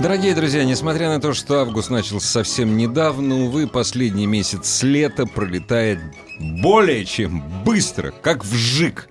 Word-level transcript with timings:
Дорогие 0.00 0.32
друзья, 0.32 0.64
несмотря 0.64 1.08
на 1.08 1.20
то, 1.20 1.34
что 1.34 1.58
август 1.58 1.90
начался 1.90 2.28
совсем 2.28 2.76
недавно, 2.76 3.46
увы, 3.46 3.66
последний 3.66 4.26
месяц 4.26 4.84
лета 4.84 5.26
пролетает 5.26 5.98
более 6.38 7.04
чем 7.04 7.42
быстро, 7.64 8.12
как 8.22 8.44
вжик. 8.44 9.08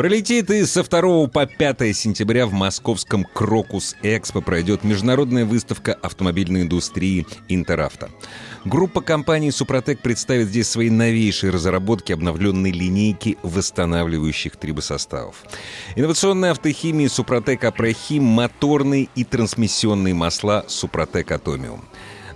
Пролетит 0.00 0.48
и 0.50 0.64
со 0.64 0.82
2 0.82 1.26
по 1.26 1.44
5 1.44 1.94
сентября 1.94 2.46
в 2.46 2.54
московском 2.54 3.22
Крокус 3.22 3.96
Экспо 4.00 4.40
пройдет 4.40 4.82
международная 4.82 5.44
выставка 5.44 5.92
автомобильной 5.92 6.62
индустрии 6.62 7.26
Интеравто. 7.48 8.08
Группа 8.64 9.02
компаний 9.02 9.50
«Супротек» 9.50 10.00
представит 10.00 10.48
здесь 10.48 10.70
свои 10.70 10.88
новейшие 10.88 11.50
разработки 11.50 12.12
обновленной 12.12 12.70
линейки 12.70 13.36
восстанавливающих 13.42 14.56
трибосоставов. 14.56 15.42
Инновационные 15.96 16.52
автохимии 16.52 17.06
«Супротек 17.06 17.64
Апрехим», 17.64 18.24
моторные 18.24 19.10
и 19.14 19.24
трансмиссионные 19.24 20.14
масла 20.14 20.64
«Супротек 20.66 21.30
Атомиум». 21.30 21.84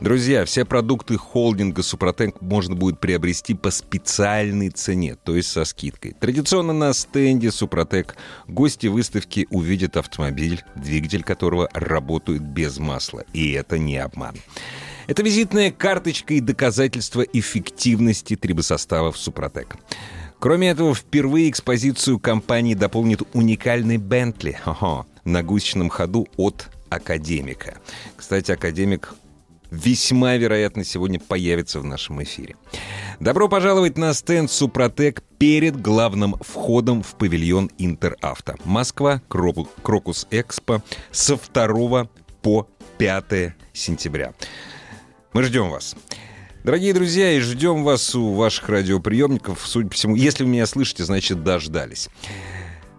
Друзья, 0.04 0.44
все 0.44 0.66
продукты 0.66 1.16
холдинга 1.16 1.82
«Супротек» 1.82 2.38
можно 2.42 2.74
будет 2.74 3.00
приобрести 3.00 3.54
по 3.54 3.70
специальной 3.70 4.68
цене, 4.68 5.16
то 5.24 5.34
есть 5.34 5.50
со 5.50 5.64
скидкой. 5.64 6.12
Традиционно 6.20 6.74
на 6.74 6.92
стенде 6.92 7.50
«Супротек» 7.50 8.14
гости 8.46 8.86
выставки 8.86 9.46
увидят 9.48 9.96
автомобиль, 9.96 10.62
двигатель 10.76 11.22
которого 11.22 11.70
работает 11.72 12.42
без 12.42 12.76
масла. 12.76 13.24
И 13.32 13.52
это 13.52 13.78
не 13.78 13.96
обман. 13.96 14.36
Это 15.06 15.22
визитная 15.22 15.70
карточка 15.70 16.34
и 16.34 16.40
доказательство 16.40 17.22
эффективности 17.22 18.36
трибосоставов 18.36 19.16
«Супротек». 19.16 19.76
Кроме 20.38 20.68
этого, 20.68 20.94
впервые 20.94 21.48
экспозицию 21.48 22.18
компании 22.18 22.74
дополнит 22.74 23.22
уникальный 23.32 23.96
«Бентли» 23.96 24.58
на 25.24 25.42
гусечном 25.42 25.88
ходу 25.88 26.28
от 26.36 26.68
«Академика». 26.90 27.78
Кстати, 28.18 28.52
«Академик» 28.52 29.14
весьма 29.74 30.36
вероятно 30.36 30.84
сегодня 30.84 31.18
появится 31.18 31.80
в 31.80 31.84
нашем 31.84 32.22
эфире. 32.22 32.56
Добро 33.20 33.48
пожаловать 33.48 33.98
на 33.98 34.14
стенд 34.14 34.50
«Супротек» 34.50 35.22
перед 35.38 35.80
главным 35.80 36.36
входом 36.40 37.02
в 37.02 37.14
павильон 37.16 37.70
«Интеравто». 37.78 38.56
Москва, 38.64 39.20
Крокус 39.28 40.26
Экспо 40.30 40.82
со 41.10 41.36
2 41.36 42.08
по 42.42 42.68
5 42.98 43.54
сентября. 43.72 44.34
Мы 45.32 45.42
ждем 45.42 45.70
вас. 45.70 45.96
Дорогие 46.64 46.94
друзья, 46.94 47.32
и 47.32 47.40
ждем 47.40 47.84
вас 47.84 48.14
у 48.14 48.32
ваших 48.32 48.68
радиоприемников. 48.70 49.60
Судя 49.66 49.88
по 49.88 49.94
всему, 49.94 50.16
если 50.16 50.44
вы 50.44 50.50
меня 50.50 50.66
слышите, 50.66 51.04
значит, 51.04 51.42
дождались. 51.42 52.08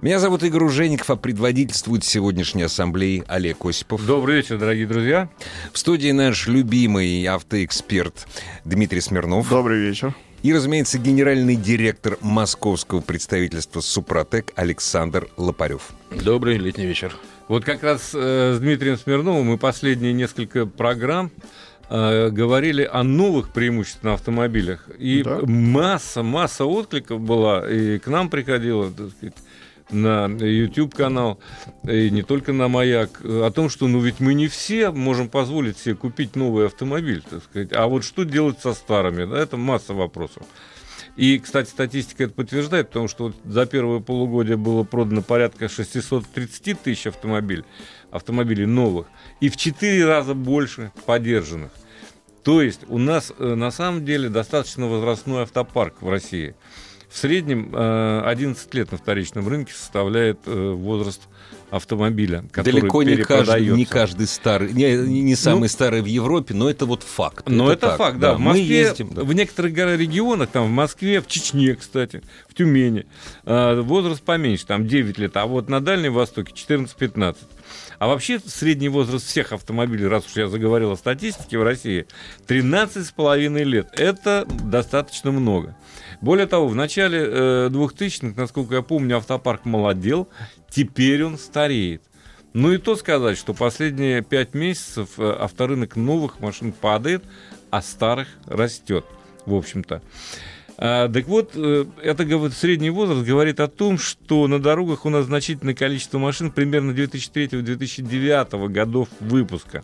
Меня 0.05 0.19
зовут 0.19 0.43
Игорь 0.43 0.65
Ужеников, 0.65 1.09
а 1.09 1.15
предводительствует 1.15 2.03
сегодняшней 2.03 2.61
ассамблеи 2.61 3.23
Олег 3.27 3.65
Осипов. 3.65 4.05
Добрый 4.05 4.35
вечер, 4.35 4.59
дорогие 4.59 4.85
друзья. 4.85 5.29
В 5.73 5.79
студии 5.79 6.11
наш 6.11 6.45
любимый 6.45 7.25
автоэксперт 7.25 8.27
Дмитрий 8.65 9.01
Смирнов. 9.01 9.49
Добрый 9.49 9.79
вечер. 9.79 10.13
И, 10.43 10.53
разумеется, 10.53 10.99
генеральный 10.99 11.55
директор 11.55 12.19
московского 12.21 13.01
представительства 13.01 13.81
«Супротек» 13.81 14.53
Александр 14.55 15.27
Лопарев. 15.37 15.89
Добрый 16.11 16.57
летний 16.59 16.85
вечер. 16.85 17.11
Вот 17.47 17.65
как 17.65 17.81
раз 17.81 18.11
э, 18.13 18.53
с 18.57 18.59
Дмитрием 18.59 18.99
Смирновым 18.99 19.47
мы 19.47 19.57
последние 19.57 20.13
несколько 20.13 20.67
программ 20.67 21.31
э, 21.89 22.29
говорили 22.29 22.83
о 22.83 23.01
новых 23.01 23.49
преимуществах 23.51 24.03
на 24.03 24.13
автомобилях. 24.13 24.87
И 24.99 25.23
да. 25.23 25.39
масса, 25.47 26.21
масса 26.21 26.65
откликов 26.65 27.19
была, 27.21 27.67
и 27.67 27.97
к 27.97 28.05
нам 28.05 28.29
приходила, 28.29 28.91
так 28.91 29.09
сказать, 29.09 29.33
на 29.89 30.27
YouTube-канал, 30.27 31.39
и 31.87 32.09
не 32.09 32.23
только 32.23 32.53
на 32.53 32.67
«Маяк», 32.67 33.21
о 33.23 33.51
том, 33.51 33.69
что 33.69 33.87
ну 33.87 33.99
ведь 33.99 34.19
мы 34.19 34.33
не 34.33 34.47
все 34.47 34.91
можем 34.91 35.29
позволить 35.29 35.77
себе 35.77 35.95
купить 35.95 36.35
новый 36.35 36.65
автомобиль, 36.65 37.23
так 37.27 37.43
сказать. 37.43 37.73
А 37.73 37.87
вот 37.87 38.03
что 38.03 38.23
делать 38.23 38.59
со 38.59 38.73
старыми? 38.73 39.25
Да, 39.25 39.37
это 39.37 39.57
масса 39.57 39.93
вопросов. 39.93 40.43
И, 41.15 41.39
кстати, 41.39 41.69
статистика 41.69 42.25
это 42.25 42.33
подтверждает, 42.33 42.87
потому 42.87 43.07
что 43.07 43.25
вот 43.25 43.35
за 43.45 43.65
первое 43.65 44.01
полугодие 44.01 44.57
было 44.57 44.83
продано 44.83 45.21
порядка 45.21 45.69
630 45.69 46.81
тысяч 46.81 47.07
автомобилей, 47.07 47.63
автомобилей 48.11 48.65
новых, 48.65 49.07
и 49.39 49.49
в 49.49 49.55
4 49.55 50.05
раза 50.05 50.33
больше 50.33 50.91
подержанных. 51.05 51.71
То 52.43 52.61
есть 52.61 52.81
у 52.89 52.97
нас 52.97 53.33
э, 53.39 53.55
на 53.55 53.71
самом 53.71 54.05
деле 54.05 54.29
достаточно 54.29 54.87
возрастной 54.87 55.43
автопарк 55.43 56.01
в 56.01 56.09
России. 56.09 56.55
В 57.15 57.17
среднем 57.17 57.73
11 57.73 58.67
э, 58.73 58.77
лет 58.77 58.91
на 58.91 58.97
вторичном 58.97 59.47
рынке 59.47 59.71
составляет 59.71 60.39
э, 60.47 60.71
возраст 60.73 61.21
автомобиля, 61.69 62.43
который 62.51 62.81
Далеко 62.81 63.03
не 63.03 63.15
каждый, 63.15 63.67
не 63.69 63.85
каждый 63.85 64.27
старый, 64.27 64.73
не, 64.73 64.97
не 65.21 65.35
самый 65.35 65.61
ну, 65.61 65.67
старый 65.69 66.01
в 66.01 66.07
Европе, 66.07 66.53
но 66.53 66.69
это 66.69 66.85
вот 66.85 67.03
факт. 67.03 67.47
Но 67.47 67.71
это, 67.71 67.87
это 67.87 67.97
факт, 67.97 68.19
да. 68.19 68.31
да. 68.31 68.35
В 68.35 68.39
Москве, 68.41 68.63
Мы 68.63 68.69
ездим, 68.69 69.13
да. 69.13 69.23
в 69.23 69.31
некоторых 69.31 69.73
регионах, 69.97 70.49
там 70.49 70.65
в 70.65 70.71
Москве, 70.71 71.21
в 71.21 71.27
Чечне, 71.27 71.75
кстати, 71.75 72.21
в 72.49 72.53
Тюмени, 72.53 73.05
э, 73.45 73.79
возраст 73.79 74.21
поменьше, 74.21 74.65
там 74.65 74.85
9 74.85 75.17
лет, 75.17 75.37
а 75.37 75.45
вот 75.45 75.69
на 75.69 75.79
Дальнем 75.79 76.13
Востоке 76.13 76.51
14-15. 76.53 77.37
А 77.97 78.07
вообще 78.07 78.39
средний 78.45 78.89
возраст 78.89 79.25
всех 79.25 79.53
автомобилей, 79.53 80.05
раз 80.07 80.25
уж 80.25 80.35
я 80.35 80.49
заговорил 80.49 80.91
о 80.91 80.97
статистике 80.97 81.59
в 81.59 81.63
России, 81.63 82.07
13,5 82.47 83.63
лет. 83.63 83.87
Это 83.93 84.45
достаточно 84.49 85.31
много. 85.31 85.77
Более 86.25 86.47
того, 86.47 86.67
в 86.67 86.73
начале 86.73 87.19
э, 87.19 87.69
2000-х, 87.69 88.33
насколько 88.35 88.73
я 88.73 88.81
помню, 88.81 89.17
автопарк 89.17 89.63
молодел, 89.63 90.27
теперь 90.71 91.23
он 91.23 91.37
стареет. 91.37 92.01
Ну 92.53 92.71
и 92.71 92.79
то 92.79 92.95
сказать, 92.95 93.37
что 93.37 93.53
последние 93.53 94.23
пять 94.23 94.55
месяцев 94.55 95.19
э, 95.19 95.31
авторынок 95.39 95.95
новых 95.95 96.39
машин 96.39 96.71
падает, 96.71 97.23
а 97.69 97.83
старых 97.83 98.27
растет, 98.47 99.05
в 99.45 99.53
общем-то. 99.53 100.01
А, 100.79 101.09
так 101.09 101.27
вот, 101.27 101.51
э, 101.53 101.85
это 102.01 102.49
средний 102.49 102.89
возраст 102.89 103.23
говорит 103.23 103.59
о 103.59 103.67
том, 103.67 103.99
что 103.99 104.47
на 104.47 104.57
дорогах 104.57 105.05
у 105.05 105.11
нас 105.11 105.25
значительное 105.25 105.75
количество 105.75 106.17
машин 106.17 106.49
примерно 106.49 106.89
2003-2009 106.89 108.67
годов 108.69 109.09
выпуска. 109.19 109.83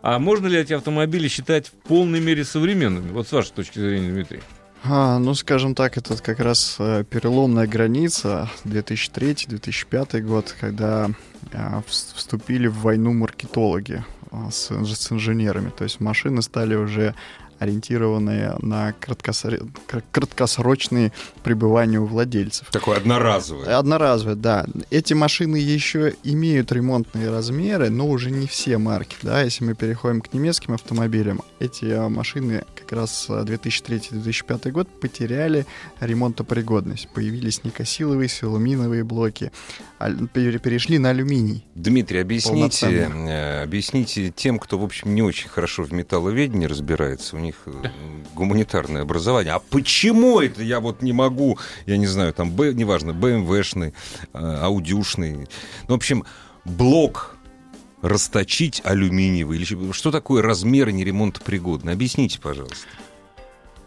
А 0.00 0.20
можно 0.20 0.46
ли 0.46 0.60
эти 0.60 0.74
автомобили 0.74 1.26
считать 1.26 1.66
в 1.66 1.72
полной 1.72 2.20
мере 2.20 2.44
современными? 2.44 3.10
Вот 3.10 3.26
с 3.26 3.32
вашей 3.32 3.50
точки 3.52 3.80
зрения, 3.80 4.12
Дмитрий. 4.12 4.42
А, 4.84 5.18
ну, 5.18 5.34
скажем 5.34 5.74
так, 5.76 5.96
это 5.96 6.16
как 6.16 6.40
раз 6.40 6.76
э, 6.80 7.04
переломная 7.08 7.68
граница 7.68 8.50
2003-2005 8.64 10.20
год, 10.22 10.56
когда 10.58 11.10
э, 11.52 11.82
вступили 11.86 12.66
в 12.66 12.78
войну 12.78 13.12
маркетологи 13.12 14.04
э, 14.32 14.36
с, 14.50 14.70
с 14.72 15.12
инженерами. 15.12 15.70
То 15.70 15.84
есть 15.84 16.00
машины 16.00 16.42
стали 16.42 16.74
уже 16.74 17.14
ориентированные 17.62 18.56
на 18.60 18.92
краткосро... 18.92 19.58
краткосрочные 20.10 21.12
пребывания 21.42 21.98
у 21.98 22.06
владельцев. 22.06 22.68
Такое 22.70 22.98
одноразовое. 22.98 23.78
Одноразовое, 23.78 24.34
да. 24.34 24.66
Эти 24.90 25.14
машины 25.14 25.56
еще 25.56 26.14
имеют 26.24 26.72
ремонтные 26.72 27.30
размеры, 27.30 27.90
но 27.90 28.08
уже 28.08 28.30
не 28.30 28.46
все 28.46 28.78
марки. 28.78 29.16
Да? 29.22 29.42
Если 29.42 29.64
мы 29.64 29.74
переходим 29.74 30.20
к 30.20 30.32
немецким 30.32 30.74
автомобилям, 30.74 31.42
эти 31.60 31.86
а, 31.86 32.08
машины 32.08 32.64
как 32.74 32.92
раз 32.92 33.26
2003-2005 33.28 34.60
а, 34.68 34.70
год 34.70 34.88
потеряли 35.00 35.66
ремонтопригодность. 36.00 37.08
Появились 37.14 37.64
никосиловые, 37.64 38.28
силуминовые 38.28 39.04
блоки, 39.04 39.52
перешли 40.32 40.98
на 40.98 41.10
алюминий. 41.10 41.64
Дмитрий, 41.74 42.20
объясните, 42.20 43.10
э, 43.12 43.62
объясните 43.62 44.30
тем, 44.30 44.58
кто, 44.58 44.78
в 44.78 44.84
общем, 44.84 45.14
не 45.14 45.22
очень 45.22 45.48
хорошо 45.48 45.84
в 45.84 45.92
металловедении 45.92 46.66
разбирается, 46.66 47.36
у 47.36 47.38
них 47.38 47.51
них 47.52 47.84
гуманитарное 48.34 49.02
образование. 49.02 49.52
А 49.54 49.58
почему 49.58 50.40
это 50.40 50.62
я 50.62 50.80
вот 50.80 51.02
не 51.02 51.12
могу, 51.12 51.58
я 51.86 51.96
не 51.96 52.06
знаю, 52.06 52.32
там, 52.32 52.50
Б, 52.50 52.72
неважно, 52.72 53.12
БМВшный, 53.12 53.94
э, 54.32 54.38
аудюшный. 54.38 55.32
Ну, 55.32 55.46
в 55.88 55.94
общем, 55.94 56.24
блок 56.64 57.36
расточить 58.00 58.80
алюминиевый? 58.84 59.58
Или 59.58 59.92
что 59.92 60.10
такое 60.10 60.42
размер 60.42 60.90
неремонтопригодный? 60.90 61.92
Объясните, 61.92 62.40
пожалуйста. 62.40 62.86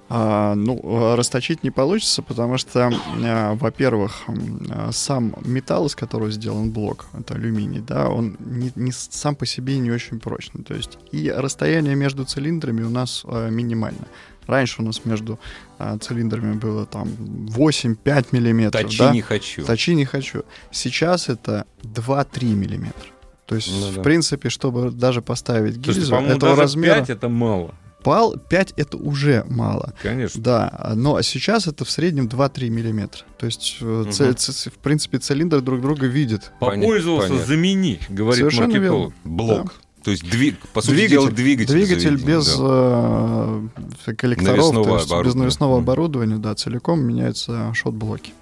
А, 0.08 0.54
ну, 0.54 1.16
расточить 1.16 1.64
не 1.64 1.72
получится, 1.72 2.22
потому 2.22 2.60
что, 2.60 2.92
а, 3.24 3.56
во-первых, 3.56 4.26
а, 4.70 4.92
сам 4.92 5.34
металл, 5.44 5.88
из 5.88 5.96
которого 5.96 6.30
сделан 6.30 6.72
блок, 6.72 7.08
это 7.18 7.34
алюминий, 7.34 7.80
да, 7.80 8.10
он 8.10 8.38
не, 8.40 8.72
не 8.76 8.92
сам 8.92 9.36
по 9.36 9.48
себе 9.48 9.80
не 9.80 9.90
очень 9.92 10.20
прочный. 10.20 10.64
То 10.64 10.76
есть 10.76 11.00
и 11.12 11.32
расстояние 11.32 11.96
между 11.96 12.24
цилиндрами 12.24 12.84
у 12.84 12.90
нас 12.90 13.24
а, 13.26 13.50
минимально. 13.50 14.08
Раньше 14.46 14.84
у 14.84 14.86
нас 14.86 15.04
между 15.06 15.40
а, 15.80 15.98
цилиндрами 15.98 16.54
было 16.54 16.86
там 16.86 17.08
8-5 17.08 18.28
миллиметров. 18.32 18.84
Точи 18.84 19.00
да? 19.00 19.12
не 19.12 19.22
хочу. 19.22 19.66
Точи 19.66 19.96
не 19.96 20.06
хочу. 20.06 20.44
Сейчас 20.72 21.30
это 21.30 21.66
2-3 21.82 22.54
миллиметра. 22.54 23.10
То 23.48 23.56
есть, 23.56 23.72
ну, 23.72 23.90
в 23.90 23.96
да. 23.96 24.02
принципе, 24.04 24.50
чтобы 24.50 24.92
даже 24.92 25.24
поставить 25.24 25.78
гильзу, 25.78 26.06
Слушайте, 26.06 26.36
этого 26.36 26.56
размера... 26.56 26.96
5 26.96 27.10
это 27.10 27.28
мало 27.28 27.74
пал 28.06 28.36
5 28.38 28.74
это 28.78 28.98
уже 28.98 29.44
мало. 29.50 29.94
Конечно. 30.02 30.40
Да, 30.40 30.92
но 30.96 31.20
сейчас 31.24 31.66
это 31.66 31.86
в 31.86 31.90
среднем 31.90 32.28
2-3 32.28 32.70
миллиметра. 32.70 33.24
То 33.40 33.48
есть, 33.48 33.82
угу. 33.82 34.12
ц, 34.12 34.32
ц, 34.34 34.70
в 34.70 34.78
принципе, 34.78 35.18
цилиндры 35.18 35.60
друг 35.62 35.82
друга 35.82 36.06
видят. 36.06 36.54
Попользовался, 36.60 37.30
Понятно. 37.30 37.48
замени, 37.48 38.00
говорит 38.08 38.38
Совершенно 38.42 38.68
маркетолог. 38.68 39.14
Верно. 39.24 39.36
Блок. 39.36 39.66
Да. 39.66 40.04
То 40.04 40.12
есть 40.12 40.30
двиг, 40.30 40.60
по 40.72 40.82
сути 40.82 40.94
двигатель, 40.94 41.16
дела 41.16 41.32
двигатель. 41.32 41.74
Двигатель 41.74 42.24
без 42.24 42.58
да. 42.58 43.60
э, 44.06 44.14
коллекторов, 44.14 44.58
навесного 44.58 44.86
то 44.86 44.96
есть 44.98 45.26
без 45.26 45.34
навесного 45.34 45.80
оборудования, 45.80 46.38
да, 46.38 46.54
целиком 46.54 47.04
меняются 47.04 47.74
шот-блоки. 47.74 48.34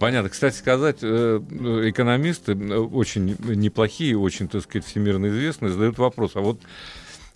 Понятно. 0.00 0.30
Кстати 0.30 0.56
сказать, 0.56 0.98
э, 1.02 1.40
экономисты 1.84 2.54
э, 2.54 2.76
очень 2.76 3.36
неплохие, 3.38 4.18
очень, 4.18 4.48
так 4.48 4.64
сказать, 4.64 4.84
всемирно 4.84 5.28
известные, 5.28 5.70
задают 5.70 5.96
вопрос, 5.98 6.32
а 6.34 6.40
вот 6.40 6.60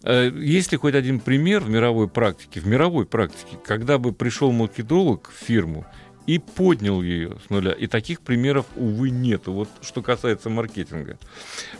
есть 0.04 0.72
ли 0.72 0.78
хоть 0.78 0.94
один 0.94 1.20
пример 1.20 1.62
в 1.62 1.70
мировой 1.70 2.08
практике, 2.08 2.60
в 2.60 2.66
мировой 2.66 3.06
практике, 3.06 3.58
когда 3.64 3.98
бы 3.98 4.12
пришел 4.12 4.52
маркетолог 4.52 5.30
в 5.30 5.44
фирму 5.44 5.86
и 6.26 6.38
поднял 6.38 7.02
ее 7.02 7.36
с 7.44 7.50
нуля. 7.50 7.72
И 7.72 7.86
таких 7.86 8.20
примеров, 8.20 8.66
увы, 8.76 9.10
нету. 9.10 9.52
Вот 9.52 9.68
что 9.80 10.02
касается 10.02 10.50
маркетинга. 10.50 11.18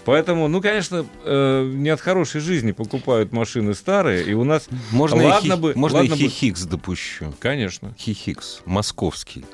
Поэтому, 0.05 0.49
ну, 0.49 0.61
конечно, 0.61 1.07
э, 1.25 1.71
не 1.73 1.91
от 1.91 2.01
хорошей 2.01 2.41
жизни 2.41 2.73
покупают 2.73 3.33
машины 3.33 3.75
старые, 3.75 4.25
и 4.25 4.35
у 4.35 4.45
нас... 4.45 4.69
Можно 4.91 5.25
ладно 5.25 5.53
и, 5.53 5.57
бы, 5.57 5.73
можно 5.77 5.99
ладно 5.99 6.15
и 6.15 6.17
хихикс 6.17 6.65
бы... 6.65 6.71
допущу. 6.71 7.33
Конечно. 7.39 7.95
Хихикс, 7.99 8.63
московский. 8.65 9.45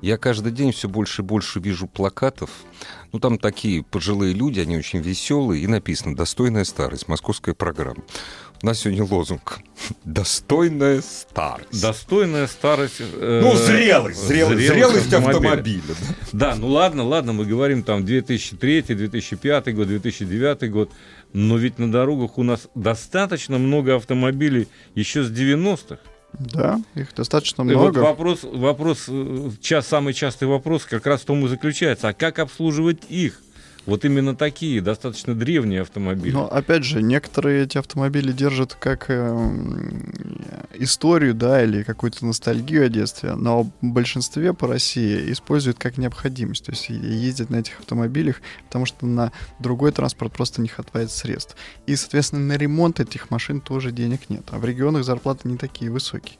Я 0.00 0.16
каждый 0.16 0.50
день 0.50 0.72
все 0.72 0.88
больше 0.88 1.22
и 1.22 1.24
больше 1.24 1.60
вижу 1.60 1.86
плакатов. 1.86 2.50
Ну, 3.12 3.18
там 3.18 3.38
такие 3.38 3.82
пожилые 3.82 4.32
люди, 4.32 4.60
они 4.60 4.78
очень 4.78 5.00
веселые, 5.00 5.62
и 5.62 5.66
написано 5.66 6.16
«Достойная 6.16 6.64
старость», 6.64 7.08
московская 7.08 7.54
программа. 7.54 8.02
У 8.62 8.66
нас 8.66 8.80
сегодня 8.80 9.04
лозунг 9.04 9.58
«Достойная 10.04 11.02
старость». 11.02 11.82
Достойная 11.82 12.46
старость... 12.46 12.96
Э, 13.00 13.40
ну, 13.42 13.54
зрелость, 13.56 14.26
зрелость, 14.26 14.66
зрелость 14.66 15.12
автомобиля. 15.12 15.48
автомобиля. 15.48 15.94
Да, 16.32 16.54
ну 16.54 16.68
ладно, 16.68 17.04
ладно, 17.04 17.32
мы 17.34 17.44
говорим 17.44 17.82
там 17.82 18.04
2003, 18.04 18.82
2005 18.82 19.74
год, 19.74 19.88
2009 19.88 20.70
год, 20.70 20.90
но 21.32 21.56
ведь 21.58 21.78
на 21.78 21.90
дорогах 21.90 22.38
у 22.38 22.42
нас 22.42 22.68
достаточно 22.74 23.58
много 23.58 23.96
автомобилей 23.96 24.68
еще 24.94 25.24
с 25.24 25.30
90-х. 25.30 25.98
Да, 26.38 26.80
их 26.94 27.14
достаточно 27.14 27.64
много. 27.64 27.84
И 27.84 27.86
вот 27.86 27.96
вопрос, 27.96 28.40
вопрос, 28.44 29.04
э, 29.08 29.50
час, 29.60 29.86
самый 29.86 30.14
частый 30.14 30.48
вопрос 30.48 30.84
как 30.84 31.06
раз 31.06 31.22
в 31.22 31.24
том 31.24 31.44
и 31.44 31.48
заключается, 31.48 32.08
а 32.08 32.12
как 32.12 32.38
обслуживать 32.38 33.02
их? 33.08 33.40
Вот 33.86 34.04
именно 34.04 34.36
такие, 34.36 34.80
достаточно 34.80 35.34
древние 35.34 35.82
автомобили. 35.82 36.32
Но 36.32 36.46
опять 36.46 36.84
же, 36.84 37.02
некоторые 37.02 37.64
эти 37.64 37.78
автомобили 37.78 38.32
держат 38.32 38.74
как 38.74 39.06
э, 39.08 39.50
историю, 40.74 41.34
да, 41.34 41.62
или 41.62 41.82
какую-то 41.82 42.26
ностальгию 42.26 42.86
о 42.86 42.88
детстве, 42.88 43.34
но 43.34 43.64
в 43.64 43.70
большинстве 43.80 44.52
по 44.52 44.66
России 44.66 45.32
используют 45.32 45.78
как 45.78 45.98
необходимость. 45.98 46.66
То 46.66 46.72
есть 46.72 46.88
ездят 46.90 47.50
на 47.50 47.56
этих 47.56 47.80
автомобилях, 47.80 48.42
потому 48.66 48.86
что 48.86 49.06
на 49.06 49.32
другой 49.58 49.92
транспорт 49.92 50.32
просто 50.32 50.60
не 50.60 50.68
хватает 50.68 51.10
средств. 51.10 51.56
И, 51.86 51.96
соответственно, 51.96 52.42
на 52.42 52.56
ремонт 52.56 53.00
этих 53.00 53.30
машин 53.30 53.60
тоже 53.60 53.92
денег 53.92 54.28
нет. 54.28 54.44
А 54.50 54.58
в 54.58 54.64
регионах 54.64 55.04
зарплаты 55.04 55.48
не 55.48 55.56
такие 55.56 55.90
высокие. 55.90 56.36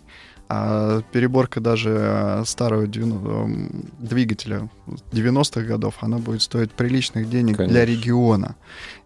А 0.52 1.02
переборка 1.12 1.60
даже 1.60 1.90
э, 1.96 2.42
старого 2.44 2.84
двигателя 2.88 4.68
90-х 5.12 5.60
годов, 5.60 5.98
она 6.00 6.18
будет 6.18 6.42
стоить 6.42 6.72
приличных 6.72 7.30
денег 7.30 7.58
конечно. 7.58 7.72
для 7.72 7.84
региона. 7.86 8.56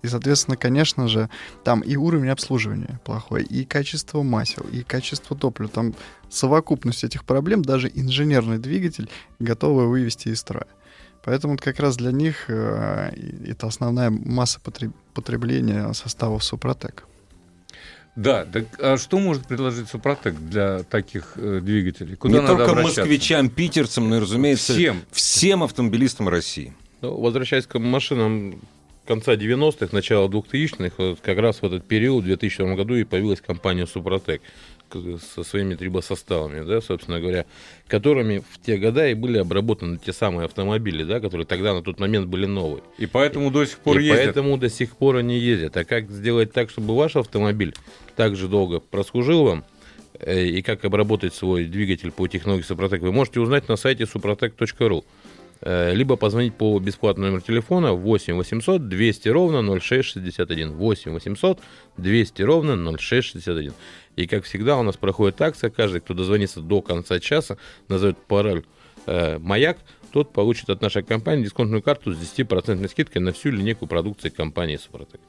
И, 0.00 0.08
соответственно, 0.08 0.56
конечно 0.56 1.06
же, 1.06 1.28
там 1.62 1.82
и 1.82 1.96
уровень 1.96 2.30
обслуживания 2.30 2.98
плохой, 3.04 3.42
и 3.42 3.66
качество 3.66 4.22
масел, 4.22 4.64
и 4.72 4.82
качество 4.82 5.36
топлива. 5.36 5.68
Там 5.68 5.94
совокупность 6.30 7.04
этих 7.04 7.26
проблем 7.26 7.60
даже 7.60 7.90
инженерный 7.94 8.56
двигатель 8.56 9.10
готовы 9.38 9.86
вывести 9.86 10.30
из 10.30 10.40
строя. 10.40 10.66
Поэтому 11.26 11.58
как 11.58 11.78
раз 11.78 11.98
для 11.98 12.12
них 12.12 12.46
э, 12.48 13.10
это 13.46 13.66
основная 13.66 14.08
масса 14.08 14.60
потребления 15.12 15.92
составов 15.92 16.42
Супротек. 16.42 17.04
Да, 18.16 18.44
так 18.44 18.66
а 18.78 18.96
что 18.96 19.18
может 19.18 19.46
предложить 19.46 19.88
Супротек 19.88 20.34
для 20.34 20.84
таких 20.84 21.32
э, 21.36 21.60
двигателей? 21.60 22.16
Куда 22.16 22.40
Не 22.40 22.46
только 22.46 22.74
москвичам, 22.74 23.48
питерцам, 23.48 24.08
но 24.08 24.16
и, 24.16 24.20
разумеется, 24.20 24.72
всем, 24.72 25.02
всем 25.10 25.62
автомобилистам 25.64 26.28
России. 26.28 26.74
Ну, 27.00 27.20
возвращаясь 27.20 27.66
к 27.66 27.78
машинам 27.78 28.60
конца 29.06 29.34
90-х, 29.34 29.88
начала 29.92 30.28
2000-х, 30.28 30.94
вот 30.98 31.20
как 31.20 31.38
раз 31.38 31.60
в 31.60 31.64
этот 31.64 31.86
период, 31.86 32.22
в 32.22 32.26
2002 32.26 32.74
году, 32.74 32.94
и 32.94 33.04
появилась 33.04 33.40
компания 33.40 33.86
Супротек 33.86 34.42
со 35.18 35.44
своими 35.44 35.74
трибосоставами, 35.74 36.64
да, 36.64 36.80
собственно 36.80 37.20
говоря, 37.20 37.46
которыми 37.86 38.42
в 38.50 38.60
те 38.64 38.76
года 38.76 39.08
и 39.08 39.14
были 39.14 39.38
обработаны 39.38 39.98
те 39.98 40.12
самые 40.12 40.46
автомобили, 40.46 41.04
да, 41.04 41.20
которые 41.20 41.46
тогда 41.46 41.74
на 41.74 41.82
тот 41.82 42.00
момент 42.00 42.26
были 42.26 42.46
новые. 42.46 42.82
И 42.98 43.06
поэтому 43.06 43.50
до 43.50 43.66
сих 43.66 43.78
пор 43.78 43.98
и 43.98 44.04
ездят. 44.04 44.24
поэтому 44.24 44.56
до 44.56 44.68
сих 44.68 44.96
пор 44.96 45.16
они 45.16 45.38
ездят. 45.38 45.76
А 45.76 45.84
как 45.84 46.10
сделать 46.10 46.52
так, 46.52 46.70
чтобы 46.70 46.96
ваш 46.96 47.16
автомобиль 47.16 47.74
так 48.16 48.36
же 48.36 48.48
долго 48.48 48.80
прослужил 48.80 49.44
вам, 49.44 49.64
э, 50.20 50.44
и 50.44 50.62
как 50.62 50.84
обработать 50.84 51.34
свой 51.34 51.64
двигатель 51.66 52.10
по 52.10 52.26
технологии 52.28 52.62
Супротек, 52.62 53.02
вы 53.02 53.12
можете 53.12 53.40
узнать 53.40 53.68
на 53.68 53.76
сайте 53.76 54.04
suprotec.ru. 54.04 55.04
Э, 55.66 55.94
либо 55.94 56.16
позвонить 56.16 56.54
по 56.54 56.78
бесплатному 56.78 57.28
номеру 57.28 57.42
телефона 57.42 57.94
8 57.94 58.34
800 58.34 58.86
200 58.86 59.28
ровно 59.28 59.80
0661. 59.80 60.72
8 60.72 61.12
800 61.12 61.58
200 61.96 62.42
ровно 62.42 62.76
0661. 62.76 63.72
И, 64.16 64.26
как 64.26 64.44
всегда, 64.44 64.76
у 64.76 64.82
нас 64.82 64.96
проходит 64.96 65.40
акция. 65.40 65.70
Каждый, 65.70 66.00
кто 66.00 66.14
дозвонится 66.14 66.60
до 66.60 66.82
конца 66.82 67.20
часа, 67.20 67.56
назовет 67.88 68.18
пароль 68.18 68.64
э, 69.06 69.38
«Маяк», 69.38 69.78
тот 70.12 70.32
получит 70.32 70.70
от 70.70 70.80
нашей 70.80 71.02
компании 71.02 71.42
дисконтную 71.42 71.82
карту 71.82 72.12
с 72.12 72.16
10% 72.16 72.88
скидкой 72.88 73.20
на 73.20 73.32
всю 73.32 73.50
линейку 73.50 73.88
продукции 73.88 74.28
компании 74.28 74.76
«Супротек». 74.76 75.20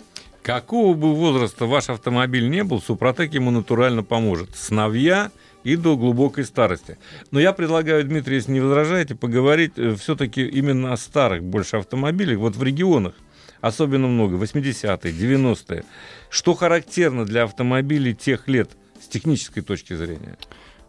Какого 0.44 0.94
бы 0.94 1.16
возраста 1.16 1.66
ваш 1.66 1.90
автомобиль 1.90 2.48
не 2.48 2.64
был, 2.64 2.80
Супротек 2.80 3.34
ему 3.34 3.50
натурально 3.50 4.04
поможет. 4.04 4.56
Сновья 4.56 5.32
и 5.64 5.76
до 5.76 5.98
глубокой 5.98 6.46
старости. 6.46 7.00
Но 7.32 7.40
я 7.40 7.52
предлагаю, 7.52 8.04
Дмитрий, 8.06 8.36
если 8.36 8.52
не 8.52 8.60
возражаете, 8.60 9.16
поговорить 9.16 9.74
э, 9.78 9.96
все-таки 9.96 10.46
именно 10.46 10.94
о 10.94 10.98
старых 10.98 11.44
больше 11.44 11.78
автомобилях. 11.78 12.38
Вот 12.38 12.56
в 12.56 12.62
регионах 12.62 13.16
особенно 13.62 14.08
много, 14.08 14.38
80-е, 14.38 15.12
90-е. 15.12 15.84
Что 16.30 16.54
характерно 16.54 17.26
для 17.26 17.44
автомобилей 17.44 18.14
тех 18.14 18.48
лет 18.48 18.72
с 19.02 19.08
технической 19.08 19.64
точки 19.64 19.96
зрения? 19.96 20.38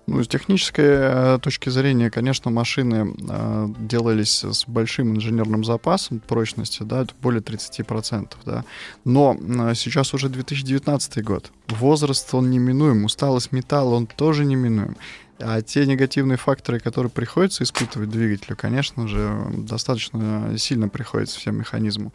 Ну, 0.06 0.22
с 0.22 0.28
технической 0.28 0.84
э, 0.86 1.38
точки 1.42 1.68
зрения, 1.68 2.10
конечно, 2.10 2.48
машины 2.50 3.12
э, 3.28 3.68
делались 3.80 4.44
с 4.44 4.64
большим 4.68 5.16
инженерным 5.16 5.64
запасом 5.64 6.20
прочности, 6.20 6.84
да, 6.84 7.06
более 7.20 7.42
30%, 7.42 8.34
да. 8.44 8.64
Но 9.04 9.36
э, 9.36 9.74
сейчас 9.74 10.14
уже 10.14 10.28
2019 10.28 11.24
год. 11.24 11.50
Возраст, 11.68 12.32
он 12.34 12.50
неминуем, 12.50 13.04
усталость 13.04 13.50
металла, 13.50 13.96
он 13.96 14.06
тоже 14.06 14.44
неминуем. 14.44 14.96
А 15.38 15.60
те 15.60 15.84
негативные 15.84 16.38
факторы, 16.38 16.80
которые 16.80 17.10
приходится 17.10 17.62
испытывать 17.62 18.08
двигателю, 18.08 18.56
конечно 18.56 19.06
же, 19.06 19.46
достаточно 19.52 20.56
сильно 20.56 20.88
приходится 20.88 21.38
всем 21.38 21.56
механизму. 21.58 22.12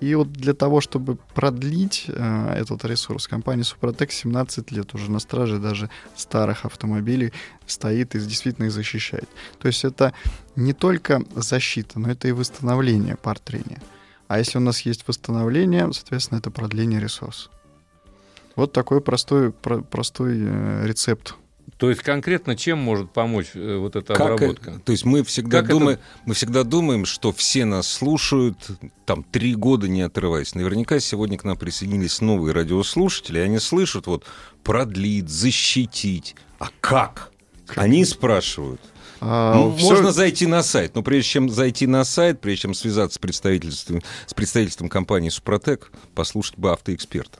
И 0.00 0.14
вот 0.16 0.32
для 0.32 0.54
того, 0.54 0.80
чтобы 0.80 1.16
продлить 1.34 2.06
э, 2.08 2.54
этот 2.58 2.84
ресурс, 2.84 3.28
компания 3.28 3.62
Супротек 3.62 4.10
17 4.10 4.72
лет 4.72 4.92
уже 4.92 5.10
на 5.10 5.20
страже 5.20 5.58
даже 5.58 5.88
старых 6.16 6.64
автомобилей 6.64 7.32
стоит 7.64 8.16
и 8.16 8.18
действительно 8.18 8.66
их 8.66 8.72
защищает. 8.72 9.28
То 9.60 9.68
есть 9.68 9.84
это 9.84 10.12
не 10.56 10.72
только 10.72 11.22
защита, 11.36 12.00
но 12.00 12.10
это 12.10 12.26
и 12.26 12.32
восстановление 12.32 13.16
пар 13.16 13.38
трения. 13.38 13.80
А 14.26 14.38
если 14.38 14.58
у 14.58 14.60
нас 14.60 14.80
есть 14.80 15.06
восстановление, 15.06 15.92
соответственно, 15.92 16.38
это 16.38 16.50
продление 16.50 16.98
ресурса. 16.98 17.50
Вот 18.56 18.72
такой 18.72 19.00
простой, 19.00 19.52
про, 19.52 19.80
простой 19.80 20.38
э, 20.40 20.86
рецепт 20.86 21.36
то 21.84 21.90
есть 21.90 22.02
конкретно 22.02 22.56
чем 22.56 22.78
может 22.78 23.10
помочь 23.12 23.48
э, 23.54 23.76
вот 23.76 23.96
эта 23.96 24.14
Как, 24.14 24.30
обработка? 24.32 24.80
То 24.84 24.92
есть 24.92 25.04
мы 25.04 25.22
всегда, 25.22 25.60
Как 25.60 25.70
думаем, 25.70 25.98
это- 25.98 26.02
мы 26.24 26.34
всегда 26.34 26.64
думаем, 26.64 27.04
что 27.04 27.32
все 27.32 27.64
нас 27.64 27.86
слушают, 27.86 28.56
там, 29.06 29.22
три 29.24 29.54
года 29.54 29.86
не 29.88 30.02
отрываясь. 30.02 30.54
Наверняка 30.54 30.98
сегодня 31.00 31.36
к 31.38 31.44
нам 31.44 31.56
присоединились 31.56 32.20
новые 32.20 32.52
радиослушатели, 32.54 33.38
и 33.38 33.42
они 33.42 33.58
слышат 33.58 34.06
вот 34.06 34.24
продлить, 34.62 35.28
защитить. 35.28 36.34
А 36.58 36.68
как? 36.80 37.30
Они 37.76 38.04
спрашивают. 38.04 38.80
А, 39.20 39.54
Ну, 39.54 39.74
всё- 39.76 39.90
Можно 39.90 40.12
зайти 40.12 40.46
на 40.46 40.62
сайт, 40.62 40.94
но 40.94 41.02
прежде 41.02 41.30
чем 41.30 41.48
зайти 41.48 41.86
на 41.86 42.04
сайт, 42.04 42.40
прежде 42.40 42.62
чем 42.62 42.74
связаться 42.74 43.14
с 43.14 43.18
представительством, 43.18 44.02
с 44.26 44.34
представительством 44.34 44.88
компании 44.90 45.30
«Супротек», 45.30 45.90
послушать 46.14 46.58
бы 46.58 46.72
автоэксперта. 46.72 47.38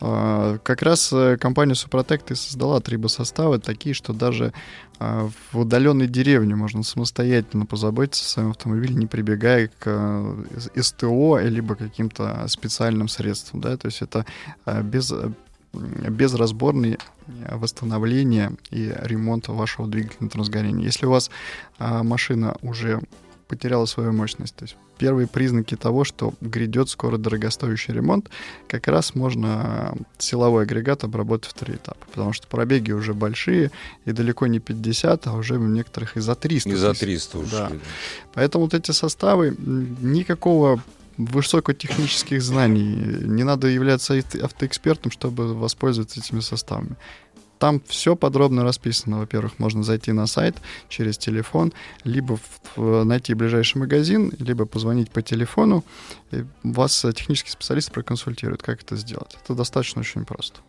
А, 0.00 0.58
Как 0.58 0.82
раз 0.82 1.12
э, 1.12 1.36
компания 1.38 1.74
Супротек 1.74 2.30
и 2.30 2.34
создала 2.34 2.80
трибосоставы 2.80 3.58
такие, 3.58 3.94
что 3.94 4.12
даже 4.12 4.52
а, 5.00 5.28
в 5.52 5.58
удаленной 5.58 6.06
деревне 6.06 6.54
можно 6.54 6.82
самостоятельно 6.82 7.66
позаботиться 7.66 8.24
о 8.24 8.28
своем 8.28 8.50
автомобиле, 8.50 8.94
не 8.94 9.06
прибегая 9.06 9.68
к 9.78 9.86
э, 9.86 10.80
СТО 10.80 11.38
либо 11.40 11.74
каким-то 11.74 12.44
специальным 12.48 13.08
средствам. 13.08 13.60
Да? 13.60 13.76
То 13.76 13.86
есть 13.86 14.02
это 14.02 14.24
без, 14.82 15.12
э, 15.12 15.30
безразборное 15.72 16.98
э, 17.26 17.56
восстановление 17.56 18.52
и 18.70 18.92
ремонт 19.02 19.48
вашего 19.48 19.88
двигателя 19.88 20.18
на 20.20 20.30
трансгорении. 20.30 20.84
Если 20.84 21.06
у 21.06 21.10
вас 21.10 21.30
машина 21.78 22.56
уже 22.62 23.00
потеряла 23.48 23.86
свою 23.86 24.12
мощность, 24.12 24.54
то 24.54 24.64
есть 24.64 24.76
первые 24.98 25.26
признаки 25.26 25.76
того, 25.76 26.04
что 26.04 26.34
грядет 26.40 26.88
скоро 26.88 27.16
дорогостоящий 27.18 27.94
ремонт, 27.94 28.28
как 28.68 28.88
раз 28.88 29.14
можно 29.14 29.94
силовой 30.18 30.64
агрегат 30.64 31.04
обработать 31.04 31.50
в 31.50 31.54
три 31.54 31.74
этапа, 31.76 32.06
потому 32.10 32.32
что 32.32 32.46
пробеги 32.46 32.92
уже 32.92 33.14
большие, 33.14 33.70
и 34.04 34.12
далеко 34.12 34.46
не 34.46 34.58
50, 34.58 35.26
а 35.26 35.32
уже 35.34 35.56
у 35.56 35.66
некоторых 35.66 36.16
и 36.16 36.20
за 36.20 36.34
300. 36.34 36.68
И 36.68 36.74
за 36.74 36.90
тысяч. 36.90 37.00
300 37.00 37.38
ушли. 37.38 37.50
Да. 37.50 37.72
Поэтому 38.34 38.64
вот 38.64 38.74
эти 38.74 38.90
составы, 38.90 39.56
никакого 39.58 40.82
высокотехнических 41.16 42.40
знаний, 42.42 42.94
не 43.22 43.44
надо 43.44 43.66
являться 43.66 44.14
авто- 44.14 44.44
автоэкспертом, 44.44 45.10
чтобы 45.10 45.54
воспользоваться 45.54 46.20
этими 46.20 46.40
составами. 46.40 46.96
Там 47.58 47.82
все 47.86 48.14
подробно 48.16 48.62
расписано. 48.62 49.18
Во-первых, 49.18 49.58
можно 49.58 49.82
зайти 49.82 50.12
на 50.12 50.26
сайт 50.26 50.56
через 50.88 51.18
телефон, 51.18 51.72
либо 52.04 52.38
в- 52.76 53.04
найти 53.04 53.34
ближайший 53.34 53.78
магазин, 53.78 54.32
либо 54.38 54.64
позвонить 54.66 55.10
по 55.10 55.22
телефону. 55.22 55.84
И 56.30 56.44
вас 56.62 57.04
э, 57.04 57.12
технический 57.12 57.50
специалист 57.50 57.90
проконсультирует, 57.92 58.62
как 58.62 58.82
это 58.82 58.96
сделать. 58.96 59.36
Это 59.44 59.54
достаточно 59.54 60.00
очень 60.00 60.24
просто. 60.24 60.60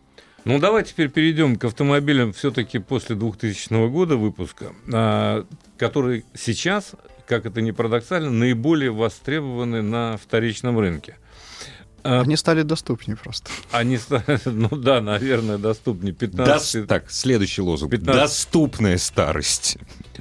Ну, 0.44 0.58
давай 0.58 0.84
теперь 0.84 1.10
перейдем 1.10 1.56
к 1.56 1.64
автомобилям 1.64 2.32
все-таки 2.32 2.78
после 2.78 3.14
2000 3.14 3.88
года 3.88 4.16
выпуска, 4.16 4.72
а, 4.90 5.44
которые 5.76 6.24
сейчас, 6.34 6.92
как 7.26 7.44
это 7.44 7.60
ни 7.60 7.72
парадоксально, 7.72 8.30
наиболее 8.30 8.90
востребованы 8.90 9.82
на 9.82 10.16
вторичном 10.16 10.78
рынке. 10.78 11.16
А, 12.02 12.20
Они 12.20 12.36
стали 12.36 12.62
доступнее 12.62 13.16
просто. 13.16 13.50
Они 13.70 13.98
стали, 13.98 14.24
ну 14.46 14.68
да, 14.76 15.00
наверное, 15.00 15.58
доступнее 15.58 16.12
15 16.14 16.74
Дос- 16.82 16.86
Так, 16.86 17.10
следующий 17.10 17.62
лозунг. 17.62 17.90
15. 17.92 18.20
Доступная 18.20 18.98
старость. 18.98 19.76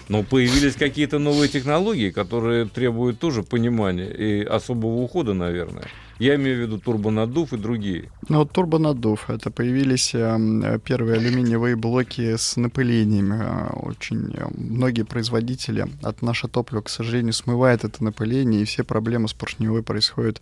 Но 0.08 0.24
появились 0.24 0.76
какие-то 0.76 1.20
новые 1.20 1.50
технологии, 1.50 2.10
которые 2.10 2.66
требуют 2.66 3.20
тоже 3.20 3.44
понимания 3.44 4.10
и 4.10 4.44
особого 4.44 4.96
ухода, 5.02 5.34
наверное. 5.34 5.88
Я 6.20 6.36
имею 6.36 6.58
в 6.58 6.62
виду 6.62 6.80
турбонаддув 6.80 7.54
и 7.54 7.58
другие. 7.58 8.12
Ну, 8.28 8.40
вот 8.40 8.52
турбонаддув. 8.52 9.30
Это 9.30 9.52
появились 9.52 10.14
эм, 10.14 10.80
первые 10.82 11.18
алюминиевые 11.18 11.78
блоки 11.78 12.36
с 12.36 12.58
напылениями. 12.58 13.40
Э, 13.42 13.70
Очень 13.74 14.36
э, 14.36 14.48
многие 14.58 15.04
производители 15.04 15.88
от 16.04 16.22
наше 16.22 16.50
топливо, 16.50 16.82
к 16.82 16.90
сожалению, 16.90 17.32
смывает 17.32 17.86
это 17.86 18.04
напыление, 18.04 18.62
и 18.62 18.66
все 18.66 18.84
проблемы 18.84 19.30
с 19.30 19.34
поршневой 19.34 19.82
происходят 19.82 20.42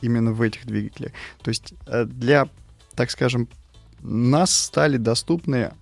именно 0.00 0.32
в 0.32 0.40
этих 0.42 0.64
двигателях. 0.64 1.10
То 1.42 1.48
есть 1.48 1.74
э, 1.88 2.04
для, 2.04 2.48
так 2.94 3.10
скажем, 3.10 3.48
нас 4.00 4.54
стали 4.54 4.96
доступны 4.96 5.72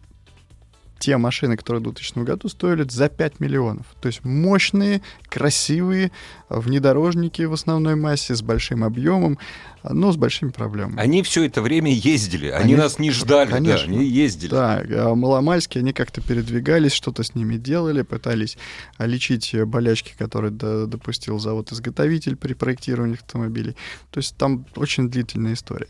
те 1.05 1.19
машины, 1.19 1.57
которые 1.57 1.81
в 1.81 1.85
2000 1.85 2.19
году 2.25 2.49
стоили 2.49 2.87
за 2.89 3.09
5 3.11 3.39
миллионов. 3.41 3.87
То 4.01 4.07
есть 4.09 4.25
мощные, 4.25 5.03
красивые 5.29 6.11
э, 6.49 6.59
внедорожники 6.59 7.43
в 7.43 7.53
основной 7.53 7.95
массе 7.95 8.35
с 8.35 8.41
большим 8.41 8.83
объемом, 8.85 9.39
э, 9.83 9.93
но 9.93 10.13
с 10.13 10.17
большими 10.17 10.49
проблемами. 10.51 10.99
Они 10.99 11.23
все 11.23 11.45
это 11.45 11.61
время 11.61 11.93
ездили. 11.93 12.49
Они, 12.49 12.73
Они- 12.73 12.77
нас 12.77 12.99
не 12.99 13.11
ждали, 13.11 13.51
конечно. 13.51 13.87
да, 13.93 13.99
они 13.99 14.07
ездили. 14.07 14.51
Да, 14.51 14.83
а 14.89 15.15
маломальски 15.15 15.77
они 15.79 15.93
как-то 15.93 16.23
передвигались, 16.23 16.93
что-то 16.93 17.23
с 17.23 17.35
ними 17.35 17.57
делали, 17.57 18.01
пытались 18.01 18.57
лечить 18.99 19.55
э, 19.55 19.67
болячки, 19.67 20.15
которые 20.19 20.53
до- 20.53 20.87
допустил 20.87 21.39
завод-изготовитель 21.39 22.37
при 22.37 22.55
проектировании 22.55 23.17
автомобилей. 23.17 23.77
То 24.11 24.21
есть 24.21 24.37
там 24.39 24.65
очень 24.77 25.11
длительная 25.11 25.53
история. 25.53 25.89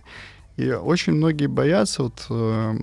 И 0.57 0.71
очень 0.71 1.15
многие 1.15 1.47
боятся, 1.47 2.05
вот, 2.05 2.27
э, 2.31 2.75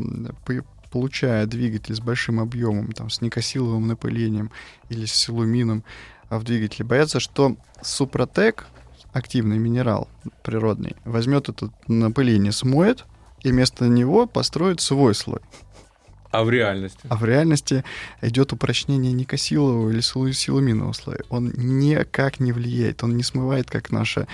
получая 0.91 1.45
двигатель 1.45 1.95
с 1.95 1.99
большим 1.99 2.39
объемом, 2.39 2.91
там, 2.91 3.09
с 3.09 3.21
никосиловым 3.21 3.87
напылением 3.87 4.51
или 4.89 5.05
с 5.05 5.13
силумином 5.13 5.83
а, 6.29 6.37
в 6.37 6.43
двигателе, 6.43 6.85
боятся, 6.85 7.19
что 7.19 7.55
Супротек, 7.81 8.67
активный 9.13 9.57
минерал 9.57 10.07
природный, 10.43 10.95
возьмет 11.05 11.49
это 11.49 11.71
напыление, 11.87 12.51
смоет, 12.51 13.05
и 13.41 13.51
вместо 13.51 13.85
него 13.85 14.27
построит 14.27 14.81
свой 14.81 15.15
слой. 15.15 15.39
А 16.31 16.45
в 16.45 16.49
реальности? 16.49 16.99
А 17.09 17.17
в 17.17 17.25
реальности 17.25 17.83
идет 18.21 18.53
упрочнение 18.53 19.11
никосилового 19.11 19.89
или 19.89 19.99
силу- 19.99 20.31
силуминового 20.31 20.93
слоя. 20.93 21.19
Он 21.29 21.51
никак 21.55 22.39
не 22.39 22.53
влияет, 22.53 23.03
он 23.03 23.17
не 23.17 23.23
смывает, 23.23 23.69
как 23.69 23.91
наше 23.91 24.21
а, 24.21 24.27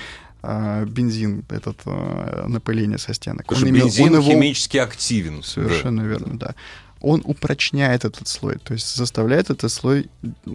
бензин, 0.85 1.43
этот 1.49 1.79
а, 1.85 2.45
напыление 2.47 2.97
со 2.97 3.13
стенок. 3.13 3.45
Потому 3.47 3.59
что 3.59 3.67
именно- 3.67 3.83
бензин 3.85 4.05
он 4.15 4.21
его- 4.21 4.31
химически 4.31 4.77
активен. 4.77 5.43
Совершенно 5.43 6.01
верно, 6.01 6.37
да. 6.37 6.55
Он 7.01 7.21
упрочняет 7.25 8.05
этот 8.05 8.27
слой, 8.27 8.57
то 8.63 8.73
есть 8.73 8.95
заставляет 8.95 9.49
этот 9.51 9.71
слой 9.71 10.09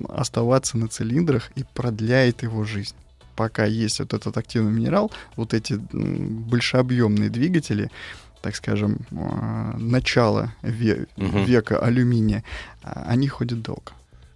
оставаться 0.08 0.76
на 0.76 0.88
цилиндрах 0.88 1.50
и 1.54 1.64
продляет 1.74 2.42
его 2.42 2.64
жизнь. 2.64 2.94
Пока 3.36 3.64
есть 3.64 4.00
вот 4.00 4.12
этот 4.12 4.36
активный 4.36 4.72
минерал, 4.72 5.10
вот 5.36 5.54
эти 5.54 5.80
большеобъемные 5.92 7.30
двигатели, 7.30 7.90
так 8.42 8.56
скажем, 8.56 8.98
а, 9.12 9.76
начала 9.78 10.52
ве- 10.62 11.06
Мгм. 11.16 11.44
века 11.44 11.78
алюминия, 11.78 12.42
а, 12.82 13.04
они 13.08 13.28
ходят 13.28 13.62
долго. 13.62 13.92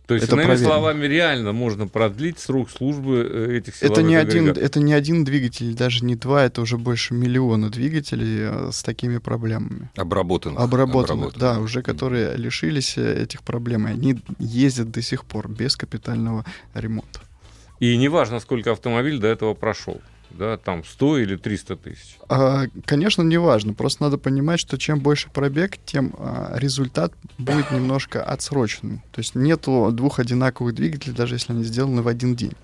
То 0.06 0.14
есть, 0.14 0.26
Это 0.26 0.36
иными 0.36 0.46
проверено. 0.46 0.68
словами, 0.72 1.06
реально 1.06 1.52
можно 1.52 1.88
продлить 1.88 2.38
срок 2.38 2.70
службы 2.70 3.28
э, 3.28 3.56
этих 3.56 3.74
силовых 3.74 3.98
Это 3.98 4.06
не, 4.06 4.14
один, 4.14 4.48
это 4.50 4.78
не 4.78 4.92
один 4.92 5.24
двигатель, 5.24 5.74
даже 5.74 6.04
не 6.04 6.14
два, 6.14 6.44
это 6.44 6.60
уже 6.60 6.78
больше 6.78 7.12
миллиона 7.12 7.70
двигателей 7.70 8.38
э, 8.42 8.70
с 8.72 8.84
такими 8.84 9.18
проблемами. 9.18 9.90
Обработанных. 9.96 10.60
Обработанных, 10.60 11.34
Обработанных. 11.34 11.56
да, 11.56 11.60
уже 11.60 11.82
которые 11.82 12.36
лишились 12.36 12.96
э, 12.96 13.22
этих 13.24 13.42
проблем, 13.42 13.88
и 13.88 13.90
они 13.90 14.20
ездят 14.38 14.92
до 14.92 15.02
сих 15.02 15.24
пор 15.24 15.48
без 15.48 15.74
капитального 15.74 16.44
ремонта. 16.74 17.20
И 17.80 17.96
неважно, 17.96 18.38
сколько 18.40 18.70
автомобиль 18.72 19.18
до 19.18 19.26
этого 19.26 19.54
прошел. 19.54 20.00
Да, 20.30 20.56
там 20.56 20.84
100 20.84 21.18
или 21.18 21.36
300 21.36 21.76
тысяч. 21.76 22.16
А, 22.28 22.64
конечно, 22.84 23.22
не 23.22 23.38
важно, 23.38 23.74
просто 23.74 24.02
надо 24.02 24.18
понимать, 24.18 24.60
что 24.60 24.76
чем 24.76 25.00
больше 25.00 25.30
пробег, 25.30 25.78
тем 25.84 26.14
а, 26.18 26.54
результат 26.56 27.12
будет 27.38 27.70
немножко 27.70 28.22
отсроченным. 28.22 29.02
То 29.12 29.20
есть 29.20 29.34
нету 29.34 29.90
двух 29.92 30.18
одинаковых 30.18 30.74
двигателей, 30.74 31.14
даже 31.14 31.36
если 31.36 31.52
они 31.52 31.64
сделаны 31.64 32.02
в 32.02 32.08
один 32.08 32.34
день. 32.34 32.54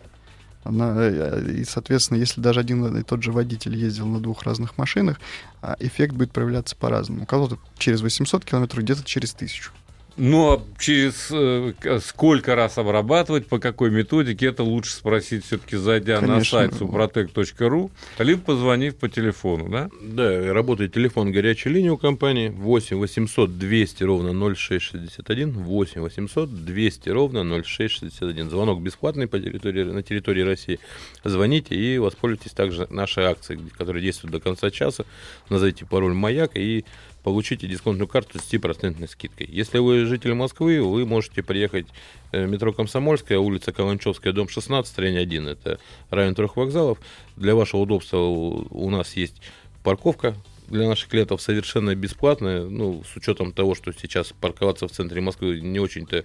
Она, 0.64 0.94
э, 0.96 1.56
и, 1.58 1.64
соответственно, 1.64 2.18
если 2.18 2.40
даже 2.40 2.60
один 2.60 2.96
и 2.96 3.02
тот 3.02 3.22
же 3.22 3.32
водитель 3.32 3.76
ездил 3.76 4.06
на 4.06 4.20
двух 4.20 4.44
разных 4.44 4.78
машинах, 4.78 5.20
а, 5.60 5.76
эффект 5.80 6.14
будет 6.14 6.32
проявляться 6.32 6.76
по-разному. 6.76 7.24
У 7.24 7.26
кого-то 7.26 7.58
через 7.78 8.00
800 8.00 8.44
километров, 8.44 8.84
где-то 8.84 9.02
через 9.04 9.34
1000. 9.34 9.72
Но 10.16 10.62
через 10.78 11.28
э, 11.30 11.72
сколько 12.04 12.54
раз 12.54 12.78
обрабатывать, 12.78 13.46
по 13.46 13.58
какой 13.58 13.90
методике, 13.90 14.46
это 14.46 14.62
лучше 14.62 14.92
спросить 14.92 15.44
все-таки, 15.44 15.76
зайдя 15.76 16.20
на 16.20 16.26
Конечно. 16.26 16.58
сайт 16.58 16.72
suprotec.ru, 16.72 17.90
либо 18.18 18.40
позвонив 18.40 18.96
по 18.96 19.08
телефону, 19.08 19.68
да? 19.68 19.90
Да, 20.02 20.52
работает 20.52 20.92
телефон 20.92 21.32
горячей 21.32 21.70
линии 21.70 21.88
у 21.88 21.96
компании 21.96 22.48
8 22.48 22.96
800 22.98 23.58
200 23.58 24.04
ровно 24.04 24.54
0661, 24.54 25.52
8 25.52 26.00
800 26.00 26.64
200 26.64 27.08
ровно 27.08 27.62
0661. 27.62 28.50
Звонок 28.50 28.82
бесплатный 28.82 29.26
по 29.26 29.38
территории, 29.38 29.84
на 29.84 30.02
территории 30.02 30.42
России. 30.42 30.78
Звоните 31.24 31.74
и 31.74 31.98
воспользуйтесь 31.98 32.52
также 32.52 32.86
нашей 32.90 33.24
акцией, 33.24 33.60
которая 33.76 34.02
действует 34.02 34.32
до 34.32 34.40
конца 34.40 34.70
часа. 34.70 35.04
Назовите 35.48 35.86
пароль 35.86 36.12
«Маяк» 36.12 36.52
и 36.54 36.84
получите 37.22 37.66
дисконтную 37.66 38.08
карту 38.08 38.38
с 38.38 38.52
10% 38.52 39.06
скидкой. 39.08 39.48
Если 39.50 39.78
вы 39.78 40.04
житель 40.06 40.34
Москвы, 40.34 40.82
вы 40.82 41.06
можете 41.06 41.42
приехать 41.42 41.86
э, 42.32 42.46
метро 42.46 42.72
Комсомольская, 42.72 43.38
улица 43.38 43.72
Каланчевская, 43.72 44.32
дом 44.32 44.48
16, 44.48 44.90
строение 44.90 45.22
1. 45.22 45.48
Это 45.48 45.78
район 46.10 46.34
трех 46.34 46.56
вокзалов. 46.56 46.98
Для 47.36 47.54
вашего 47.54 47.80
удобства 47.80 48.18
у 48.18 48.90
нас 48.90 49.16
есть 49.16 49.40
парковка 49.82 50.34
для 50.68 50.88
наших 50.88 51.08
клиентов 51.10 51.42
совершенно 51.42 51.94
бесплатная, 51.94 52.64
ну, 52.64 53.02
с 53.04 53.14
учетом 53.16 53.52
того, 53.52 53.74
что 53.74 53.92
сейчас 53.92 54.32
парковаться 54.40 54.88
в 54.88 54.92
центре 54.92 55.20
Москвы 55.20 55.60
не 55.60 55.78
очень-то 55.78 56.24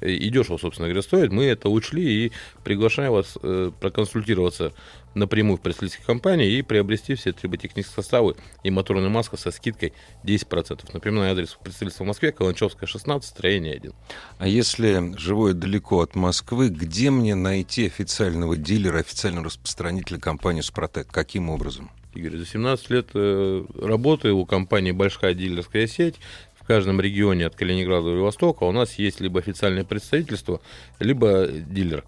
и 0.00 0.28
дешево, 0.30 0.58
собственно 0.58 0.88
говоря, 0.88 1.02
стоит, 1.02 1.32
мы 1.32 1.44
это 1.44 1.68
учли 1.68 2.26
и 2.26 2.32
приглашаем 2.62 3.12
вас 3.12 3.38
э, 3.42 3.70
проконсультироваться 3.80 4.72
напрямую 5.14 5.58
в 5.58 5.60
представительской 5.60 6.04
компании 6.04 6.50
и 6.50 6.62
приобрести 6.62 7.14
все 7.14 7.32
триботехнические 7.32 7.94
составы 7.94 8.36
и 8.62 8.70
моторная 8.70 9.08
маска 9.08 9.36
со 9.36 9.50
скидкой 9.50 9.92
10%. 10.24 10.80
Например, 10.92 11.20
на 11.20 11.30
адрес 11.30 11.56
представительства 11.62 12.04
в 12.04 12.08
Москве, 12.08 12.32
Каланчевская, 12.32 12.88
16, 12.88 13.28
строение 13.28 13.74
1. 13.74 13.92
А 14.38 14.48
если 14.48 15.16
живу 15.16 15.48
я 15.48 15.54
далеко 15.54 16.00
от 16.00 16.14
Москвы, 16.14 16.68
где 16.68 17.10
мне 17.10 17.34
найти 17.34 17.86
официального 17.86 18.56
дилера, 18.56 18.98
официального 18.98 19.46
распространителя 19.46 20.18
компании 20.18 20.60
«Супротек»? 20.60 21.06
Каким 21.08 21.50
образом? 21.50 21.90
Игорь, 22.14 22.36
за 22.36 22.46
17 22.46 22.90
лет 22.90 23.08
э, 23.14 23.64
работы 23.80 24.32
у 24.32 24.46
компании 24.46 24.92
большая 24.92 25.34
дилерская 25.34 25.88
сеть 25.88 26.16
в 26.64 26.66
каждом 26.66 26.98
регионе 26.98 27.46
от 27.46 27.54
Калининграда 27.54 28.04
до 28.04 28.10
Владивостока 28.12 28.64
у 28.64 28.72
нас 28.72 28.94
есть 28.94 29.20
либо 29.20 29.38
официальное 29.38 29.84
представительство, 29.84 30.62
либо 30.98 31.46
дилер, 31.46 32.04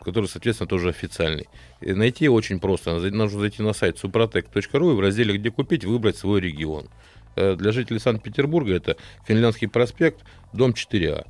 который, 0.00 0.26
соответственно, 0.26 0.68
тоже 0.68 0.90
официальный. 0.90 1.48
И 1.80 1.92
найти 1.92 2.28
очень 2.28 2.60
просто. 2.60 2.94
Нужно 3.10 3.40
зайти 3.40 3.64
на 3.64 3.72
сайт 3.72 3.96
suprotec.ru 4.02 4.92
и 4.92 4.94
в 4.94 5.00
разделе 5.00 5.36
«Где 5.36 5.50
купить» 5.50 5.84
выбрать 5.84 6.16
свой 6.16 6.40
регион. 6.40 6.86
Э, 7.34 7.56
для 7.56 7.72
жителей 7.72 7.98
Санкт-Петербурга 7.98 8.74
это 8.74 8.96
Финляндский 9.26 9.66
проспект, 9.66 10.20
дом 10.52 10.70
4А, 10.70 11.26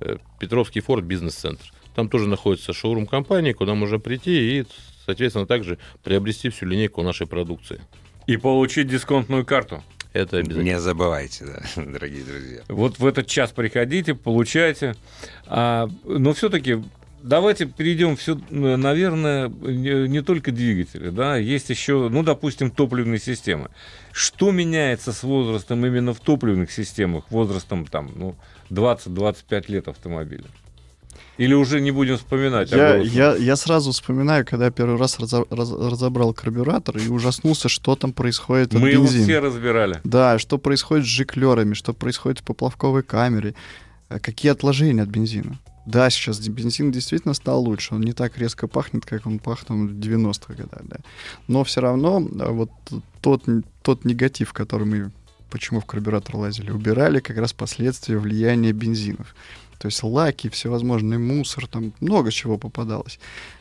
э, 0.00 0.18
Петровский 0.38 0.80
форт, 0.80 1.04
бизнес-центр. 1.04 1.64
Там 1.96 2.08
тоже 2.08 2.28
находится 2.28 2.72
шоурум 2.72 3.08
компании, 3.08 3.52
куда 3.52 3.74
можно 3.74 3.98
прийти 3.98 4.60
и, 4.60 4.66
соответственно, 5.04 5.46
также 5.46 5.78
приобрести 6.04 6.48
всю 6.48 6.66
линейку 6.66 7.02
нашей 7.02 7.26
продукции. 7.26 7.80
И 8.28 8.36
получить 8.36 8.86
дисконтную 8.86 9.44
карту. 9.44 9.82
Это 10.12 10.38
обязательно. 10.38 10.62
Не 10.62 10.80
забывайте, 10.80 11.44
да, 11.44 11.82
дорогие 11.82 12.24
друзья. 12.24 12.60
Вот 12.68 12.98
в 12.98 13.06
этот 13.06 13.26
час 13.26 13.52
приходите, 13.52 14.14
получайте. 14.14 14.96
А, 15.46 15.88
но 16.04 16.32
все-таки 16.32 16.82
давайте 17.22 17.66
перейдем 17.66 18.16
все, 18.16 18.38
наверное, 18.50 19.48
не, 19.48 20.08
не 20.08 20.22
только 20.22 20.52
двигатели, 20.52 21.10
да, 21.10 21.36
есть 21.36 21.70
еще, 21.70 22.08
ну, 22.08 22.22
допустим, 22.22 22.70
топливные 22.70 23.20
системы. 23.20 23.70
Что 24.12 24.50
меняется 24.50 25.12
с 25.12 25.22
возрастом 25.22 25.84
именно 25.84 26.12
в 26.12 26.20
топливных 26.20 26.72
системах, 26.72 27.24
возрастом 27.30 27.86
там, 27.86 28.10
ну, 28.16 28.36
20-25 28.70 29.64
лет 29.68 29.88
автомобиля? 29.88 30.46
Или 31.40 31.54
уже 31.54 31.80
не 31.80 31.90
будем 31.90 32.18
вспоминать? 32.18 32.70
Я, 32.70 32.96
я, 32.96 33.34
я 33.34 33.56
сразу 33.56 33.92
вспоминаю, 33.92 34.44
когда 34.44 34.70
первый 34.70 34.98
раз 34.98 35.18
разо, 35.18 35.46
раз, 35.48 35.72
разобрал 35.72 36.34
карбюратор 36.34 36.98
и 36.98 37.08
ужаснулся, 37.08 37.70
что 37.70 37.96
там 37.96 38.12
происходит 38.12 38.74
Мы 38.74 38.90
его 38.90 39.06
все 39.06 39.38
разбирали. 39.38 40.00
Да, 40.04 40.38
что 40.38 40.58
происходит 40.58 41.06
с 41.06 41.08
жиклерами, 41.08 41.72
что 41.72 41.94
происходит 41.94 42.40
в 42.40 42.42
поплавковой 42.42 43.02
камере, 43.02 43.54
э, 44.10 44.18
какие 44.18 44.52
отложения 44.52 45.00
от 45.00 45.08
бензина. 45.08 45.58
Да, 45.86 46.10
сейчас 46.10 46.46
бензин 46.46 46.92
действительно 46.92 47.32
стал 47.32 47.62
лучше, 47.62 47.94
он 47.94 48.02
не 48.02 48.12
так 48.12 48.36
резко 48.36 48.68
пахнет, 48.68 49.06
как 49.06 49.24
он 49.24 49.38
пахнул 49.38 49.88
в 49.88 49.92
90-х 49.92 50.52
годах, 50.52 50.82
да. 50.82 50.96
Но 51.48 51.64
все 51.64 51.80
равно 51.80 52.20
вот 52.20 52.70
тот, 53.22 53.44
тот 53.82 54.04
негатив, 54.04 54.52
который 54.52 54.86
мы 54.86 55.10
почему 55.48 55.80
в 55.80 55.86
карбюратор 55.86 56.36
лазили, 56.36 56.70
убирали 56.70 57.18
как 57.20 57.38
раз 57.38 57.54
последствия 57.54 58.18
влияния 58.18 58.72
бензинов. 58.72 59.34
То 59.80 59.86
есть 59.86 60.02
лаки, 60.02 60.50
всевозможный 60.50 61.16
мусор, 61.16 61.66
там 61.66 61.94
много 62.00 62.30
чего 62.30 62.58
попадалось 62.58 63.18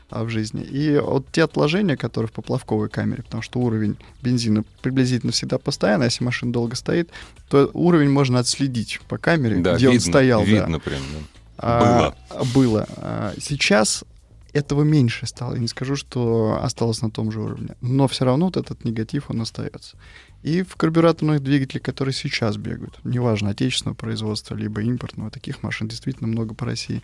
а, 0.10 0.26
в 0.26 0.30
жизни. 0.30 0.62
И 0.64 1.00
вот 1.00 1.26
те 1.32 1.44
отложения, 1.44 1.96
которые 1.96 2.28
в 2.28 2.34
поплавковой 2.34 2.90
камере, 2.90 3.24
потому 3.24 3.42
что 3.42 3.60
уровень 3.60 3.96
бензина 4.22 4.66
приблизительно 4.82 5.32
всегда 5.32 5.58
постоянный, 5.58 6.04
а 6.04 6.08
если 6.08 6.26
машина 6.26 6.52
долго 6.52 6.76
стоит, 6.76 7.10
то 7.48 7.72
уровень 7.74 8.10
можно 8.10 8.40
отследить 8.40 9.00
по 9.08 9.18
камере, 9.18 9.62
да, 9.62 9.76
где 9.76 9.86
видно, 9.86 9.96
он 9.96 10.00
стоял. 10.02 10.44
Видно 10.44 10.74
да. 10.74 10.80
прям, 10.80 11.00
да. 11.00 11.20
А, 11.58 12.14
было. 12.54 12.86
А, 12.98 13.34
сейчас 13.40 14.04
этого 14.54 14.84
меньше 14.84 15.28
стало. 15.28 15.54
Я 15.54 15.60
не 15.60 15.68
скажу, 15.68 15.96
что 15.96 16.60
осталось 16.62 17.02
на 17.02 17.10
том 17.10 17.32
же 17.32 17.40
уровне. 17.42 17.76
Но 17.82 18.08
все 18.08 18.26
равно 18.26 18.48
вот 18.48 18.58
этот 18.58 18.86
негатив, 18.86 19.30
он 19.30 19.42
остается. 19.42 19.98
И 20.42 20.64
в 20.64 20.76
карбюраторных 20.76 21.44
двигателях, 21.44 21.84
которые 21.84 22.14
сейчас 22.14 22.58
бегают, 22.58 23.00
неважно, 23.04 23.50
отечественного 23.50 23.96
производства, 23.96 24.56
либо 24.56 24.82
импортного, 24.82 25.32
таких 25.32 25.64
машин 25.64 25.88
действительно 25.88 26.28
много 26.28 26.54
по 26.56 26.66
России. 26.66 27.02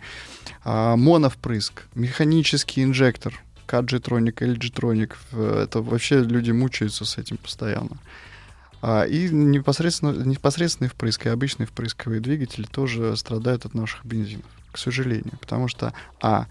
А, 0.64 0.96
моновпрыск, 0.96 1.84
механический 1.94 2.82
инжектор, 2.82 3.34
Каджитроник, 3.66 4.42
LG-троник, 4.42 5.18
это 5.32 5.82
вообще 5.82 6.22
люди 6.22 6.52
мучаются 6.52 7.04
с 7.04 7.18
этим 7.18 7.36
постоянно. 7.36 7.98
А, 8.80 9.02
и 9.02 9.28
непосредственно, 9.28 10.12
непосредственный 10.24 10.88
впрыск 10.88 11.26
и 11.26 11.30
обычные 11.30 11.66
впрысковые 11.66 12.20
двигатели 12.20 12.64
тоже 12.64 13.16
страдают 13.16 13.64
от 13.64 13.74
наших 13.74 14.04
бензинов, 14.04 14.46
к 14.70 14.78
сожалению. 14.78 15.36
Потому 15.40 15.68
что, 15.68 15.92
а, 16.20 16.46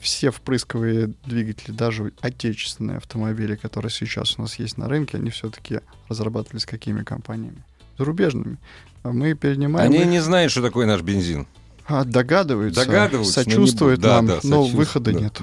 все 0.00 0.30
впрысковые 0.30 1.14
двигатели, 1.24 1.72
даже 1.72 2.12
отечественные 2.20 2.98
автомобили, 2.98 3.56
которые 3.56 3.90
сейчас 3.90 4.38
у 4.38 4.42
нас 4.42 4.58
есть 4.58 4.76
на 4.76 4.88
рынке, 4.88 5.16
они 5.16 5.30
все-таки 5.30 5.80
разрабатывались 6.08 6.66
какими 6.66 7.02
компаниями? 7.02 7.64
Зарубежными. 7.96 8.58
А 9.02 9.12
мы 9.12 9.34
перенимаем... 9.34 9.90
Они 9.90 10.00
их... 10.00 10.06
не 10.06 10.20
знают, 10.20 10.50
что 10.50 10.62
такое 10.62 10.86
наш 10.86 11.02
бензин. 11.02 11.46
А, 11.86 12.04
догадываются, 12.04 12.86
догадываются, 12.86 13.42
сочувствуют 13.42 14.02
но 14.02 14.08
нам, 14.08 14.26
да, 14.26 14.34
да, 14.42 14.48
но 14.48 14.64
выхода 14.64 15.12
да, 15.12 15.20
нет. 15.20 15.38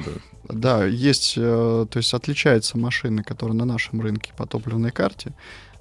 Да. 0.49 0.53
да, 0.53 0.85
есть, 0.85 1.35
э, 1.37 1.85
то 1.89 1.97
есть 1.97 2.13
отличаются 2.15 2.79
машины, 2.79 3.23
которые 3.23 3.55
на 3.55 3.65
нашем 3.65 4.01
рынке 4.01 4.33
по 4.35 4.47
топливной 4.47 4.91
карте, 4.91 5.33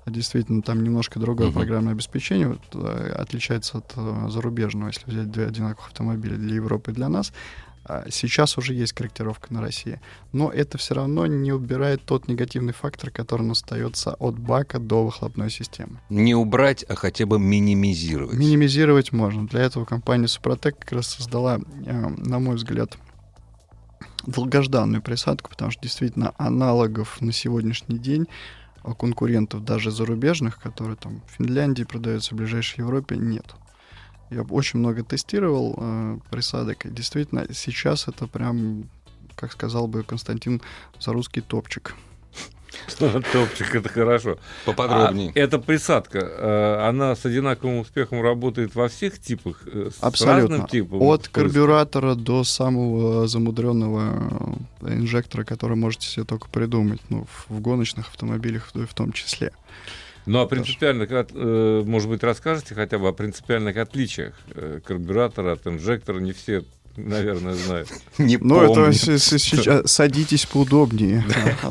действительно 0.07 0.61
там 0.61 0.83
немножко 0.83 1.19
другое 1.19 1.49
uh-huh. 1.49 1.55
программное 1.55 1.93
обеспечение, 1.93 2.49
вот, 2.49 2.61
э, 2.75 3.13
отличается 3.17 3.79
от 3.79 3.93
э, 3.97 4.27
зарубежного, 4.29 4.89
если 4.89 5.11
взять 5.11 5.31
две 5.31 5.47
одинаковых 5.47 5.89
автомобиля 5.89 6.37
для 6.37 6.57
Европы 6.57 6.91
и 6.91 6.95
для 6.95 7.09
нас. 7.09 7.33
А 7.85 8.05
сейчас 8.11 8.59
уже 8.59 8.75
есть 8.75 8.93
корректировка 8.93 9.53
на 9.53 9.61
России. 9.61 10.01
Но 10.33 10.51
это 10.51 10.79
все 10.79 10.95
равно 10.95 11.27
не 11.27 11.53
убирает 11.53 12.05
тот 12.05 12.29
негативный 12.29 12.73
фактор, 12.73 13.11
который 13.11 13.51
остается 13.51 14.15
от 14.15 14.39
бака 14.39 14.79
до 14.79 15.05
выхлопной 15.05 15.51
системы. 15.51 15.99
Не 16.11 16.35
убрать, 16.35 16.85
а 16.89 16.95
хотя 16.95 17.27
бы 17.27 17.39
минимизировать. 17.39 18.39
Минимизировать 18.39 19.13
можно. 19.13 19.47
Для 19.47 19.63
этого 19.63 19.85
компания 19.85 20.29
Супротек 20.29 20.79
как 20.79 20.93
раз 20.93 21.09
создала, 21.09 21.59
э, 21.87 21.93
на 21.93 22.39
мой 22.39 22.57
взгляд, 22.57 22.97
долгожданную 24.27 25.03
присадку, 25.03 25.51
потому 25.51 25.71
что 25.71 25.83
действительно 25.83 26.35
аналогов 26.37 27.21
на 27.21 27.33
сегодняшний 27.33 27.99
день 27.99 28.27
конкурентов 28.99 29.65
даже 29.65 29.91
зарубежных, 29.91 30.59
которые 30.59 30.97
там 30.97 31.23
в 31.27 31.37
Финляндии 31.37 31.85
продаются, 31.85 32.35
в 32.35 32.39
ближайшей 32.39 32.81
Европе, 32.81 33.17
нет. 33.17 33.55
Я 34.31 34.43
очень 34.43 34.79
много 34.79 35.03
тестировал 35.03 35.75
э, 35.77 36.19
присадок, 36.31 36.87
и 36.87 36.91
действительно 36.91 37.47
сейчас 37.53 38.09
это 38.09 38.27
прям, 38.27 38.89
как 39.35 39.53
сказал 39.53 39.89
бы 39.89 40.03
Константин, 40.03 40.63
за 40.99 41.13
русский 41.13 41.41
топчик. 41.41 41.95
Топчик, 43.33 43.75
это 43.75 43.89
хорошо. 43.89 44.39
Поподробнее. 44.65 45.33
А 45.35 45.39
эта 45.39 45.59
присадка, 45.59 46.19
э, 46.19 46.89
она 46.89 47.17
с 47.17 47.25
одинаковым 47.25 47.79
успехом 47.79 48.23
работает 48.23 48.75
во 48.75 48.89
всех 48.89 49.19
типах? 49.19 49.63
Э, 49.67 49.91
с 49.91 50.03
Абсолютно. 50.03 50.57
Разным 50.57 50.69
типом 50.69 51.03
От 51.03 51.29
карбюратора 51.29 52.15
до 52.15 52.45
самого 52.45 53.27
замудренного 53.27 54.59
э, 54.83 54.95
инжектора, 54.95 55.45
который 55.45 55.77
можете 55.77 56.07
себе 56.07 56.25
только 56.25 56.49
придумать, 56.49 57.01
ну, 57.09 57.27
в 57.49 57.61
гоночных 57.61 58.09
автомобилях 58.09 58.71
в 58.73 58.95
том 58.95 59.13
числе. 59.13 59.53
Ну 60.31 60.41
а 60.41 60.47
принципиальных, 60.47 61.11
может 61.87 62.09
быть, 62.09 62.23
расскажете 62.23 62.75
хотя 62.77 62.99
бы 62.99 63.09
о 63.09 63.13
принципиальных 63.13 63.77
отличиях 63.77 64.35
карбюратора 64.85 65.53
от 65.53 65.67
инжектора? 65.67 66.21
Не 66.21 66.33
все 66.33 66.65
наверное, 66.97 67.55
знают. 67.55 67.89
Не 68.19 68.37
ну, 68.37 68.61
это 68.63 68.93
сейчас 68.93 69.91
садитесь 69.91 70.47
поудобнее. 70.47 71.25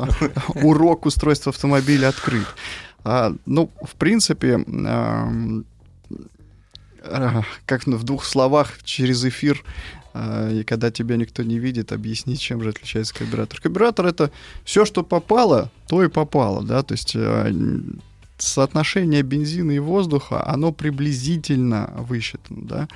Урок 0.54 1.06
устройства 1.06 1.50
автомобиля 1.50 2.08
открыт. 2.08 2.46
А, 3.04 3.32
ну, 3.46 3.70
в 3.82 3.94
принципе, 3.94 4.64
а, 7.02 7.42
как 7.66 7.86
в 7.86 8.02
двух 8.02 8.24
словах 8.24 8.82
через 8.82 9.24
эфир, 9.24 9.62
а, 10.12 10.50
и 10.50 10.64
когда 10.64 10.90
тебя 10.90 11.16
никто 11.16 11.42
не 11.42 11.58
видит, 11.58 11.92
объяснить, 11.92 12.40
чем 12.40 12.62
же 12.62 12.70
отличается 12.70 13.14
карбюратор. 13.14 13.60
Карбюратор 13.60 14.06
это 14.06 14.30
все, 14.64 14.84
что 14.84 15.02
попало, 15.02 15.70
то 15.86 16.02
и 16.02 16.08
попало, 16.08 16.62
да, 16.62 16.82
то 16.82 16.94
есть 16.94 17.14
а, 17.16 17.50
соотношение 18.42 19.22
бензина 19.22 19.72
и 19.72 19.78
воздуха, 19.78 20.46
оно 20.46 20.72
приблизительно 20.72 21.92
высчитано, 21.96 22.62
да. 22.62 22.88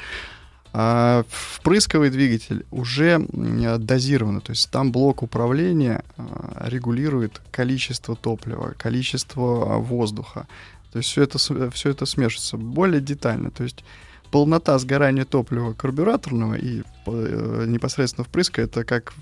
А 0.76 1.24
впрысковый 1.28 2.10
двигатель 2.10 2.66
уже 2.72 3.24
дозировано, 3.28 4.40
то 4.40 4.50
есть 4.50 4.68
там 4.72 4.90
блок 4.90 5.22
управления 5.22 6.02
а, 6.16 6.66
регулирует 6.68 7.40
количество 7.52 8.16
топлива, 8.16 8.74
количество 8.76 9.74
а, 9.74 9.78
воздуха. 9.78 10.48
То 10.90 10.98
есть 10.98 11.10
все 11.10 11.22
это, 11.22 11.38
все 11.70 11.90
это 11.90 12.06
смешивается 12.06 12.56
более 12.56 13.00
детально. 13.00 13.52
То 13.52 13.62
есть 13.62 13.84
полнота 14.32 14.76
сгорания 14.80 15.24
топлива 15.24 15.74
карбюраторного 15.74 16.54
и 16.54 16.82
э, 17.06 17.64
непосредственно 17.68 18.24
впрыска 18.24 18.62
это 18.62 18.82
как 18.82 19.14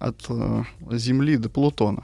от 0.00 0.24
э, 0.28 0.64
Земли 0.90 1.36
до 1.36 1.48
Плутона. 1.48 2.02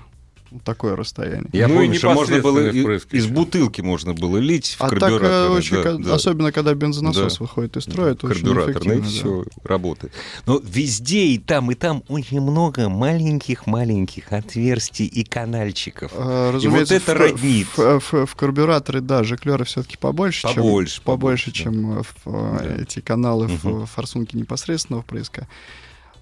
Такое 0.65 0.97
расстояние. 0.97 1.49
Я 1.53 1.69
Ну 1.69 1.75
и 1.81 1.85
помню, 1.87 1.99
что 1.99 2.13
можно 2.15 2.41
было 2.41 2.69
и- 2.71 3.01
из 3.13 3.27
бутылки 3.27 3.81
можно 3.81 4.15
было 4.15 4.39
лить 4.39 4.77
в 4.79 4.81
А 4.83 4.89
так 4.89 4.99
карбюратор. 5.01 5.31
э, 5.31 5.49
очень, 5.49 5.77
да, 5.77 5.83
ко- 5.83 5.99
да. 5.99 6.15
особенно 6.15 6.53
когда 6.53 6.75
бензонасос 6.75 7.35
Да. 7.39 7.45
выходит 7.45 7.77
из 7.77 7.83
строя, 7.85 8.13
это 8.13 8.27
очень 8.27 8.43
карбюраторный, 8.45 8.97
и 8.97 9.01
эффективно. 9.01 9.43
да. 9.45 9.51
все 9.51 9.69
работает. 9.69 10.13
Но 10.47 10.61
везде 10.63 11.27
и 11.27 11.39
там, 11.39 11.71
и 11.71 11.75
там 11.75 12.03
очень 12.09 12.41
много 12.41 12.89
маленьких-маленьких 12.89 14.33
отверстий 14.33 15.07
и 15.07 15.25
канальчиков. 15.25 16.13
А, 16.15 16.53
Разумеется, 16.53 16.95
это 16.95 17.15
в, 17.15 17.19
роднит. 17.19 17.67
В, 17.77 18.01
в- 18.01 18.27
в 18.27 18.35
карбюраторы, 18.35 19.01
да, 19.01 19.23
жиклеры 19.25 19.65
все-таки 19.65 19.97
побольше, 19.97 20.43
Побольше, 20.43 20.55
чем, 20.55 20.63
побольше, 20.63 21.03
побольше, 21.03 21.51
да. 21.51 21.57
чем 21.57 21.99
э, 21.99 22.03
в, 22.03 22.15
э, 22.27 22.59
Да. 22.77 22.83
эти 22.83 23.01
каналы 23.01 23.47
в 23.49 23.65
Мгм. 23.65 23.83
э, 23.83 23.87
форсунке 23.87 24.37
непосредственного 24.39 25.03
впрыска. 25.03 25.47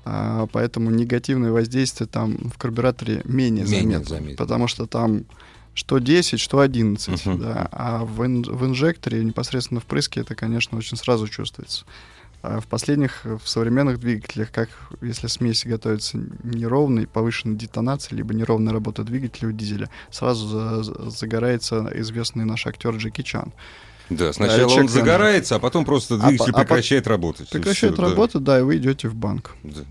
А, 0.04 0.46
поэтому 0.52 0.90
негативное 0.90 1.50
воздействие 1.52 2.06
там 2.08 2.36
в 2.50 2.58
карбюраторе 2.58 3.22
менее, 3.24 3.64
Менее 3.64 3.98
заметно, 3.98 4.04
заметно. 4.16 4.36
потому 4.36 4.68
что 4.68 4.86
там 4.86 5.24
что 5.74 5.98
10, 5.98 6.38
что 6.38 6.60
11, 6.60 7.26
Мгм. 7.26 7.40
да, 7.40 7.68
а 7.72 8.04
в, 8.04 8.22
ин- 8.24 8.42
в 8.44 8.64
инжекторе 8.64 9.24
непосредственно 9.24 9.80
впрыске 9.80 10.20
это, 10.20 10.34
конечно, 10.36 10.78
очень 10.78 10.96
сразу 10.96 11.26
чувствуется. 11.26 11.84
А 12.42 12.60
в 12.60 12.66
последних, 12.66 13.24
в 13.24 13.48
современных 13.48 13.98
двигателях, 13.98 14.52
как 14.52 14.68
если 15.00 15.26
смесь 15.28 15.64
готовится 15.64 16.18
неровной, 16.44 17.06
повышенной 17.06 17.56
детонацией, 17.56 18.18
либо 18.18 18.34
неровная 18.34 18.72
работа 18.74 19.02
двигателя 19.02 19.48
у 19.48 19.52
дизеля, 19.52 19.88
сразу 20.10 20.46
за- 20.46 20.82
за- 20.84 21.10
загорается 21.10 21.90
известный 21.94 22.44
наш 22.44 22.66
актер 22.66 22.94
Джеки 22.96 23.22
Чан. 23.22 23.52
Да, 24.10 24.32
сначала 24.32 24.68
чек 24.68 24.80
он 24.80 24.88
загорается, 24.88 25.56
а 25.56 25.58
потом 25.58 25.84
просто 25.84 26.16
А 26.16 26.28
двигатель 26.28 26.52
а 26.52 26.60
прекращает 26.60 27.06
работать. 27.06 27.48
Прекращает 27.48 27.96
да. 27.96 28.02
работать, 28.02 28.42
да, 28.42 28.58
и 28.58 28.62
вы 28.62 28.76
идете 28.76 29.08
в 29.08 29.14
банк. 29.14 29.54
Да. 29.62 29.82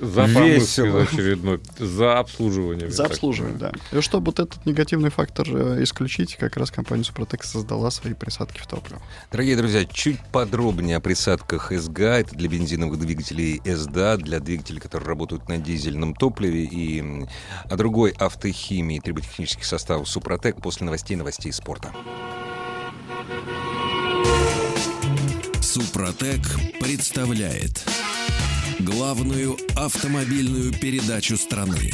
За 0.00 0.24
Весело. 0.24 1.02
очередной, 1.02 1.60
за 1.78 2.18
обслуживание. 2.18 2.90
За 2.90 3.04
обслуживание, 3.04 3.58
да. 3.58 3.72
И 3.92 4.00
чтобы 4.00 4.26
вот 4.26 4.40
этот 4.40 4.64
негативный 4.64 5.10
фактор 5.10 5.46
э, 5.50 5.82
исключить, 5.82 6.36
как 6.36 6.56
раз 6.56 6.70
компания 6.70 7.04
Супротек 7.04 7.44
создала 7.44 7.90
свои 7.90 8.14
присадки 8.14 8.60
в 8.60 8.66
топливо. 8.66 9.02
Дорогие 9.30 9.56
друзья, 9.56 9.84
чуть 9.84 10.18
подробнее 10.32 10.96
о 10.96 11.00
присадках 11.00 11.70
СГА. 11.70 12.20
Это 12.20 12.34
для 12.34 12.48
бензиновых 12.48 12.98
двигателей 12.98 13.60
СДА, 13.64 14.16
для 14.16 14.40
двигателей, 14.40 14.80
которые 14.80 15.06
работают 15.06 15.50
на 15.50 15.58
дизельном 15.58 16.14
топливе, 16.14 16.64
и 16.64 17.26
о 17.64 17.76
другой 17.76 18.12
автохимии 18.12 18.96
и 18.96 19.00
триботехнических 19.00 19.66
составов 19.66 20.08
Супротек 20.08 20.62
после 20.62 20.86
новостей 20.86 21.16
новостей 21.16 21.52
спорта. 21.52 21.92
Супротек 25.80 26.42
представляет 26.78 27.88
главную 28.80 29.56
автомобильную 29.74 30.72
передачу 30.72 31.38
страны. 31.38 31.90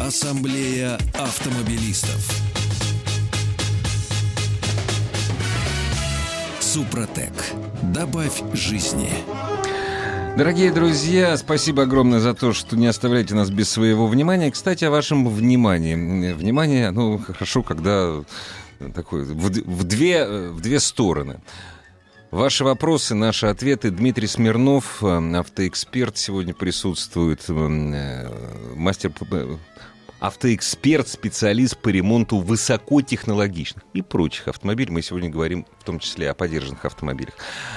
Ассамблея 0.00 0.98
автомобилистов. 1.12 2.26
Супротек. 6.58 7.34
Добавь 7.82 8.40
жизни. 8.54 9.10
Дорогие 10.38 10.72
друзья, 10.72 11.36
спасибо 11.36 11.82
огромное 11.82 12.20
за 12.20 12.32
то, 12.32 12.54
что 12.54 12.76
не 12.78 12.86
оставляете 12.86 13.34
нас 13.34 13.50
без 13.50 13.68
своего 13.68 14.06
внимания. 14.06 14.50
Кстати, 14.50 14.84
о 14.84 14.90
вашем 14.90 15.28
внимании. 15.28 16.32
Внимание, 16.32 16.92
ну, 16.92 17.18
хорошо, 17.18 17.62
когда 17.62 18.22
такое, 18.94 19.24
в, 19.24 19.50
в 19.50 19.84
две, 19.84 20.18
э, 20.18 20.50
в 20.50 20.60
две 20.60 20.80
стороны. 20.80 21.40
Ваши 22.30 22.62
вопросы, 22.62 23.14
наши 23.14 23.46
ответы. 23.46 23.90
Дмитрий 23.90 24.26
Смирнов, 24.26 25.02
э, 25.02 25.36
автоэксперт, 25.36 26.18
сегодня 26.18 26.54
присутствует. 26.54 27.48
э, 27.48 28.74
Мастер, 28.76 29.10
автоэксперт, 30.20 31.08
специалист 31.08 31.76
по 31.76 31.88
ремонту 31.88 32.38
высокотехнологичных 32.38 33.84
и 33.94 34.02
прочих 34.02 34.48
автомобилей. 34.48 34.90
Мы 34.90 35.02
сегодня 35.02 35.30
говорим 35.30 35.66
в 35.80 35.84
том 35.84 35.98
числе 35.98 36.30
о 36.30 36.34
подержанных 36.34 36.84
автомобилях. 36.84 37.34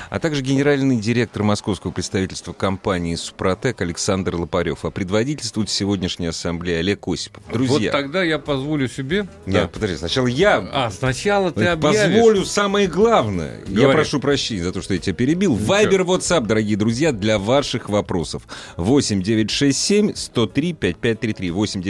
А 0.10 0.20
также 0.20 0.42
генеральный 0.42 0.98
директор 0.98 1.44
московского 1.44 1.92
представительства 1.92 2.52
компании 2.54 3.16
«Супротек» 3.16 3.82
Александр 3.82 4.36
Лопарев. 4.36 4.84
А 4.84 4.92
предводительствует 4.92 5.70
сегодняшняя 5.70 6.30
ассамблея 6.30 6.80
Олег 6.80 7.08
Осипов. 7.08 7.44
Друзья, 7.52 7.92
Вот 7.92 7.92
тогда 7.92 8.24
я 8.24 8.40
позволю 8.40 8.88
себе... 8.90 9.28
нет, 9.46 9.72
подожди, 9.72 9.98
сначала 9.98 10.28
я 10.28 10.58
А, 10.74 10.90
сначала 10.92 11.52
ты 11.52 11.68
объявишь. 11.68 12.16
Позволю 12.16 12.46
самое 12.46 12.88
главное. 12.88 13.62
Я 13.68 13.82
Говори. 13.82 13.94
прошу 13.94 14.20
прощения 14.20 14.64
за 14.64 14.72
то, 14.72 14.82
что 14.82 14.94
я 14.94 15.00
тебя 15.00 15.14
перебил. 15.14 15.56
Вайбер, 15.56 16.02
WhatsApp, 16.02 16.46
дорогие 16.46 16.76
друзья, 16.76 17.12
для 17.12 17.40
ваших 17.40 17.88
вопросов. 17.88 18.44
8 18.78 19.22
967 19.22 20.16
103 20.16 20.74
5533. 20.74 21.52
8 21.52 21.82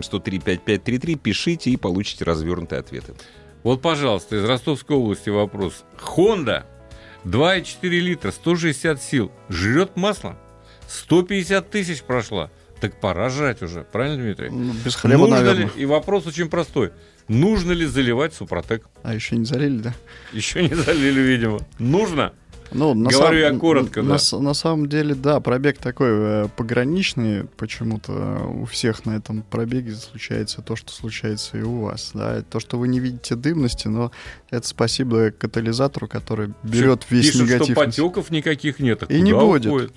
967 0.00 0.02
103 0.02 0.38
5533. 0.38 1.14
Пишите 1.16 1.70
и 1.70 1.76
получите 1.76 2.24
развернутые 2.24 2.80
ответы. 2.80 3.14
Вот, 3.62 3.80
пожалуйста, 3.80 4.36
из 4.36 4.44
Ростовской 4.44 4.96
области 4.96 5.30
вопрос. 5.30 5.84
Honda 5.98 6.64
2,4 7.24 7.88
литра, 7.88 8.30
160 8.30 9.02
сил. 9.02 9.32
Жрет 9.48 9.96
масло. 9.96 10.36
150 10.88 11.70
тысяч 11.70 12.02
прошла. 12.02 12.50
Так 12.80 13.00
пора 13.00 13.30
жрать 13.30 13.62
уже. 13.62 13.86
Правильно, 13.90 14.22
Дмитрий? 14.22 14.50
Ну, 14.50 14.74
без 14.84 14.94
хлеба, 14.96 15.20
Нужно 15.20 15.36
наверное. 15.36 15.64
ли, 15.64 15.70
и 15.76 15.86
вопрос 15.86 16.26
очень 16.26 16.50
простой. 16.50 16.92
Нужно 17.28 17.72
ли 17.72 17.86
заливать 17.86 18.34
Супротек? 18.34 18.86
А 19.02 19.14
еще 19.14 19.36
не 19.36 19.46
залили, 19.46 19.78
да? 19.78 19.94
Еще 20.32 20.62
не 20.62 20.74
залили, 20.74 21.20
видимо. 21.20 21.60
Нужно. 21.78 22.34
Ну, 22.74 22.92
на 22.94 23.08
Говорю 23.10 23.40
сам- 23.44 23.54
я 23.54 23.58
коротко, 23.58 24.02
на, 24.02 24.08
да. 24.14 24.18
с- 24.18 24.36
на 24.38 24.52
самом 24.52 24.88
деле, 24.88 25.14
да, 25.14 25.38
пробег 25.40 25.78
такой 25.78 26.08
э, 26.10 26.48
пограничный. 26.56 27.44
Почему-то 27.56 28.12
у 28.52 28.64
всех 28.66 29.06
на 29.06 29.12
этом 29.16 29.42
пробеге 29.42 29.94
случается 29.94 30.60
то, 30.60 30.74
что 30.74 30.92
случается 30.92 31.56
и 31.56 31.62
у 31.62 31.82
вас. 31.82 32.10
Да, 32.14 32.42
то, 32.42 32.58
что 32.58 32.76
вы 32.78 32.88
не 32.88 32.98
видите 32.98 33.36
дымности, 33.36 33.86
но 33.86 34.10
это 34.50 34.66
спасибо 34.66 35.30
катализатору, 35.30 36.08
который 36.08 36.52
берет 36.64 37.06
весь 37.10 37.26
Пишут, 37.32 37.42
негатив. 37.42 37.64
что 37.72 37.80
на 37.80 37.86
потеков 37.86 38.30
никаких 38.30 38.80
нет. 38.80 39.04
А 39.04 39.06
И 39.12 39.20
не 39.22 39.32
будет. 39.32 39.66
уходит? 39.66 39.92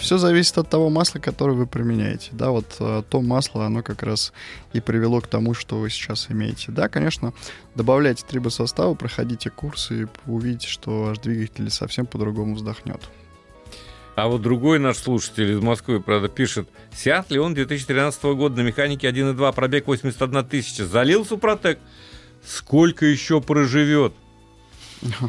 Все 0.00 0.18
зависит 0.18 0.56
от 0.58 0.70
того 0.70 0.90
масла, 0.90 1.18
которое 1.18 1.54
вы 1.54 1.66
применяете. 1.66 2.30
Да, 2.32 2.50
вот 2.50 2.76
э, 2.78 3.02
то 3.10 3.20
масло, 3.20 3.66
оно 3.66 3.82
как 3.82 4.04
раз 4.04 4.32
и 4.72 4.80
привело 4.80 5.20
к 5.20 5.26
тому, 5.26 5.52
что 5.54 5.78
вы 5.80 5.90
сейчас 5.90 6.26
имеете. 6.30 6.70
Да, 6.70 6.88
конечно, 6.88 7.32
добавляйте 7.74 8.24
трибосоставы, 8.28 8.94
проходите 8.94 9.50
курсы, 9.50 10.02
и 10.02 10.06
увидите, 10.26 10.68
что 10.68 11.04
ваш 11.04 11.18
двигатель 11.18 11.68
совсем 11.70 11.87
по-другому 12.06 12.54
вздохнет. 12.54 13.00
А 14.16 14.26
вот 14.26 14.42
другой 14.42 14.80
наш 14.80 14.96
слушатель 14.96 15.52
из 15.52 15.60
Москвы, 15.60 16.00
правда, 16.00 16.28
пишет, 16.28 16.68
Сиат 16.92 17.30
Леон 17.30 17.54
2013 17.54 18.22
года 18.24 18.56
на 18.56 18.66
механике 18.66 19.08
1.2, 19.08 19.54
пробег 19.54 19.86
81 19.86 20.44
тысяча, 20.44 20.84
залил 20.86 21.24
Супротек. 21.24 21.78
Сколько 22.44 23.06
еще 23.06 23.40
проживет? 23.40 24.12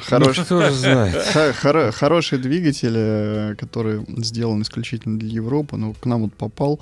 Хороший, 0.06 0.44
Кто 0.46 0.62
же 0.70 0.72
знает. 0.72 1.94
хороший 1.96 2.40
двигатель, 2.40 2.96
э, 2.96 3.56
который 3.56 4.04
сделан 4.18 4.64
исключительно 4.64 5.20
для 5.20 5.30
Европы, 5.30 5.78
но 5.78 5.94
к 5.94 6.06
нам 6.08 6.24
вот 6.24 6.34
попал, 6.34 6.80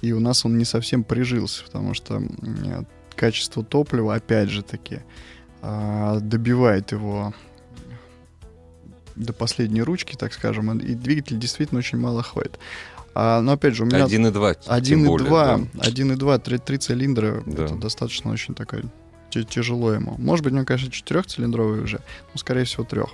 и 0.00 0.12
у 0.12 0.20
нас 0.20 0.46
он 0.46 0.56
не 0.56 0.64
совсем 0.64 1.04
прижился, 1.04 1.64
потому 1.64 1.92
что 1.92 2.14
м, 2.14 2.86
качество 3.14 3.62
топлива, 3.62 4.14
опять 4.14 4.48
же 4.48 4.62
таки, 4.62 5.00
а, 5.60 6.20
добивает 6.20 6.92
его 6.92 7.34
до 9.24 9.32
последней 9.32 9.82
ручки, 9.82 10.16
так 10.16 10.32
скажем, 10.32 10.78
и 10.78 10.94
двигатель 10.94 11.38
действительно 11.38 11.78
очень 11.78 11.98
мало 11.98 12.22
ходит. 12.22 12.58
А, 13.14 13.40
но 13.40 13.52
опять 13.52 13.74
же, 13.74 13.82
у 13.82 13.86
меня 13.86 14.04
1,2. 14.06 14.80
тем 14.82 15.04
более, 15.04 15.28
1,2, 15.28 15.68
да. 15.74 15.80
1,2, 15.88 16.38
3, 16.38 16.58
3 16.58 16.78
цилиндра, 16.78 17.42
Да. 17.46 17.64
это 17.64 17.74
достаточно 17.76 18.30
очень 18.30 18.54
ти- 19.30 19.44
тяжело 19.44 19.92
ему. 19.92 20.14
Может 20.18 20.44
быть, 20.44 20.52
у 20.52 20.56
него, 20.56 20.66
конечно, 20.66 20.90
четырехцилиндровый 20.90 21.80
уже, 21.82 22.00
но, 22.32 22.38
скорее 22.38 22.64
всего, 22.64 22.84
трех. 22.84 23.10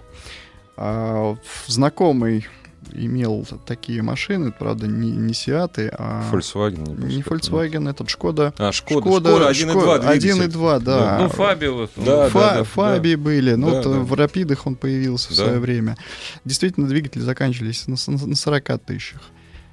А, 0.76 1.36
знакомый 1.66 2.46
имел 2.92 3.46
такие 3.66 4.02
машины, 4.02 4.52
правда, 4.52 4.86
не, 4.86 5.10
не 5.10 5.34
Сиаты, 5.34 5.90
а 5.96 6.24
Volkswagen. 6.32 7.06
не 7.06 7.22
как-то. 7.22 7.34
Volkswagen, 7.50 7.88
этот 7.90 8.08
Шкода. 8.10 8.52
А, 8.58 8.72
Шкода. 8.72 9.00
Шкода 9.00 9.30
1,2 9.50 10.10
двигатель. 10.20 10.42
1,2, 10.50 10.80
да. 10.80 11.18
ну, 11.22 11.28
Фабиус. 11.28 11.90
Да, 11.96 12.28
Фа- 12.28 12.40
да, 12.40 12.54
да, 12.56 12.64
Фаби 12.64 13.14
были, 13.14 13.54
ну 13.54 13.70
Да, 13.70 13.76
вот 13.76 13.84
да. 13.84 13.90
в 14.00 14.12
Рапидах 14.14 14.66
он 14.66 14.74
появился 14.76 15.32
в 15.32 15.36
Да. 15.36 15.44
свое 15.44 15.58
время. 15.58 15.96
Действительно, 16.44 16.86
двигатели 16.86 17.22
заканчивались 17.22 17.86
на, 17.86 17.96
на 18.26 18.34
40 18.36 18.78
тысячах. 18.84 19.20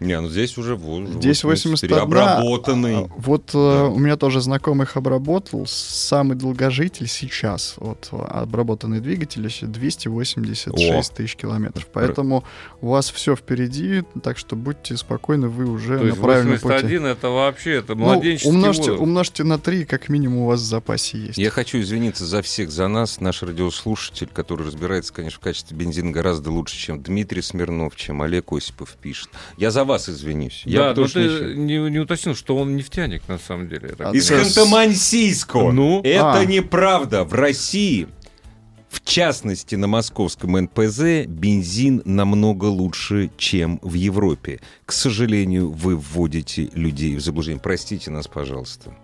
Не, 0.04 0.20
ну 0.20 0.30
здесь 0.30 0.58
уже 0.58 0.76
вот. 0.76 1.08
Здесь 1.10 1.44
81. 1.44 1.98
Обработанный. 1.98 2.96
А, 3.06 3.10
Вот 3.18 3.50
э, 3.50 3.54
Да. 3.54 3.86
у 3.88 3.98
меня 3.98 4.18
тоже 4.18 4.42
знакомый 4.42 4.86
их 4.86 4.98
обработал. 4.98 5.66
Самый 5.68 6.36
долгожитель 6.38 7.08
сейчас, 7.08 7.76
вот 7.78 8.10
обработанный 8.12 9.00
двигатель, 9.00 9.44
еще 9.46 9.66
286 9.66 11.12
О. 11.12 11.16
тысяч 11.16 11.36
километров. 11.36 11.88
Поэтому 11.94 12.44
у 12.82 12.90
вас 12.90 13.10
все 13.12 13.36
впереди, 13.36 14.04
так 14.24 14.38
что 14.38 14.56
будьте 14.56 14.98
спокойны, 14.98 15.48
вы 15.48 15.66
уже 15.70 15.98
То 16.00 16.06
на 16.06 16.16
правильном 16.16 16.54
пути. 16.60 16.64
81 16.68 17.06
это 17.06 17.30
вообще, 17.30 17.72
это 17.76 17.96
Ну, 17.96 18.06
младенческий 18.06 18.50
умножьте, 18.50 18.82
возраст. 18.84 19.02
умножьте 19.02 19.44
на 19.44 19.60
3, 19.60 19.86
как 19.86 20.10
минимум 20.10 20.40
у 20.40 20.46
вас 20.48 20.60
в 20.62 20.66
запасе 20.66 21.18
есть. 21.18 21.38
Я 21.38 21.50
хочу 21.50 21.80
извиниться 21.80 22.26
за 22.26 22.42
всех, 22.42 22.72
за 22.72 22.88
нас. 22.88 23.20
Наш 23.20 23.44
радиослушатель, 23.44 24.30
который 24.34 24.66
разбирается, 24.68 25.14
конечно, 25.14 25.38
в 25.40 25.44
качестве 25.44 25.78
бензина 25.78 26.12
гораздо 26.12 26.52
лучше, 26.52 26.78
чем 26.78 27.02
Дмитрий 27.02 27.42
Смирнов, 27.42 27.96
чем 27.96 28.22
Олег 28.22 28.52
Осипов 28.52 28.96
пишет. 29.02 29.30
Я 29.58 29.72
за 29.72 29.84
вас 29.84 29.93
вас 29.94 30.10
извинюсь. 30.10 30.64
Я 30.66 30.94
да, 30.94 31.06
ты 31.08 31.56
не, 31.56 31.78
не 31.90 32.00
уточнил, 32.00 32.36
что 32.36 32.58
он 32.58 32.76
нефтяник 32.76 33.28
на 33.28 33.38
самом 33.38 33.70
деле. 33.70 33.96
Из 34.14 34.32
Ханты-Мансийска. 34.32 35.72
Ну? 35.72 36.02
Это 36.04 36.40
а. 36.40 36.46
неправда. 36.46 37.24
В 37.24 37.34
России 37.34 38.08
в 38.90 39.02
частности, 39.04 39.74
на 39.74 39.88
московском 39.88 40.52
НПЗ 40.56 41.26
бензин 41.26 42.04
намного 42.06 42.66
лучше, 42.66 43.32
чем 43.38 43.80
в 43.82 43.96
Европе. 43.96 44.60
К 44.86 44.92
сожалению, 44.92 45.72
вы 45.72 45.98
вводите 45.98 46.70
людей 46.76 47.16
в 47.16 47.20
заблуждение. 47.20 47.60
Простите 47.60 48.12
нас, 48.12 48.28
пожалуйста. 48.28 48.96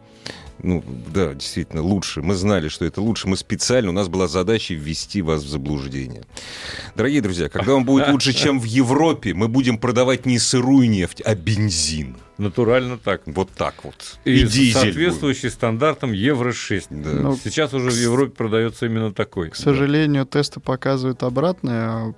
Ну, 0.62 0.84
да, 1.14 1.34
действительно, 1.34 1.82
лучше. 1.82 2.22
Мы 2.22 2.36
знали, 2.36 2.68
что 2.68 2.86
это 2.86 3.02
лучше. 3.02 3.28
Мы 3.28 3.38
специально, 3.38 3.90
у 3.90 3.94
нас 3.94 4.10
была 4.10 4.28
задача 4.28 4.74
ввести 4.74 5.22
вас 5.22 5.44
в 5.44 5.48
заблуждение. 5.48 6.24
Дорогие 6.96 7.22
друзья, 7.22 7.50
когда 7.50 7.76
он 7.76 7.86
будет 7.86 8.10
лучше, 8.10 8.34
чем 8.34 8.60
в 8.60 8.66
Европе, 8.66 9.34
мы 9.34 9.48
будем 9.48 9.78
продавать 9.78 10.26
не 10.26 10.38
сырую 10.38 10.90
нефть, 10.90 11.22
а 11.24 11.34
бензин. 11.36 12.18
Натурально 12.38 12.98
так. 12.98 13.22
Вот 13.26 13.50
так 13.52 13.84
вот. 13.84 14.18
И, 14.24 14.40
и 14.40 14.44
дизель 14.44 14.74
соответствующий 14.74 15.44
будет. 15.44 15.54
стандартам 15.54 16.14
Евро-6. 16.14 16.86
Да. 16.90 17.10
Ну, 17.10 17.38
Сейчас 17.42 17.74
уже 17.74 17.90
в 17.90 17.98
Европе 17.98 18.32
продается 18.32 18.86
именно 18.86 19.14
такой. 19.14 19.50
К 19.50 19.56
сожалению, 19.56 20.24
да. 20.24 20.40
тесты 20.40 20.62
показывают 20.62 21.24
обратное. 21.24 22.16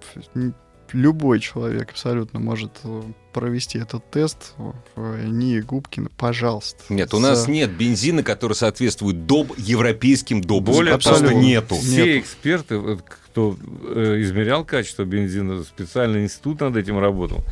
Любой 0.93 1.39
человек 1.39 1.91
абсолютно 1.91 2.39
может 2.39 2.71
э, 2.83 3.01
провести 3.33 3.79
этот 3.79 4.09
тест 4.11 4.53
в 4.95 5.25
НИИ 5.25 5.61
Губкина, 5.61 6.09
пожалуйста. 6.17 6.83
Нет, 6.89 7.13
у 7.13 7.19
нас 7.19 7.47
нет 7.47 7.71
бензина, 7.71 8.23
который 8.23 8.53
соответствует 8.53 9.25
доб 9.25 9.53
европейским 9.57 10.41
добам. 10.41 10.75
Более 10.75 10.97
просто 10.97 11.33
нету. 11.33 11.75
Все 11.75 12.05
нету. 12.05 12.19
эксперты, 12.19 12.99
кто 13.07 13.55
э, 13.95 14.21
измерял 14.21 14.65
качество 14.65 15.03
бензина, 15.03 15.63
специальный 15.63 16.23
институт 16.23 16.59
над 16.59 16.75
этим 16.75 16.99
работал, 16.99 17.43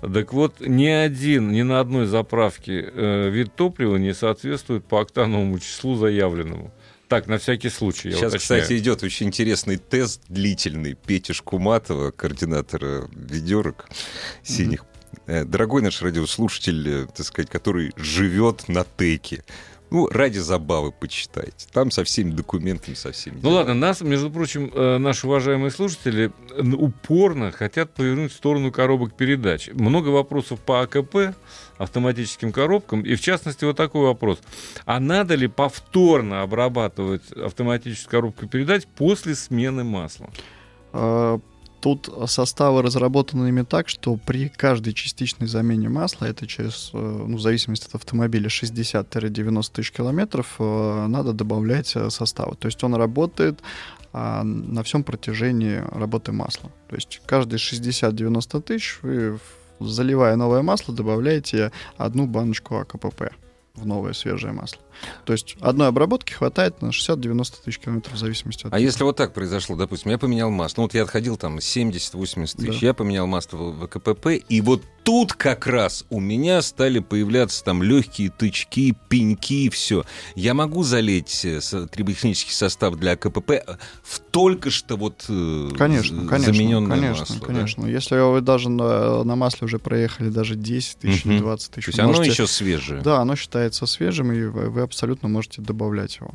так 0.00 0.32
вот, 0.32 0.60
ни 0.60 0.86
один, 0.86 1.52
ни 1.52 1.62
на 1.62 1.80
одной 1.80 2.06
заправке 2.06 2.90
э, 2.92 3.28
вид 3.28 3.54
топлива 3.54 3.96
не 3.96 4.14
соответствует 4.14 4.84
по 4.84 5.00
октановому 5.00 5.58
числу 5.58 5.94
заявленному. 5.96 6.72
Так, 7.10 7.26
на 7.26 7.38
всякий 7.38 7.70
случай. 7.70 8.12
Сейчас, 8.12 8.32
уточняю. 8.32 8.62
кстати, 8.62 8.78
идет 8.78 9.02
очень 9.02 9.26
интересный 9.26 9.78
тест 9.78 10.22
длительный. 10.28 10.94
Пети 10.94 11.32
Шкуматова, 11.32 12.12
координатора 12.12 13.08
ведерок 13.10 13.88
синих. 14.44 14.84
Mm-hmm. 15.26 15.44
Дорогой 15.46 15.82
наш 15.82 16.02
радиослушатель, 16.02 16.88
э, 16.88 17.06
так 17.06 17.26
сказать, 17.26 17.50
который 17.50 17.92
живет 17.96 18.68
на 18.68 18.86
теке. 18.96 19.42
Ну, 19.90 20.06
ради 20.06 20.38
забавы 20.38 20.92
почитайте. 20.92 21.66
Там 21.72 21.90
со 21.90 22.04
всеми 22.04 22.30
документами, 22.30 22.94
со 22.94 23.10
всеми. 23.10 23.40
Ну 23.42 23.50
ладно, 23.50 23.74
нас, 23.74 24.02
между 24.02 24.30
прочим, 24.30 24.70
э, 24.72 24.98
наши 24.98 25.26
уважаемые 25.26 25.72
слушатели 25.72 26.30
упорно 26.56 27.50
хотят 27.50 27.92
повернуть 27.92 28.30
в 28.32 28.36
сторону 28.36 28.70
коробок 28.70 29.14
передач. 29.14 29.68
Много 29.72 30.10
вопросов 30.10 30.60
по 30.60 30.82
АКП, 30.82 31.34
автоматическим 31.80 32.52
коробкам. 32.52 33.02
И 33.02 33.14
в 33.14 33.20
частности, 33.20 33.64
вот 33.64 33.76
такой 33.76 34.02
вопрос. 34.02 34.38
А 34.84 35.00
надо 35.00 35.34
ли 35.34 35.48
повторно 35.48 36.42
обрабатывать 36.42 37.32
автоматическую 37.32 38.10
коробку 38.10 38.46
передач 38.46 38.84
после 38.96 39.34
смены 39.34 39.82
масла? 39.82 40.30
А, 40.92 41.40
Тут 41.80 42.10
составы 42.26 42.82
разработаны 42.82 43.48
именно 43.48 43.64
так, 43.64 43.88
что 43.88 44.16
при 44.16 44.48
каждой 44.48 44.92
частичной 44.92 45.46
замене 45.46 45.88
масла, 45.88 46.26
это 46.26 46.46
через, 46.46 46.90
э, 46.92 46.98
ну, 46.98 47.38
в 47.38 47.40
зависимости 47.40 47.86
от 47.86 47.94
автомобиля, 47.94 48.50
60-90 48.50 49.72
тысяч 49.72 49.90
километров, 49.90 50.56
э, 50.58 51.06
надо 51.06 51.32
добавлять 51.32 51.96
э, 51.96 52.10
составы. 52.10 52.56
То 52.56 52.66
есть 52.66 52.84
он 52.84 52.94
работает 52.94 53.60
а, 54.12 54.42
на 54.42 54.82
всем 54.82 55.04
протяжении 55.04 55.82
работы 55.92 56.32
масла. 56.32 56.70
То 56.88 56.96
есть 56.96 57.22
каждые 57.24 57.58
60-90 57.58 58.60
тысяч 58.60 58.98
вы, 59.02 59.38
заливая 59.80 60.36
новое 60.36 60.62
масло, 60.62 60.94
добавляете 60.94 61.72
одну 61.96 62.26
баночку 62.26 62.76
АКПП 62.76 63.32
в 63.74 63.86
новое 63.86 64.12
свежее 64.12 64.52
масло. 64.52 64.80
То 65.24 65.32
есть 65.32 65.56
одной 65.60 65.88
обработки 65.88 66.32
хватает 66.32 66.82
на 66.82 66.88
60-90 66.88 67.64
тысяч 67.64 67.78
километров 67.78 68.14
в 68.14 68.18
зависимости 68.18 68.66
от... 68.66 68.74
А 68.74 68.78
если 68.78 69.04
вот 69.04 69.16
так 69.16 69.32
произошло, 69.32 69.76
допустим, 69.76 70.10
я 70.10 70.18
поменял 70.18 70.50
масло, 70.50 70.82
ну 70.82 70.84
вот 70.84 70.94
я 70.94 71.04
отходил 71.04 71.36
там 71.36 71.58
70-80 71.58 72.56
тысяч, 72.56 72.80
да. 72.80 72.86
я 72.86 72.94
поменял 72.94 73.26
масло 73.26 73.56
в 73.56 73.86
КПП, 73.86 74.26
и 74.48 74.60
вот 74.60 74.82
тут 75.04 75.32
как 75.32 75.66
раз 75.66 76.04
у 76.10 76.20
меня 76.20 76.62
стали 76.62 76.98
появляться 76.98 77.64
там 77.64 77.82
легкие 77.82 78.30
тычки, 78.30 78.94
пеньки, 79.08 79.68
все. 79.70 80.04
Я 80.34 80.54
могу 80.54 80.82
залить 80.82 81.44
э, 81.44 81.60
триботехнический 81.90 82.52
состав 82.52 82.96
для 82.96 83.16
КПП 83.16 83.50
э, 83.50 83.76
в 84.02 84.18
только 84.18 84.70
что 84.70 84.96
вот 84.96 85.24
э, 85.28 85.70
конечно, 85.76 86.26
конечно, 86.26 86.52
замененное 86.52 86.96
конечно, 86.96 87.26
масло. 87.28 87.46
Конечно, 87.46 87.82
да? 87.84 87.88
Если 87.88 88.16
вы 88.16 88.40
даже 88.40 88.68
на, 88.68 89.24
на 89.24 89.36
масле 89.36 89.66
уже 89.66 89.78
проехали 89.78 90.28
даже 90.28 90.54
10 90.54 90.98
тысяч 90.98 91.26
или 91.26 91.38
20 91.38 91.70
тысяч. 91.72 91.84
То 91.86 91.90
есть 91.90 92.02
можете... 92.02 92.22
оно 92.22 92.24
еще 92.24 92.46
свежее. 92.46 93.02
Да, 93.02 93.18
оно 93.18 93.36
считается 93.36 93.86
свежим, 93.86 94.32
и 94.32 94.44
вы 94.44 94.80
абсолютно 94.82 95.28
можете 95.28 95.62
добавлять 95.62 96.16
его. 96.16 96.32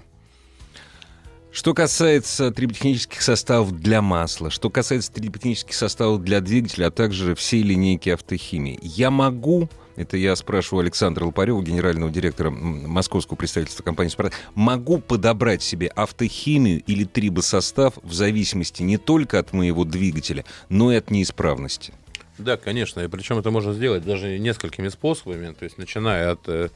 Что 1.56 1.74
касается 1.74 2.52
триботехнических 2.52 3.22
составов 3.22 3.72
для 3.80 4.02
масла, 4.02 4.50
что 4.50 4.70
касается 4.70 5.10
триботехнических 5.14 5.74
составов 5.74 6.22
для 6.22 6.42
двигателя, 6.42 6.88
а 6.88 6.92
также 6.92 7.34
всей 7.34 7.64
линейки 7.64 8.10
автохимии, 8.10 8.78
я 8.82 9.10
могу, 9.10 9.70
это 9.96 10.18
я 10.18 10.36
спрашиваю 10.36 10.82
Александра 10.82 11.24
Лопарева, 11.24 11.64
генерального 11.64 12.12
директора 12.12 12.50
московского 12.50 13.38
представительства 13.38 13.84
компании 13.84 14.10
«Спартак», 14.10 14.38
могу 14.54 14.98
подобрать 14.98 15.64
себе 15.64 15.88
автохимию 15.88 16.84
или 16.88 17.06
трибосостав 17.06 17.94
в 18.04 18.12
зависимости 18.12 18.84
не 18.84 18.98
только 18.98 19.40
от 19.40 19.54
моего 19.54 19.86
двигателя, 19.86 20.44
но 20.68 20.92
и 20.92 20.98
от 20.98 21.10
неисправности? 21.10 21.94
Да, 22.38 22.58
конечно, 22.58 23.00
и 23.00 23.08
причем 23.08 23.38
это 23.38 23.50
можно 23.50 23.72
сделать 23.72 24.04
даже 24.04 24.38
несколькими 24.40 24.90
способами, 24.90 25.54
то 25.54 25.64
есть 25.64 25.78
начиная 25.78 26.32
от 26.32 26.50
э, 26.50 26.70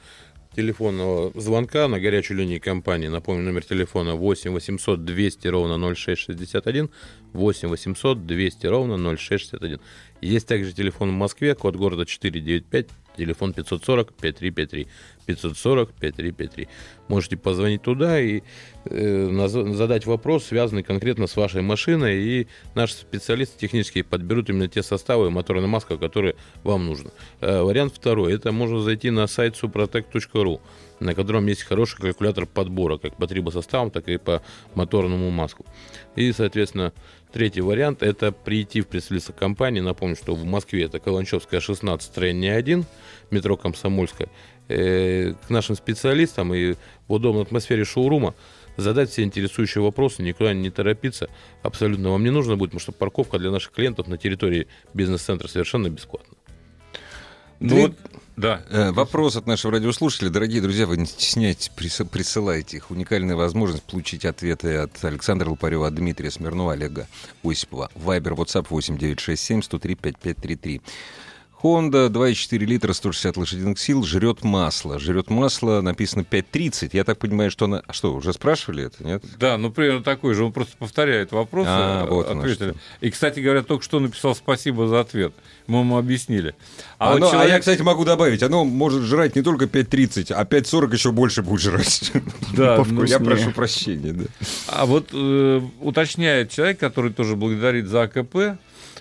телефонного 0.59 1.31
звонка 1.35 1.87
на 1.87 1.99
горячую 2.01 2.37
линию 2.37 2.59
компании. 2.59 3.07
Напомню, 3.07 3.43
номер 3.43 3.63
телефона 3.63 4.15
8 4.15 4.51
800 4.51 5.05
200 5.05 5.47
ровно 5.47 5.95
0661, 5.95 6.89
8 7.33 7.69
800 7.69 8.25
200 8.25 8.67
ровно 8.67 8.97
0661. 8.97 9.79
Есть 10.21 10.47
также 10.47 10.73
телефон 10.73 11.11
в 11.11 11.13
Москве, 11.13 11.55
код 11.55 11.77
города 11.77 12.05
495, 12.05 12.87
телефон 13.17 13.53
540 13.53 14.13
5353. 14.13 14.87
540 15.29 15.93
5353. 15.93 16.67
Можете 17.07 17.37
позвонить 17.37 17.81
туда 17.81 18.19
и 18.19 18.41
э, 18.85 19.47
задать 19.47 20.05
вопрос, 20.05 20.45
связанный 20.45 20.83
конкретно 20.83 21.27
с 21.27 21.35
вашей 21.35 21.61
машиной, 21.61 22.21
и 22.21 22.47
наши 22.75 22.93
специалисты 22.95 23.59
технические 23.59 24.03
подберут 24.03 24.49
именно 24.49 24.67
те 24.67 24.83
составы 24.83 25.27
и 25.27 25.29
моторная 25.29 25.67
маска, 25.67 25.97
которые 25.97 26.35
вам 26.63 26.85
нужны. 26.85 27.11
Э, 27.41 27.61
вариант 27.61 27.93
второй. 27.95 28.33
Это 28.33 28.51
можно 28.51 28.81
зайти 28.81 29.11
на 29.11 29.27
сайт 29.27 29.55
suprotec.ru 29.61 30.59
на 30.99 31.15
котором 31.15 31.47
есть 31.47 31.63
хороший 31.63 31.97
калькулятор 31.97 32.45
подбора, 32.45 32.97
как 32.97 33.15
по 33.15 33.27
трибосоставам, 33.27 33.91
так 33.91 34.07
и 34.09 34.17
по 34.17 34.41
моторному 34.75 35.29
маску. 35.31 35.65
И, 36.15 36.31
соответственно, 36.31 36.93
третий 37.31 37.61
вариант– 37.61 38.01
это 38.03 38.31
прийти 38.31 38.81
в 38.81 38.87
представительство 38.87 39.33
компании. 39.33 39.79
Напомню, 39.79 40.15
что 40.15 40.35
в 40.35 40.43
Москве 40.45 40.83
это 40.83 40.99
Каланчевская, 40.99 41.59
16, 41.59 42.05
строение 42.05 42.55
1, 42.55 42.85
метро 43.31 43.57
Комсомольская 43.57 44.29
э, 44.69 45.33
к 45.45 45.49
нашим 45.49 45.75
специалистам 45.75 46.53
и 46.53 46.75
в 47.07 47.13
удобной 47.13 47.43
атмосфере 47.43 47.83
шоурума 47.83 48.33
задать 48.77 49.09
все 49.09 49.23
интересующие 49.23 49.83
вопросы, 49.83 50.23
никуда 50.23 50.53
не 50.53 50.69
торопиться. 50.69 51.29
Абсолютно 51.63 52.11
вам 52.11 52.23
не 52.23 52.29
нужно 52.29 52.55
будет, 52.55 52.71
потому 52.71 52.81
что 52.81 52.91
парковка 52.91 53.37
для 53.37 53.51
наших 53.51 53.71
клиентов 53.71 54.07
на 54.07 54.17
территории 54.17 54.67
бизнес-центра 54.93 55.47
совершенно 55.47 55.89
бесплатна. 55.89 56.35
Ну, 57.59 57.81
вот, 57.81 57.95
да. 58.37 58.63
Э, 58.69 58.91
вопрос 58.91 59.35
от 59.35 59.47
нашего 59.47 59.73
радиослушателя. 59.73 60.29
Дорогие 60.29 60.61
друзья, 60.61 60.87
вы 60.87 60.95
не 60.95 61.05
стесняйтесь, 61.05 61.69
присылайте 61.69 62.77
их. 62.77 62.89
Уникальная 62.89 63.35
возможность 63.35 63.83
получить 63.83 64.23
ответы 64.23 64.77
от 64.77 65.03
Александра 65.03 65.49
Лопарева, 65.49 65.87
от 65.87 65.95
Дмитрия 65.95 66.31
Смирнова, 66.31 66.71
Олега 66.71 67.09
Осипова. 67.43 67.91
Вайбер, 67.95 68.33
WhatsApp 68.33 68.67
8967 68.69 69.61
103 69.61 69.95
5533. 69.95 70.81
Honda 71.61 72.09
2,4 72.09 72.57
литра, 72.59 72.93
160 72.93 73.35
лошадиных 73.35 73.79
сил, 73.79 74.03
жрет 74.03 74.43
масло. 74.43 74.97
Жрет 74.97 75.29
масло, 75.29 75.81
написано 75.81 76.21
5,30. 76.21 76.91
Я 76.93 77.03
так 77.03 77.17
понимаю, 77.17 77.51
что 77.51 77.65
она... 77.65 77.81
А 77.85 77.91
что, 77.91 78.13
уже 78.13 78.31
спрашивали 78.31 78.85
это, 78.85 79.03
нет? 79.03 79.23
Да, 79.37 79.57
ну, 79.57 79.69
примерно 79.69 80.03
такой 80.03 80.35
же. 80.35 80.45
Он 80.45 80.53
просто 80.53 80.77
повторяет 80.77 81.33
вопрос. 81.33 81.65
А, 81.69 82.05
э, 82.05 82.09
вот 82.09 82.29
ответили. 82.29 82.75
И, 83.01 83.09
кстати 83.09 83.41
говоря, 83.41 83.61
только 83.61 83.83
что 83.83 83.99
написал 83.99 84.35
спасибо 84.35 84.87
за 84.87 85.01
ответ. 85.01 85.33
Мы 85.67 85.79
ему 85.79 85.97
объяснили. 85.97 86.55
А, 86.97 87.11
оно, 87.11 87.25
вот 87.25 87.31
человек... 87.31 87.51
а 87.51 87.53
я, 87.55 87.59
кстати, 87.59 87.81
могу 87.81 88.05
добавить, 88.05 88.41
оно 88.41 88.63
может 88.63 89.03
жрать 89.03 89.35
не 89.35 89.41
только 89.41 89.65
5,30, 89.65 90.31
а 90.33 90.45
5,40 90.45 90.93
еще 90.93 91.11
больше 91.11 91.41
будет 91.41 91.61
жрать. 91.61 92.11
Да, 92.55 92.83
ну, 92.85 93.03
я 93.03 93.19
прошу 93.19 93.51
прощения. 93.51 94.13
Да. 94.13 94.25
А 94.67 94.85
вот 94.85 95.09
э, 95.13 95.61
уточняет 95.81 96.51
человек, 96.51 96.79
который 96.79 97.11
тоже 97.11 97.35
благодарит 97.35 97.87
за 97.87 98.03
АКП, 98.03 98.59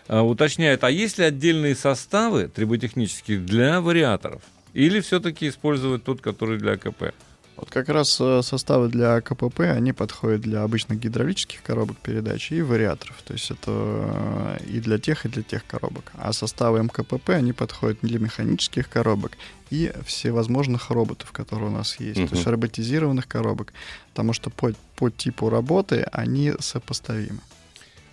уточняет, 0.09 0.85
а 0.85 0.91
есть 0.91 1.19
ли 1.19 1.25
отдельные 1.25 1.75
составы 1.75 2.49
триботехнические 2.49 3.39
для 3.39 3.81
вариаторов? 3.81 4.43
Или 4.75 5.01
все-таки 5.01 5.49
использовать 5.49 6.05
тот, 6.05 6.21
который 6.21 6.59
для 6.59 6.77
КП? 6.77 7.13
Вот 7.59 7.71
как 7.71 7.89
раз 7.89 8.21
э, 8.21 8.41
составы 8.43 8.89
для 8.89 9.21
КПП, 9.21 9.61
они 9.63 9.93
подходят 9.93 10.41
для 10.43 10.63
обычных 10.63 11.01
гидравлических 11.01 11.61
коробок 11.65 11.97
передач 11.97 12.53
и 12.53 12.63
вариаторов. 12.63 13.17
То 13.25 13.33
есть 13.33 13.51
это 13.51 13.73
э, 13.73 14.59
и 14.69 14.79
для 14.79 14.99
тех, 14.99 15.27
и 15.27 15.29
для 15.29 15.43
тех 15.43 15.67
коробок. 15.67 16.13
А 16.15 16.33
составы 16.33 16.81
МКПП, 16.85 17.31
они 17.31 17.53
подходят 17.53 17.99
для 18.01 18.21
механических 18.21 18.89
коробок 18.89 19.33
и 19.71 19.93
всевозможных 20.07 20.91
роботов, 20.91 21.33
которые 21.33 21.71
у 21.71 21.73
нас 21.73 21.99
есть. 21.99 22.21
Uh-huh. 22.21 22.29
То 22.29 22.37
есть 22.37 22.47
роботизированных 22.47 23.27
коробок. 23.27 23.73
Потому 24.11 24.33
что 24.35 24.51
по, 24.51 24.73
по 24.95 25.11
типу 25.11 25.51
работы 25.51 26.07
они 26.13 26.53
сопоставимы. 26.61 27.41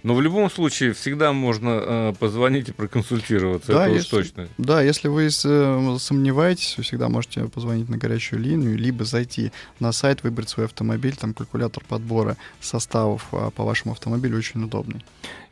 Но 0.05 0.13
в 0.13 0.21
любом 0.21 0.51
случае 0.51 0.93
всегда 0.93 1.33
можно 1.33 1.69
э, 1.69 2.13
позвонить 2.19 2.69
и 2.69 2.71
проконсультироваться, 2.71 3.71
да, 3.71 3.87
это 3.87 3.95
если, 3.95 4.15
уж 4.17 4.25
точно. 4.27 4.47
Да, 4.59 4.79
если 4.83 5.07
вы 5.07 5.29
э, 5.29 5.97
сомневаетесь, 5.99 6.77
вы 6.77 6.83
всегда 6.83 7.09
можете 7.09 7.45
позвонить 7.45 7.89
на 7.89 7.97
горячую 7.97 8.39
линию, 8.39 8.77
либо 8.77 9.03
зайти 9.03 9.51
на 9.79 9.91
сайт, 9.91 10.21
выбрать 10.21 10.49
свой 10.49 10.67
автомобиль, 10.67 11.15
там 11.15 11.33
калькулятор 11.33 11.83
подбора 11.85 12.37
составов 12.61 13.25
э, 13.31 13.49
по 13.55 13.63
вашему 13.63 13.93
автомобилю 13.93 14.37
очень 14.37 14.63
удобный. 14.63 15.03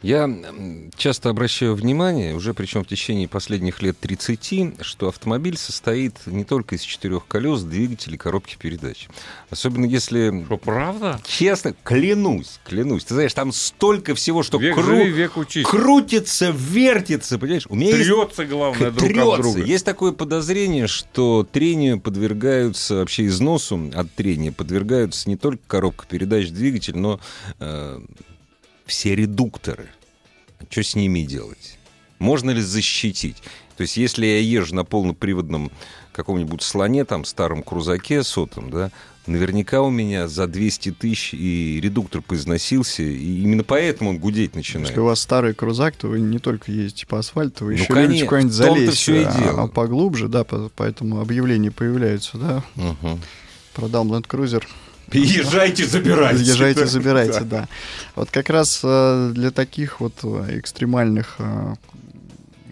Я 0.04 0.30
часто 0.98 1.30
обращаю 1.30 1.76
внимание, 1.76 2.36
уже 2.36 2.54
причем 2.54 2.84
в 2.84 2.88
течение 2.88 3.30
последних 3.30 3.82
лет 3.82 3.98
30, 4.02 4.76
что 4.82 5.08
автомобиль 5.08 5.58
состоит 5.58 6.16
не 6.26 6.44
только 6.44 6.76
из 6.76 6.82
четырех 6.82 7.26
колес, 7.26 7.62
двигателей, 7.62 8.18
коробки 8.18 8.58
передач. 8.60 9.08
Особенно 9.50 9.86
если... 9.86 10.44
Что, 10.46 10.58
правда? 10.58 11.22
Честно, 11.26 11.74
клянусь, 11.84 12.60
клянусь. 12.66 13.06
Ты 13.06 13.14
знаешь, 13.14 13.34
там 13.34 13.54
столько 13.54 14.14
всего, 14.14 14.44
что 14.44 14.58
век 14.58 14.76
кру... 14.76 14.84
живи, 14.84 15.10
век 15.10 15.38
учись. 15.38 15.66
крутится, 15.66 16.54
вертится, 16.54 17.40
понимаешь? 17.40 17.66
У 17.70 17.76
меня 17.76 17.94
трется, 17.94 18.42
есть... 18.42 18.54
главное, 18.54 18.92
друг 18.92 19.10
трется. 19.10 19.34
от 19.34 19.42
друга. 19.42 19.64
Есть 19.64 19.86
такое 19.86 20.12
подозрение, 20.12 20.88
что 20.88 21.48
трению 21.50 22.02
подвергаются, 22.02 22.96
вообще 22.96 23.28
износу 23.28 23.90
от 23.96 24.12
трения 24.12 24.52
подвергаются 24.52 25.30
не 25.30 25.38
только 25.38 25.64
коробка 25.66 26.06
передач, 26.06 26.50
двигатель, 26.50 26.98
но 26.98 27.22
э, 27.60 28.02
все 28.86 29.16
редукторы. 29.16 29.90
Что 30.70 30.84
с 30.84 30.96
ними 30.96 31.22
делать? 31.22 31.78
Можно 32.20 32.52
ли 32.52 32.62
защитить? 32.62 33.44
То 33.78 33.82
есть, 33.82 33.98
если 33.98 34.26
я 34.26 34.40
езжу 34.40 34.76
на 34.76 34.86
полноприводном 34.86 35.72
каком-нибудь 36.12 36.62
слоне, 36.62 37.06
там, 37.06 37.26
старом 37.26 37.64
крузаке 37.64 38.24
сотом, 38.24 38.70
да, 38.70 38.92
наверняка 39.26 39.82
у 39.82 39.90
меня 39.90 40.28
за 40.28 40.48
200 40.48 40.92
тысяч 40.92 41.34
и 41.34 41.80
редуктор 41.82 42.22
поизносился, 42.22 43.04
и 43.04 43.42
именно 43.42 43.64
поэтому 43.64 44.12
он 44.12 44.20
гудеть 44.20 44.56
начинает. 44.56 44.90
Если 44.90 45.00
у 45.00 45.06
вас 45.06 45.20
старый 45.20 45.54
крузак, 45.54 45.96
то 45.96 46.08
вы 46.08 46.20
не 46.20 46.40
только 46.40 46.72
ездите 46.72 47.08
по 47.08 47.20
асфальту, 47.20 47.66
вы 47.66 47.76
ну, 47.76 47.82
еще 47.82 47.94
любите 47.94 48.26
куда-нибудь 48.26 48.54
залезть 48.54 48.98
все 48.98 49.22
и 49.22 49.26
дело. 49.26 49.64
А, 49.64 49.68
поглубже, 49.68 50.28
да, 50.28 50.44
поэтому 50.44 51.20
объявления 51.20 51.72
появляются, 51.72 52.38
да. 52.38 52.64
Угу. 52.76 53.20
Продал 53.74 54.06
Land 54.06 54.28
Cruiser 54.28 54.64
Езжайте, 55.14 55.86
забирайте. 55.86 56.44
Езжайте, 56.44 56.86
забирайте, 56.88 57.42
да. 57.42 57.68
Вот 58.16 58.30
как 58.32 58.50
раз 58.50 58.82
э, 58.84 59.32
для 59.34 59.52
таких 59.52 60.00
вот 60.00 60.14
э, 60.24 60.60
экстремальных 60.60 61.36
э, 61.40 61.76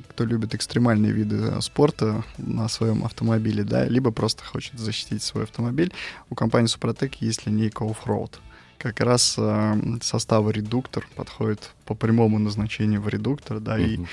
кто 0.09 0.25
любит 0.25 0.53
экстремальные 0.53 1.13
виды 1.13 1.61
спорта 1.61 2.23
на 2.37 2.67
своем 2.67 3.05
автомобиле, 3.05 3.63
да, 3.63 3.85
либо 3.85 4.11
просто 4.11 4.43
хочет 4.43 4.77
защитить 4.77 5.23
свой 5.23 5.45
автомобиль, 5.45 5.91
у 6.29 6.35
компании 6.35 6.67
Супротек 6.67 7.15
есть 7.21 7.47
линейка 7.47 7.85
Offroad. 7.85 8.33
Как 8.77 8.99
раз 8.99 9.35
э, 9.37 9.75
составы 10.01 10.53
редуктор 10.53 11.07
подходит 11.15 11.71
по 11.85 11.95
прямому 11.95 12.39
назначению 12.39 13.01
в 13.01 13.07
редуктор, 13.07 13.59
да, 13.59 13.79
uh-huh. 13.79 13.87
и 13.87 14.05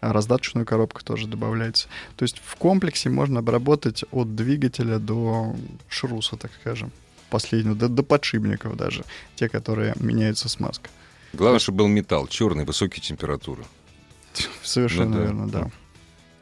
раздаточную 0.00 0.66
коробку 0.66 1.02
тоже 1.02 1.26
добавляется. 1.26 1.88
То 2.16 2.24
есть 2.24 2.40
в 2.44 2.56
комплексе 2.56 3.08
можно 3.08 3.38
обработать 3.38 4.04
от 4.10 4.36
двигателя 4.36 4.98
до 4.98 5.56
шруса, 5.88 6.36
так 6.36 6.50
скажем 6.60 6.92
последнего, 7.30 7.74
до, 7.74 7.88
до 7.88 8.02
подшипников 8.02 8.76
даже, 8.76 9.04
те, 9.34 9.48
которые 9.48 9.94
меняются 9.98 10.48
смазка. 10.48 10.90
Главное, 11.32 11.58
чтобы 11.58 11.78
был 11.78 11.88
металл, 11.88 12.26
черный, 12.26 12.64
высокие 12.64 13.02
температуры. 13.02 13.64
Совершенно 14.62 15.16
ну, 15.16 15.22
верно, 15.22 15.48
да. 15.48 15.70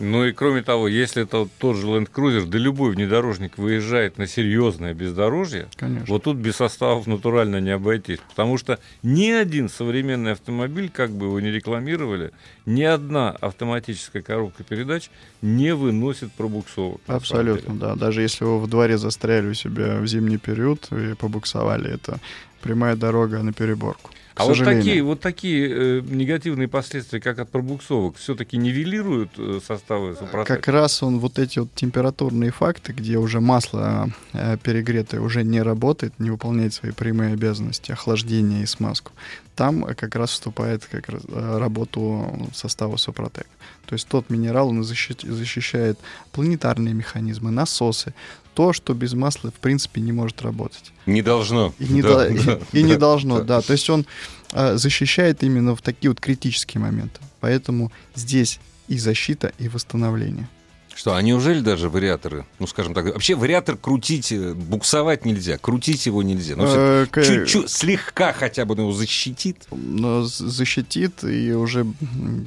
Ну 0.01 0.25
и 0.25 0.33
кроме 0.33 0.63
того, 0.63 0.89
если 0.89 1.23
это 1.23 1.49
тот 1.59 1.77
же 1.77 1.87
Land 1.87 2.11
Cruiser, 2.13 2.47
да 2.47 2.59
любой 2.59 2.91
внедорожник 2.91 3.59
выезжает 3.59 4.19
на 4.19 4.27
серьезное 4.27 4.93
бездорожье, 4.93 5.69
Конечно. 5.77 6.07
вот 6.09 6.25
тут 6.25 6.37
без 6.37 6.57
составов 6.57 7.07
натурально 7.07 7.61
не 7.61 7.71
обойтись. 7.71 8.19
Потому 8.29 8.59
что 8.59 8.81
ни 9.03 9.31
один 9.31 9.69
современный 9.69 10.33
автомобиль, 10.33 10.91
как 10.91 11.11
бы 11.11 11.27
его 11.27 11.41
ни 11.41 11.49
рекламировали, 11.49 12.33
ни 12.67 12.83
одна 12.83 13.31
автоматическая 13.31 14.23
коробка 14.23 14.65
передач 14.65 15.11
не 15.43 15.75
выносит 15.75 16.33
пробуксовок. 16.33 17.01
Абсолютно, 17.07 17.75
да. 17.75 17.95
Даже 17.95 18.23
если 18.23 18.45
вы 18.45 18.59
в 18.59 18.67
дворе 18.67 18.99
застряли 18.99 19.49
у 19.49 19.55
себя 19.55 20.01
в 20.01 20.07
зимний 20.07 20.39
период 20.39 20.89
и 20.91 21.15
побуксовали, 21.15 21.93
это 21.93 22.19
прямая 22.63 22.97
дорога 22.97 23.43
на 23.43 23.53
переборку. 23.53 24.11
А 24.37 24.47
вот 24.47 24.59
такие, 24.59 25.03
вот 25.03 25.21
такие 25.21 25.69
э, 25.69 26.01
негативные 26.01 26.67
последствия, 26.67 27.21
как 27.21 27.39
от 27.39 27.51
пробуксовок, 27.51 28.17
все-таки 28.17 28.57
нивелируют 28.57 29.31
э, 29.39 29.61
составы 29.65 30.17
супротека? 30.17 30.57
Как 30.57 30.69
раз 30.69 31.03
он 31.03 31.21
вот 31.21 31.39
эти 31.39 31.61
вот 31.61 31.69
температурные 31.75 32.51
факты, 32.51 32.93
где 32.93 33.17
уже 33.17 33.41
масло 33.41 34.09
э, 34.33 34.57
перегретое 34.63 35.21
уже 35.21 35.45
не 35.45 35.63
работает, 35.63 36.19
не 36.19 36.31
выполняет 36.31 36.75
свои 36.75 36.91
прямые 36.91 37.35
обязанности, 37.35 37.93
охлаждение 37.93 38.65
и 38.65 38.67
смазку, 38.67 39.13
там 39.55 39.85
как 39.85 40.17
раз 40.17 40.31
вступает 40.31 40.85
как 40.85 41.09
раз, 41.09 41.23
э, 41.29 41.59
работу 41.59 42.49
состава 42.53 42.97
Супротек. 42.97 43.47
То 43.87 43.93
есть 43.93 44.09
тот 44.09 44.31
минерал, 44.31 44.71
он 44.71 44.83
защищает 44.83 45.99
планетарные 46.33 46.95
механизмы, 46.95 47.51
насосы, 47.51 48.15
то, 48.55 48.73
что 48.73 48.95
без 48.95 49.15
масла, 49.15 49.51
в 49.51 49.61
принципе, 49.61 50.01
не 50.01 50.13
может 50.13 50.43
работать. 50.43 50.93
Не 51.07 51.23
должно. 51.23 51.75
И 51.79 51.85
не, 51.87 52.03
да, 52.03 52.29
до... 52.29 52.45
да, 52.45 52.59
и, 52.73 52.81
и 52.81 52.83
не 52.83 52.97
должно, 52.97 53.43
да. 53.43 53.61
То 53.61 53.73
есть 53.73 53.91
он 53.91 54.07
а, 54.53 54.77
защищает 54.77 55.43
именно 55.43 55.75
в 55.75 55.83
такие 55.83 56.11
вот 56.11 56.21
критические 56.21 56.81
моменты. 56.81 57.21
Поэтому 57.41 57.93
здесь 58.15 58.61
и 58.89 58.99
защита, 58.99 59.53
и 59.59 59.69
восстановление. 59.69 60.49
Что, 60.95 61.17
а 61.17 61.23
неужели 61.23 61.61
даже 61.61 61.89
вариаторы, 61.89 62.47
ну, 62.59 62.67
скажем 62.67 62.95
так, 62.95 63.07
вообще 63.07 63.35
вариатор 63.35 63.77
крутить, 63.77 64.31
э, 64.31 64.55
буксовать 64.55 65.25
нельзя, 65.25 65.59
крутить 65.59 66.07
его 66.07 66.23
нельзя. 66.23 66.55
Ну, 66.57 66.65
э, 66.67 67.07
чуть-чуть, 67.13 67.69
слегка 67.69 68.33
хотя 68.33 68.65
бы 68.65 68.75
его 68.75 68.93
защитит. 68.93 69.67
Защитит, 70.23 71.25
и 71.25 71.53
уже 71.53 71.85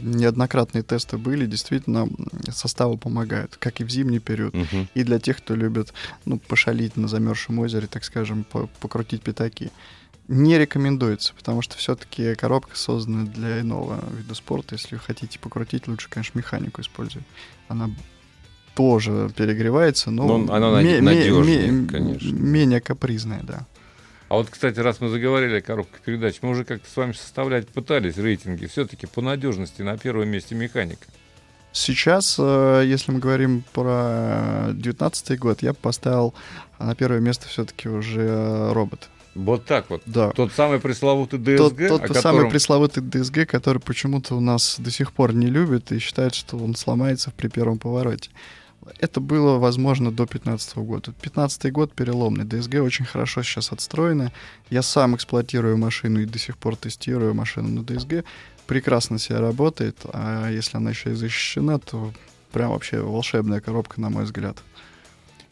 неоднократные 0.02 0.84
тесты 0.84 1.18
были, 1.18 1.46
действительно, 1.46 2.08
составы 2.52 2.98
помогают, 2.98 3.58
как 3.58 3.82
и 3.82 3.84
в 3.84 3.90
зимний 3.90 4.20
период, 4.20 4.56
угу. 4.56 4.88
и 4.94 5.04
для 5.04 5.20
тех, 5.20 5.38
кто 5.38 5.54
любит, 5.54 5.94
ну, 6.26 6.40
пошалить 6.40 6.96
на 6.96 7.08
замерзшем 7.08 7.60
озере, 7.60 7.88
так 7.88 8.06
скажем, 8.06 8.46
покрутить 8.80 9.22
пятаки 9.22 9.72
не 10.28 10.58
рекомендуется, 10.58 11.34
потому 11.36 11.62
что 11.62 11.78
все-таки 11.78 12.36
коробка 12.36 12.76
создана 12.76 13.26
для 13.26 13.62
иного 13.62 14.04
вида 14.12 14.36
спорта. 14.36 14.76
Если 14.76 14.96
вы 14.96 15.00
хотите 15.00 15.40
покрутить, 15.40 15.88
лучше, 15.88 16.10
конечно, 16.10 16.38
механику 16.38 16.82
использовать. 16.82 17.26
Она 17.70 17.90
тоже 18.78 19.32
перегревается, 19.36 20.12
но, 20.12 20.38
но 20.38 20.54
она 20.54 20.82
ме- 20.82 21.02
надежнее, 21.02 21.72
ме- 21.72 21.88
конечно. 21.88 22.32
менее 22.32 22.80
капризная, 22.80 23.42
да. 23.42 23.66
А 24.30 24.36
вот, 24.36 24.50
кстати, 24.50 24.80
раз 24.80 25.02
мы 25.02 25.10
заговорили 25.10 25.58
о 25.58 25.62
коробках 25.62 26.02
передач, 26.02 26.36
мы 26.42 26.50
уже 26.50 26.63
как-то 26.63 26.88
с 26.88 26.96
вами 26.96 27.13
составлять 27.13 27.68
пытались 27.70 28.18
рейтинги. 28.18 28.68
Все-таки 28.68 29.08
по 29.08 29.22
надежности 29.22 29.82
на 29.82 29.98
первом 29.98 30.28
месте 30.28 30.54
механика. 30.54 31.08
Сейчас, 31.72 32.36
э, 32.38 32.84
если 32.86 33.12
мы 33.12 33.20
говорим 33.20 33.63
про 33.74 34.68
2019 34.74 35.40
год, 35.40 35.62
я 35.63 35.74
поставил 35.74 36.36
на 36.78 36.94
первое 36.94 37.20
место 37.20 37.48
все-таки 37.48 37.90
уже 37.90 38.74
робот. 38.74 39.10
Вот 39.34 39.66
так 39.66 39.90
вот. 39.90 40.02
Да. 40.06 40.32
Тот 40.32 40.52
самый 40.52 40.80
пресловутый 40.80 41.40
ДСГ. 41.40 41.58
Тот, 41.58 41.78
тот 41.78 42.02
котором... 42.02 42.22
самый 42.22 42.50
пресловутый 42.50 43.04
ДСГ, 43.04 43.48
который 43.48 43.80
почему-то 43.80 44.36
у 44.36 44.40
нас 44.40 44.78
до 44.80 44.90
сих 44.90 45.13
пор 45.13 45.34
не 45.34 45.48
любит 45.48 45.92
и 45.92 46.00
считает, 46.00 46.34
что 46.34 46.58
он 46.58 46.76
сломается 46.76 47.32
при 47.32 47.48
первом 47.48 47.78
повороте. 47.78 48.32
Это 49.00 49.19
было 49.19 49.58
возможно 49.58 50.12
до 50.12 50.26
2015 50.26 50.78
года. 50.78 51.12
2015 51.12 51.71
год 51.71 51.93
переломный. 51.93 52.45
ДСГ 52.45 52.76
очень 52.76 53.06
хорошо 53.06 53.43
сейчас 53.43 53.71
отстроена. 53.71 54.32
Я 54.69 54.82
сам 54.82 55.15
эксплуатирую 55.15 55.78
машину 55.78 56.21
и 56.21 56.26
до 56.26 56.39
сих 56.39 56.58
пор 56.58 56.76
тестирую 56.76 57.34
машину 57.34 57.69
на 57.69 57.84
ДСГ. 57.84 58.23
Прекрасно 58.65 59.19
себя 59.19 59.39
работает. 59.39 59.97
А 60.13 60.50
если 60.50 60.78
она 60.78 60.91
еще 60.91 61.12
и 61.12 61.15
защищена, 61.15 61.80
то 61.80 62.13
прям 62.52 62.71
вообще 62.71 63.00
волшебная 63.00 63.62
коробка, 63.62 64.02
на 64.02 64.10
мой 64.10 64.23
взгляд. 64.23 64.58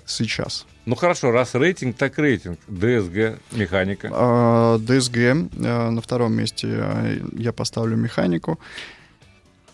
Сейчас. 0.06 0.66
Ну 0.86 0.96
хорошо, 0.96 1.32
раз 1.32 1.56
рейтинг, 1.56 1.98
так 1.98 2.20
рейтинг. 2.20 2.60
ДСГ, 2.68 3.40
механика. 3.52 4.10
А, 4.14 4.78
ДСГ. 4.78 5.18
А, 5.18 5.90
на 5.90 6.02
втором 6.02 6.34
месте 6.34 7.22
я 7.34 7.52
поставлю 7.54 7.98
механику. 7.98 8.60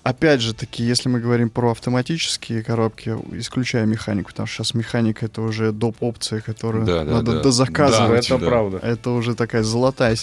Опять 0.04 0.42
же 0.42 0.56
таки, 0.56 0.84
если 0.84 1.10
мы 1.10 1.20
говорим 1.20 1.52
про 1.52 1.72
автоматические 1.72 2.64
коробки, 2.64 3.16
исключая 3.34 3.86
механику, 3.86 4.30
потому 4.32 4.48
что 4.48 4.64
сейчас 4.64 4.74
механика 4.74 5.28
это 5.28 5.44
уже 5.44 5.72
доп. 5.72 5.98
опция, 6.00 6.42
которую 6.42 6.86
да, 6.86 7.04
да, 7.04 7.14
надо 7.14 7.34
да. 7.34 7.42
дозаказывать. 7.44 8.28
Да, 8.28 8.36
это 8.36 8.44
да. 8.44 8.48
правда. 8.48 8.78
Это 8.80 9.12
уже 9.12 9.36
такая 9.36 9.62
золотая, 9.62 10.16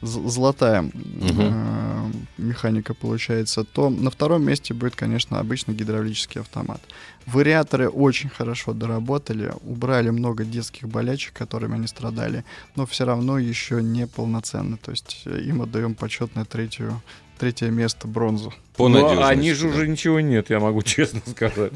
золотая 0.00 0.82
угу. 0.82 0.92
э, 1.02 2.10
механика 2.38 2.94
получается, 2.94 3.64
то 3.64 3.90
на 3.90 4.10
втором 4.10 4.44
месте 4.44 4.72
будет, 4.72 4.96
конечно, 4.96 5.38
обычный 5.38 5.74
гидравлический 5.74 6.40
автомат. 6.40 6.80
Вариаторы 7.26 7.90
очень 7.90 8.30
хорошо 8.30 8.72
доработали, 8.72 9.52
убрали 9.60 10.08
много 10.08 10.46
детских 10.46 10.88
болячек, 10.88 11.34
которыми 11.34 11.74
они 11.74 11.86
страдали, 11.86 12.46
но 12.76 12.86
все 12.86 13.04
равно 13.04 13.38
еще 13.38 13.82
не 13.82 14.06
полноценно. 14.06 14.78
То 14.78 14.92
есть 14.92 15.20
э, 15.26 15.42
им 15.42 15.60
отдаем 15.60 15.94
почетное 15.94 16.46
третью, 16.46 17.02
третье 17.38 17.70
место 17.70 18.06
бронзу. 18.06 18.52
По 18.76 18.88
ну, 18.88 19.22
а 19.22 19.34
ниже 19.34 19.68
да. 19.68 19.74
уже 19.74 19.88
ничего 19.88 20.20
нет, 20.20 20.50
я 20.50 20.60
могу 20.60 20.82
честно 20.84 21.20
сказать. 21.26 21.72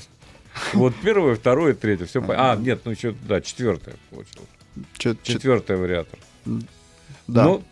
Вот 0.75 0.95
первое, 1.03 1.35
второе, 1.35 1.75
третье, 1.75 2.07
все. 2.07 2.23
А, 2.29 2.57
нет, 2.57 2.83
ну 2.85 2.93
еще, 2.93 3.15
да, 3.27 3.41
четвертое 3.41 3.95
получилось. 4.11 4.49
Четвертый 5.23 5.77
вариатор. 5.77 6.19
Да. 7.27 7.45
Ну, 7.45 7.65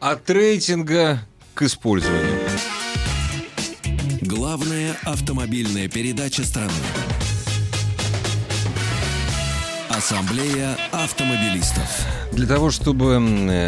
от 0.00 0.28
рейтинга 0.28 1.20
к 1.54 1.62
использованию. 1.62 2.40
Главная 4.20 4.96
автомобильная 5.04 5.88
передача 5.88 6.44
страны. 6.44 6.72
Ассамблея 9.88 10.76
автомобилистов. 10.92 12.06
Для 12.32 12.46
того, 12.46 12.70
чтобы 12.70 13.16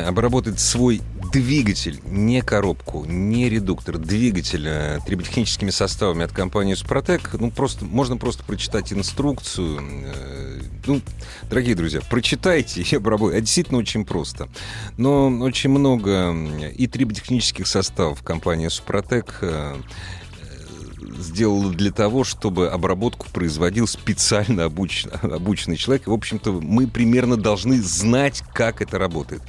обработать 0.06 0.60
свой 0.60 1.00
двигатель, 1.30 2.00
не 2.04 2.42
коробку, 2.42 3.04
не 3.04 3.48
редуктор, 3.48 3.98
двигатель 3.98 4.66
э, 4.66 4.98
триботехническими 5.06 5.70
составами 5.70 6.24
от 6.24 6.32
компании 6.32 6.74
Супротек, 6.74 7.34
ну, 7.34 7.50
просто, 7.50 7.84
можно 7.84 8.16
просто 8.16 8.44
прочитать 8.44 8.92
инструкцию. 8.92 9.80
Э, 9.80 10.60
ну, 10.86 11.00
дорогие 11.48 11.74
друзья, 11.74 12.00
прочитайте 12.08 12.82
и 12.90 12.96
обработайте. 12.96 13.38
Это 13.38 13.46
действительно 13.46 13.78
очень 13.78 14.04
просто. 14.04 14.48
Но 14.96 15.28
очень 15.28 15.70
много 15.70 16.34
и 16.70 16.86
триботехнических 16.86 17.66
составов 17.66 18.22
компании 18.22 18.68
Супротек 18.68 19.38
э, 19.42 19.76
сделала 21.18 21.72
для 21.72 21.90
того, 21.90 22.24
чтобы 22.24 22.68
обработку 22.68 23.26
производил 23.32 23.86
специально 23.86 24.64
обучен, 24.64 25.10
обученный 25.22 25.76
человек. 25.76 26.06
В 26.06 26.12
общем-то, 26.12 26.52
мы 26.52 26.86
примерно 26.86 27.36
должны 27.36 27.80
знать, 27.82 28.42
как 28.54 28.82
это 28.82 28.98
работает. 28.98 29.42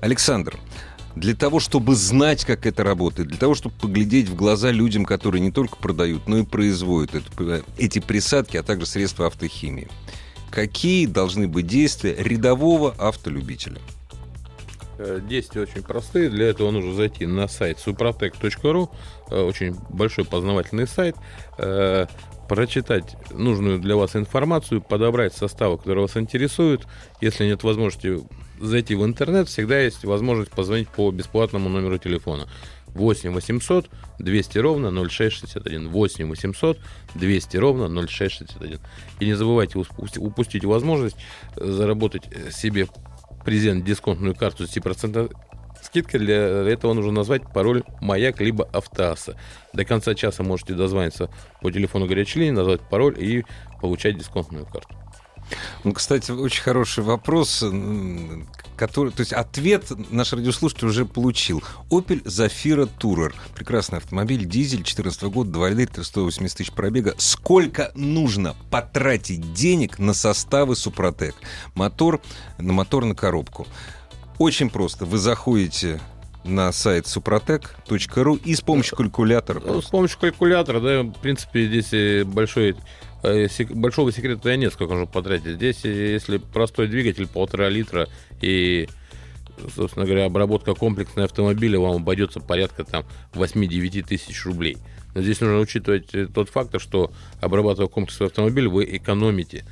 Александр, 0.00 0.58
для 1.16 1.34
того, 1.34 1.60
чтобы 1.60 1.94
знать, 1.94 2.44
как 2.44 2.66
это 2.66 2.84
работает, 2.84 3.28
для 3.28 3.38
того, 3.38 3.54
чтобы 3.54 3.74
поглядеть 3.74 4.28
в 4.28 4.34
глаза 4.34 4.70
людям, 4.70 5.04
которые 5.04 5.40
не 5.40 5.50
только 5.50 5.76
продают, 5.76 6.28
но 6.28 6.38
и 6.38 6.44
производят 6.44 7.14
это, 7.14 7.62
эти 7.76 7.98
присадки, 7.98 8.56
а 8.56 8.62
также 8.62 8.86
средства 8.86 9.26
автохимии. 9.26 9.88
Какие 10.50 11.06
должны 11.06 11.48
быть 11.48 11.66
действия 11.66 12.14
рядового 12.18 12.94
автолюбителя? 12.98 13.78
Э, 14.98 15.20
действия 15.22 15.62
очень 15.62 15.82
простые. 15.82 16.28
Для 16.28 16.48
этого 16.48 16.70
нужно 16.70 16.94
зайти 16.94 17.26
на 17.26 17.48
сайт 17.48 17.78
suprotec.ru. 17.84 18.88
Э, 19.30 19.42
очень 19.42 19.76
большой 19.90 20.24
познавательный 20.24 20.86
сайт. 20.86 21.16
Э, 21.58 22.06
прочитать 22.48 23.16
нужную 23.30 23.78
для 23.78 23.94
вас 23.94 24.16
информацию, 24.16 24.80
подобрать 24.80 25.34
составы, 25.34 25.78
которые 25.78 26.06
вас 26.06 26.16
интересуют. 26.16 26.86
Если 27.20 27.44
нет 27.44 27.62
возможности 27.62 28.20
зайти 28.60 28.94
в 28.94 29.04
интернет, 29.04 29.48
всегда 29.48 29.80
есть 29.80 30.04
возможность 30.04 30.50
позвонить 30.50 30.88
по 30.88 31.10
бесплатному 31.10 31.68
номеру 31.68 31.98
телефона. 31.98 32.48
8 32.94 33.32
800 33.32 33.90
200 34.18 34.58
ровно 34.58 34.90
0661. 34.90 35.88
8 35.88 36.28
800 36.28 36.78
200 37.14 37.56
ровно 37.56 37.88
0661. 37.88 38.80
И 39.20 39.26
не 39.26 39.34
забывайте 39.34 39.78
упустить 39.78 40.64
возможность 40.64 41.16
заработать 41.56 42.24
себе 42.50 42.88
презент 43.44 43.84
дисконтную 43.84 44.34
карту 44.34 44.66
с 44.66 44.76
10% 44.76 45.32
скидкой. 45.82 46.20
Для 46.20 46.36
этого 46.36 46.92
нужно 46.94 47.12
назвать 47.12 47.42
пароль 47.52 47.84
«Маяк» 48.00 48.40
либо 48.40 48.64
«Автоаса». 48.72 49.36
До 49.72 49.84
конца 49.84 50.14
часа 50.14 50.42
можете 50.42 50.74
дозвониться 50.74 51.30
по 51.62 51.70
телефону 51.70 52.06
горячей 52.06 52.40
линии, 52.40 52.52
назвать 52.52 52.80
пароль 52.80 53.14
и 53.16 53.44
получать 53.80 54.18
дисконтную 54.18 54.66
карту. 54.66 54.94
Ну, 55.84 55.92
кстати, 55.92 56.30
очень 56.30 56.62
хороший 56.62 57.04
вопрос, 57.04 57.64
который, 58.76 59.12
то 59.12 59.20
есть 59.20 59.32
ответ 59.32 59.90
наш 60.10 60.32
радиослушатель 60.32 60.86
уже 60.86 61.04
получил. 61.04 61.62
Opel 61.90 62.22
Zafira 62.24 62.88
Tourer. 62.98 63.34
Прекрасный 63.54 63.98
автомобиль, 63.98 64.44
дизель, 64.44 64.82
14 64.82 65.22
год, 65.24 65.50
2 65.50 65.70
литра, 65.70 66.02
180 66.02 66.56
тысяч 66.56 66.72
пробега. 66.72 67.14
Сколько 67.18 67.92
нужно 67.94 68.54
потратить 68.70 69.52
денег 69.52 69.98
на 69.98 70.14
составы 70.14 70.76
Супротек? 70.76 71.34
Мотор, 71.74 72.20
на 72.58 72.72
мотор, 72.72 73.04
на 73.04 73.14
коробку. 73.14 73.66
Очень 74.38 74.70
просто. 74.70 75.04
Вы 75.04 75.18
заходите 75.18 76.00
на 76.44 76.70
сайт 76.72 77.06
suprotec.ru 77.06 78.40
и 78.44 78.54
с 78.54 78.60
помощью 78.60 78.96
калькулятора. 78.96 79.60
Ну, 79.60 79.82
с 79.82 79.86
помощью 79.86 80.18
калькулятора, 80.20 80.80
да, 80.80 81.02
в 81.02 81.20
принципе, 81.20 81.66
здесь 81.66 82.24
большой 82.24 82.76
большого 83.70 84.12
секрета 84.12 84.56
нет, 84.56 84.72
сколько 84.72 84.94
нужно 84.94 85.06
потратить. 85.06 85.56
Здесь, 85.56 85.84
э, 85.84 86.12
если 86.12 86.38
простой 86.38 86.88
двигатель, 86.88 87.26
полтора 87.26 87.68
литра 87.68 88.08
и 88.40 88.88
собственно 89.74 90.06
говоря, 90.06 90.26
обработка 90.26 90.74
комплексной 90.74 91.24
автомобиля 91.24 91.80
вам 91.80 91.96
обойдется 91.96 92.38
порядка 92.38 92.84
там 92.84 93.04
8-9 93.32 94.06
тысяч 94.06 94.44
рублей. 94.44 94.78
Но 95.14 95.22
здесь 95.22 95.40
нужно 95.40 95.58
учитывать 95.58 96.14
э, 96.14 96.26
тот 96.26 96.48
факт, 96.48 96.80
что 96.80 97.12
обрабатывая 97.40 97.88
комплексный 97.88 98.28
автомобиль, 98.28 98.68
вы 98.68 98.84
экономите 98.84 99.64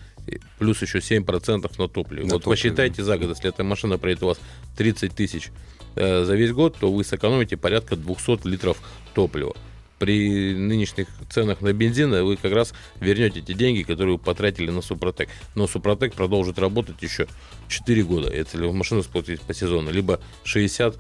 плюс 0.59 0.83
еще 0.83 0.99
7% 0.99 1.71
на 1.79 1.89
топливе. 1.89 2.25
На 2.25 2.35
вот 2.35 2.43
топливе. 2.43 2.51
посчитайте 2.51 3.05
за 3.05 3.17
год, 3.17 3.31
если 3.31 3.49
эта 3.49 3.63
машина 3.63 3.99
проедет 3.99 4.25
у 4.25 4.27
вас 4.27 4.41
30 4.77 5.15
тысяч 5.15 5.51
э, 5.95 6.25
за 6.25 6.35
весь 6.35 6.53
год, 6.53 6.77
то 6.79 6.93
вы 6.93 7.05
сэкономите 7.05 7.57
порядка 7.57 7.97
200 7.97 8.47
литров 8.49 8.79
топлива 9.15 9.55
при 9.99 10.55
нынешних 10.55 11.09
ценах 11.31 11.61
на 11.61 11.73
бензин 11.73 12.11
вы 12.25 12.37
как 12.37 12.53
раз 12.53 12.75
вернете 13.01 13.41
эти 13.41 13.53
деньги, 13.53 13.83
которые 13.83 14.17
вы 14.17 14.23
потратили 14.23 14.71
на 14.71 14.83
Супротек. 14.83 15.29
Но 15.55 15.67
Супротек 15.67 16.15
продолжит 16.15 16.59
работать 16.59 17.03
еще 17.03 17.27
4 17.69 18.03
года, 18.05 18.35
если 18.35 18.59
вы 18.59 18.73
машину 18.73 19.03
сплатите 19.03 19.43
по 19.45 19.55
сезону, 19.55 19.91
либо 19.91 20.21
60-80 20.45 20.97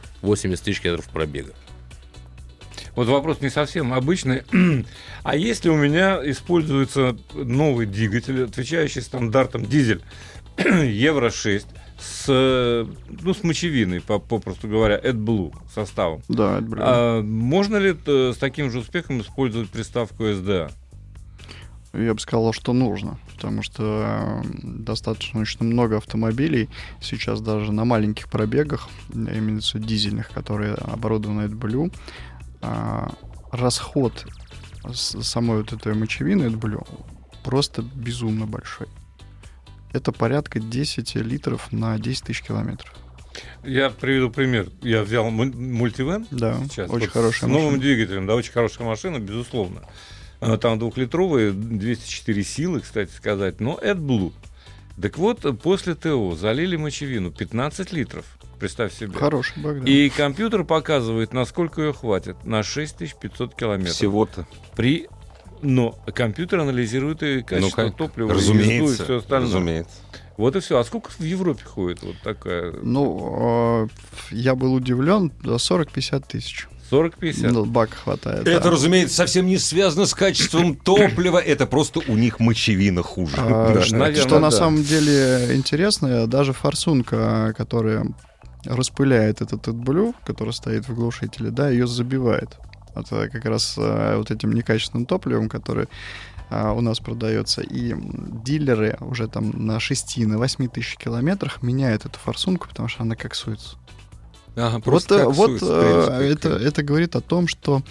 тысяч 0.63 0.81
километров 0.81 1.09
пробега. 1.11 1.53
Вот 2.95 3.09
вопрос 3.09 3.43
не 3.43 3.51
совсем 3.51 3.93
обычный. 3.93 4.43
А 5.23 5.35
если 5.35 5.69
у 5.71 5.77
меня 5.77 6.21
используется 6.23 7.17
новый 7.35 7.87
двигатель, 7.87 8.45
отвечающий 8.45 9.03
стандартам 9.03 9.67
дизель 9.67 10.01
Евро 10.57 11.31
6, 11.31 11.67
с, 11.99 12.87
ну, 13.23 13.35
с 13.35 13.43
мочевиной, 13.43 14.01
попросту 14.01 14.69
говоря, 14.69 14.99
AdBlue 14.99 15.55
составом. 15.73 16.23
Да, 16.29 16.59
AdBlue. 16.59 16.79
А 16.81 17.23
можно 17.23 17.77
ли 17.77 17.97
э, 18.07 18.33
с 18.35 18.39
таким 18.39 18.71
же 18.71 18.81
успехом 18.81 19.21
использовать 19.21 19.71
приставку 19.71 20.25
SDA? 20.25 20.71
Я 21.95 22.13
бы 22.13 22.21
сказал, 22.21 22.53
что 22.53 22.75
нужно, 22.75 23.19
потому 23.35 23.63
что 23.63 24.43
достаточно 24.63 25.41
очень 25.41 25.65
много 25.65 25.97
автомобилей 25.97 26.69
сейчас 27.01 27.41
даже 27.41 27.73
на 27.73 27.87
маленьких 27.87 28.29
пробегах, 28.29 28.91
именно 29.15 29.61
дизельных, 29.75 30.29
которые 30.29 30.75
оборудованы 30.75 31.43
AdBlue, 31.43 31.95
а, 32.61 33.15
расход 33.51 34.27
самой 34.93 35.59
вот 35.59 35.73
этой 35.73 35.95
мочевины 35.95 36.45
AdBlue 36.45 36.87
просто 37.47 37.83
безумно 37.83 38.45
большой 38.47 38.89
это 39.97 40.13
порядка 40.13 40.61
10 40.61 41.15
литров 41.17 41.73
на 41.73 41.99
10 41.99 42.25
тысяч 42.25 42.43
километров. 42.43 42.93
Я 43.65 43.91
приведу 43.91 44.31
пример. 44.31 44.69
Я 44.81 45.03
взял 45.03 45.29
мультивен 45.31 46.27
да, 46.31 46.59
сейчас. 46.65 46.89
Очень 46.91 47.07
вот 47.07 47.13
хорошая 47.13 47.41
с 47.41 47.43
машина. 47.43 47.59
новым 47.59 47.81
двигателем, 47.81 48.27
да, 48.27 48.35
очень 48.35 48.53
хорошая 48.53 48.87
машина, 48.87 49.19
безусловно. 49.19 49.83
Там 50.61 50.79
двухлитровые, 50.79 51.53
204 51.53 52.45
силы, 52.45 52.81
кстати 52.81 53.11
сказать, 53.11 53.61
но 53.61 53.79
AdBlue. 53.83 54.33
Так 55.01 55.19
вот, 55.19 55.45
после 55.61 55.95
ТО 55.95 56.35
залили 56.35 56.77
мочевину 56.77 57.31
15 57.31 57.93
литров. 57.93 58.25
Представь 58.59 58.95
себе. 58.95 59.13
Хороший 59.13 59.63
баг, 59.63 59.85
да. 59.85 59.91
И 59.91 60.09
компьютер 60.09 60.65
показывает, 60.65 61.35
насколько 61.35 61.83
ее 61.83 61.93
хватит. 61.93 62.43
На 62.47 62.63
6500 62.63 63.55
километров. 63.55 63.95
Всего-то. 63.95 64.47
При 64.75 65.09
но 65.63 65.93
компьютер 66.15 66.61
анализирует 66.61 67.23
и 67.23 67.43
качество 67.43 67.83
ну, 67.83 67.91
топлива, 67.91 68.35
разумеется, 68.35 69.03
и 69.03 69.05
все 69.05 69.17
остальное. 69.19 69.49
Разумеется. 69.49 69.93
Вот 70.37 70.55
и 70.55 70.61
все. 70.61 70.79
А 70.79 70.85
сколько 70.85 71.11
в 71.11 71.21
Европе 71.21 71.65
ходит 71.65 72.03
вот 72.03 72.17
такая? 72.23 72.73
Ну, 72.83 73.89
э, 74.31 74.35
я 74.35 74.55
был 74.55 74.75
удивлен, 74.75 75.33
до 75.43 75.57
40-50 75.57 76.25
тысяч. 76.29 76.69
40-50? 76.91 77.51
Ну, 77.51 77.65
бак 77.65 77.91
хватает. 77.91 78.47
Это, 78.47 78.65
да. 78.65 78.71
разумеется, 78.71 79.17
совсем 79.17 79.47
не 79.47 79.59
связано 79.59 80.07
с 80.07 80.15
качеством 80.15 80.77
топлива. 80.85 81.39
Это 81.39 81.67
просто 81.67 82.01
у 82.07 82.17
них 82.17 82.39
мочевина 82.39 83.03
хуже. 83.03 83.37
А, 83.39 83.75
да. 83.75 83.83
что, 83.83 83.97
Наверное, 83.97 84.23
что 84.23 84.35
да. 84.37 84.41
на 84.41 84.51
самом 84.51 84.83
деле 84.83 85.57
интересно, 85.57 86.27
даже 86.27 86.53
форсунка, 86.53 87.55
которая 87.57 88.07
распыляет 88.65 89.41
этот 89.41 89.67
AdBlue, 89.69 90.15
который 90.25 90.53
стоит 90.53 90.89
в 90.89 90.95
глушителе, 90.95 91.51
да, 91.51 91.71
ее 91.71 91.87
забивает. 91.87 92.57
Вот 92.97 93.13
э, 93.13 93.29
как 93.29 93.45
раз 93.45 93.75
э, 93.79 94.17
вот 94.17 94.31
этим 94.31 94.53
некачественным 94.53 95.07
топливом, 95.07 95.49
которое 95.49 95.89
э, 96.51 96.71
у 96.71 96.81
нас 96.81 96.99
продается. 96.99 97.63
И 97.63 97.95
дилеры 97.97 98.97
уже 99.01 99.29
там 99.29 99.67
на 99.67 99.79
6, 99.79 100.19
на 100.27 100.39
8 100.39 100.69
тысяч 100.69 100.97
километрах 100.97 101.63
меняют 101.63 102.07
эту 102.07 102.19
форсунку, 102.19 102.69
потому 102.69 102.89
что 102.89 103.03
она 103.03 103.15
коксуется. 103.15 103.77
Ага, 104.57 104.81
вот 104.85 105.13
э, 105.13 105.25
вот 105.25 105.63
это, 105.63 106.49
это 106.49 106.83
говорит 106.83 107.15
о 107.15 107.21
том, 107.21 107.47
что 107.47 107.83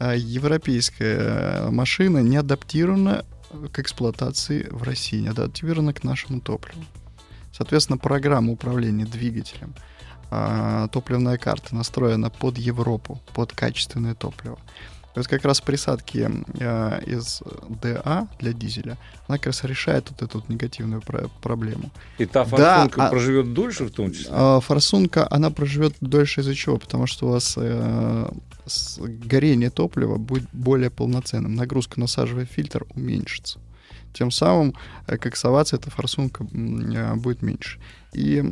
европейская 0.00 1.70
машина 1.70 2.18
не 2.18 2.36
адаптирована 2.36 3.24
к 3.72 3.78
эксплуатации 3.78 4.68
в 4.70 4.82
России, 4.82 5.20
не 5.20 5.28
адаптирована 5.28 5.92
к 5.92 6.02
нашему 6.04 6.40
топливу. 6.40 6.84
Соответственно, 7.52 7.98
программа 7.98 8.52
управления 8.52 9.04
двигателем, 9.04 9.74
а, 10.34 10.88
топливная 10.88 11.38
карта 11.38 11.74
настроена 11.74 12.30
под 12.30 12.58
Европу, 12.58 13.20
под 13.34 13.52
качественное 13.52 14.14
топливо. 14.14 14.58
То 15.14 15.20
есть 15.20 15.30
как 15.30 15.44
раз 15.44 15.60
присадки 15.60 16.28
э, 16.58 17.00
из 17.06 17.40
ДА 17.68 18.26
для 18.40 18.52
дизеля, 18.52 18.98
она 19.28 19.38
как 19.38 19.46
раз 19.46 19.62
решает 19.62 20.10
вот 20.10 20.22
эту 20.22 20.38
вот 20.38 20.48
негативную 20.48 21.02
про- 21.02 21.28
проблему. 21.40 21.90
И 22.18 22.26
та 22.26 22.44
форсунка 22.44 22.98
да, 22.98 23.10
проживет 23.10 23.46
а, 23.46 23.48
дольше 23.48 23.84
в 23.84 23.92
том 23.92 24.10
числе? 24.10 24.30
А, 24.32 24.58
форсунка, 24.58 25.28
она 25.30 25.50
проживет 25.50 25.94
дольше 26.00 26.40
из-за 26.40 26.56
чего? 26.56 26.78
Потому 26.78 27.06
что 27.06 27.28
у 27.28 27.30
вас 27.30 27.54
э, 27.56 28.28
горение 28.98 29.70
топлива 29.70 30.16
будет 30.16 30.48
более 30.52 30.90
полноценным. 30.90 31.54
Нагрузка 31.54 32.00
на 32.00 32.08
сажевый 32.08 32.46
фильтр 32.46 32.84
уменьшится. 32.96 33.60
Тем 34.14 34.30
самым 34.30 34.74
э, 35.06 35.18
коксоваться 35.18 35.76
эта 35.76 35.90
форсунка 35.90 36.44
э, 36.44 37.14
будет 37.16 37.42
меньше. 37.42 37.78
И 38.12 38.42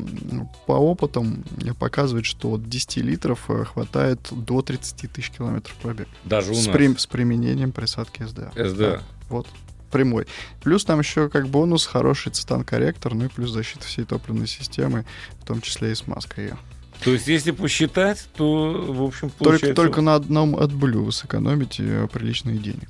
по 0.66 0.72
опытам 0.72 1.44
показывает, 1.78 2.26
что 2.26 2.52
от 2.52 2.68
10 2.68 2.96
литров 2.98 3.44
э, 3.48 3.64
хватает 3.64 4.20
до 4.32 4.60
30 4.60 5.10
тысяч 5.12 5.30
километров 5.30 5.74
пробег. 5.76 6.08
Даже 6.24 6.50
у 6.50 6.54
с, 6.54 6.66
нас? 6.66 6.74
При, 6.74 6.94
с 6.94 7.06
применением 7.06 7.70
присадки 7.70 8.24
СДА. 8.24 8.50
СДА. 8.56 8.74
Да, 8.74 9.02
вот 9.28 9.46
прямой. 9.92 10.26
Плюс 10.62 10.84
там 10.84 10.98
еще 10.98 11.28
как 11.28 11.48
бонус 11.48 11.86
хороший 11.86 12.32
цитан-корректор, 12.32 13.14
ну 13.14 13.26
и 13.26 13.28
плюс 13.28 13.50
защита 13.50 13.84
всей 13.84 14.04
топливной 14.04 14.48
системы, 14.48 15.04
в 15.38 15.44
том 15.44 15.60
числе 15.60 15.92
и 15.92 15.94
смазка 15.94 16.40
ее. 16.40 16.58
То 17.04 17.10
есть, 17.12 17.26
если 17.26 17.50
посчитать, 17.50 18.28
то, 18.36 18.72
в 18.88 19.02
общем, 19.02 19.30
получается... 19.30 19.66
Только, 19.66 19.82
только 19.82 20.00
на 20.00 20.14
одном 20.14 20.56
отблю 20.56 21.04
вы 21.04 21.12
сэкономите 21.12 22.08
приличные 22.12 22.58
денег. 22.58 22.88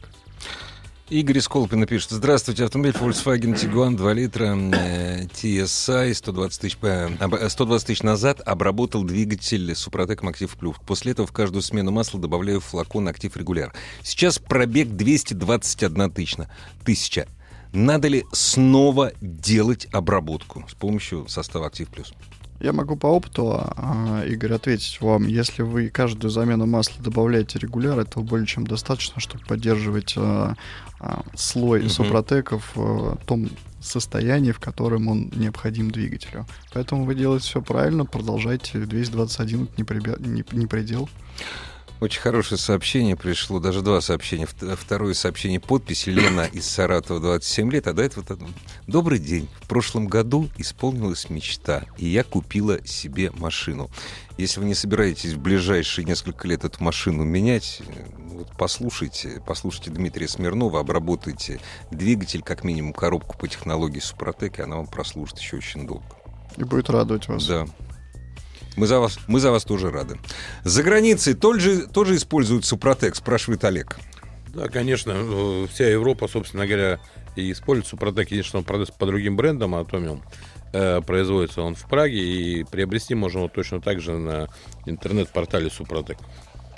Игорь 1.13 1.41
Сколпин 1.41 1.87
пишет. 1.87 2.11
Здравствуйте, 2.13 2.65
автомобиль 2.65 2.95
Volkswagen 2.95 3.55
Tiguan 3.55 3.97
2 3.97 4.13
литра 4.15 4.57
э, 4.57 5.25
TSI 5.27 6.15
120 6.15 6.59
тысяч, 6.59 6.79
120 6.79 7.87
тысяч 7.87 8.03
назад 8.03 8.41
обработал 8.41 9.05
двигатель 9.05 9.75
Супротек 9.75 10.25
Актив 10.25 10.51
Плюс. 10.57 10.77
После 10.87 11.13
этого 11.13 11.29
в 11.29 11.33
каждую 11.33 11.61
смену 11.61 11.91
масла 11.91 12.19
добавляю 12.19 12.61
флакон 12.61 13.09
Актив 13.09 13.37
Регуляр. 13.37 13.75
Сейчас 14.03 14.39
пробег 14.39 14.89
221 14.89 16.11
тысяча. 16.13 16.49
тысяча. 16.83 17.29
Надо 17.75 18.09
ли 18.09 18.25
снова 18.33 19.13
делать 19.21 19.89
обработку 19.93 20.65
с 20.67 20.75
помощью 20.75 21.29
состава 21.29 21.67
Актив 21.67 21.91
Плюс? 21.91 22.15
Я 22.63 22.73
могу 22.73 22.95
по 22.95 23.09
опыту, 23.09 23.57
а, 23.59 24.23
Игорь, 24.25 24.53
ответить 24.53 25.01
вам. 25.01 25.27
Если 25.27 25.63
вы 25.63 25.89
каждую 25.89 26.31
замену 26.31 26.65
масла 26.65 27.03
добавляете 27.03 27.59
регуляр, 27.59 27.99
этого 27.99 28.23
более 28.23 28.47
чем 28.47 28.69
достаточно, 28.69 29.21
чтобы 29.21 29.45
поддерживать 29.45 30.15
а, 30.17 30.55
а, 31.01 31.25
слой 31.35 31.81
угу. 31.81 31.89
супротеков 31.89 32.71
в 32.77 33.19
том 33.27 33.51
состоянии, 33.81 34.53
в 34.53 34.61
котором 34.61 35.09
он 35.09 35.33
необходим 35.35 35.91
двигателю. 35.91 36.47
Поэтому 36.73 37.05
вы 37.05 37.17
делаете 37.17 37.47
все 37.47 37.61
правильно, 37.61 38.05
продолжайте. 38.05 38.79
221 38.79 39.65
это 39.65 39.73
не, 39.77 39.83
прибя... 39.83 40.15
не, 40.21 40.45
не 40.53 40.67
предел. 40.69 41.09
Очень 42.03 42.21
хорошее 42.21 42.59
сообщение 42.59 43.15
пришло, 43.15 43.61
даже 43.61 43.81
два 43.81 44.01
сообщения. 44.01 44.49
Второе 44.49 45.15
сообщение, 45.15 45.61
подпись 45.61 46.09
Лена 46.09 46.49
из 46.53 46.67
Саратова, 46.67 47.21
27 47.21 47.71
лет, 47.71 47.87
а 47.87 47.93
до 47.93 48.03
этого... 48.03 48.27
Добрый 48.89 49.21
день. 49.21 49.49
В 49.61 49.69
прошлом 49.69 50.09
году 50.09 50.49
исполнилась 50.59 51.31
мечта, 51.31 51.85
и 51.97 52.09
я 52.09 52.25
купила 52.25 52.85
себе 52.85 53.31
машину. 53.31 53.89
Если 54.37 54.59
вы 54.59 54.67
не 54.67 54.75
собираетесь 54.75 55.35
в 55.35 55.39
ближайшие 55.39 56.05
несколько 56.05 56.49
лет 56.49 56.65
эту 56.65 56.83
машину 56.83 57.23
менять, 57.23 57.83
вот 58.33 58.49
послушайте, 58.59 59.41
послушайте 59.47 59.93
Дмитрия 59.93 60.27
Смирнова, 60.27 60.81
обработайте 60.81 61.61
двигатель, 61.93 62.43
как 62.43 62.65
минимум 62.65 62.95
коробку 62.95 63.39
по 63.39 63.47
технологии 63.47 64.01
Супротек, 64.01 64.59
и 64.59 64.63
она 64.63 64.75
вам 64.75 64.89
прослужит 64.89 65.39
еще 65.39 65.59
очень 65.59 65.87
долго. 65.87 66.05
И 66.57 66.65
будет 66.65 66.91
радовать 66.91 67.29
вас. 67.29 67.47
Да. 67.47 67.69
Мы 68.77 68.87
за 68.87 69.01
вас, 69.01 69.19
мы 69.27 69.41
за 69.41 69.51
вас 69.51 69.65
тоже 69.65 69.91
рады. 69.91 70.19
За 70.65 70.83
границей 70.83 71.35
тоже, 71.35 71.87
тоже 71.87 72.17
используют 72.17 72.65
Супротек, 72.65 73.15
спрашивает 73.17 73.65
Олег. 73.65 73.99
Да, 74.55 74.69
конечно, 74.69 75.13
э, 75.15 75.67
вся 75.73 75.89
Европа, 75.89 76.29
собственно 76.29 76.67
говоря, 76.67 77.01
и 77.37 77.53
использует 77.53 77.87
Супротек. 77.87 78.31
Единственное, 78.31 78.61
он 78.61 78.65
продается 78.65 78.95
по 78.95 79.07
другим 79.07 79.37
брендам, 79.37 79.75
а 79.75 79.81
Атомиум. 79.81 80.23
Э, 80.73 81.03
производится 81.03 81.61
он 81.61 81.75
в 81.75 81.87
Праге, 81.87 82.19
и 82.19 82.65
приобрести 82.65 83.15
можно 83.15 83.49
точно 83.49 83.81
так 83.81 84.01
же 84.01 84.17
на 84.17 84.49
интернет-портале 84.87 85.71
Супротек. 85.71 86.19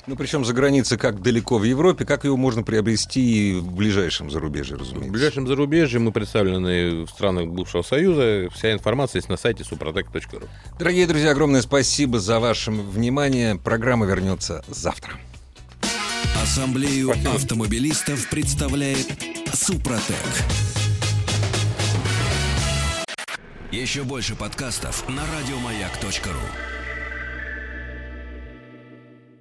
Ну, 0.06 0.16
причем 0.16 0.44
за 0.44 0.52
границей 0.52 0.98
как 0.98 1.22
далеко 1.22 1.58
в 1.58 1.64
Европе, 1.64 2.04
как 2.04 2.24
его 2.24 2.36
можно 2.36 2.62
приобрести 2.62 3.54
в 3.54 3.72
ближайшем 3.72 4.30
зарубежье, 4.30 4.76
разумеется. 4.76 5.08
В 5.08 5.12
ближайшем 5.12 5.46
зарубежье 5.46 5.98
мы 5.98 6.12
представлены 6.12 7.04
в 7.04 7.08
странах 7.08 7.48
бывшего 7.48 7.82
Союза. 7.82 8.48
Вся 8.52 8.72
информация 8.72 9.20
есть 9.20 9.30
на 9.30 9.36
сайте 9.36 9.64
suprotec.ru. 9.64 10.46
Дорогие 10.78 11.06
друзья, 11.06 11.30
огромное 11.30 11.62
спасибо 11.62 12.20
за 12.20 12.38
ваше 12.38 12.70
внимание. 12.70 13.56
Программа 13.56 14.04
вернется 14.04 14.62
завтра. 14.68 15.14
Ассамблею 16.42 17.10
спасибо. 17.12 17.34
автомобилистов 17.34 18.28
представляет 18.28 19.08
Супротек. 19.54 20.16
Еще 23.72 24.04
больше 24.04 24.36
подкастов 24.36 25.08
на 25.08 25.22
радиомаяк.ру 25.22 26.73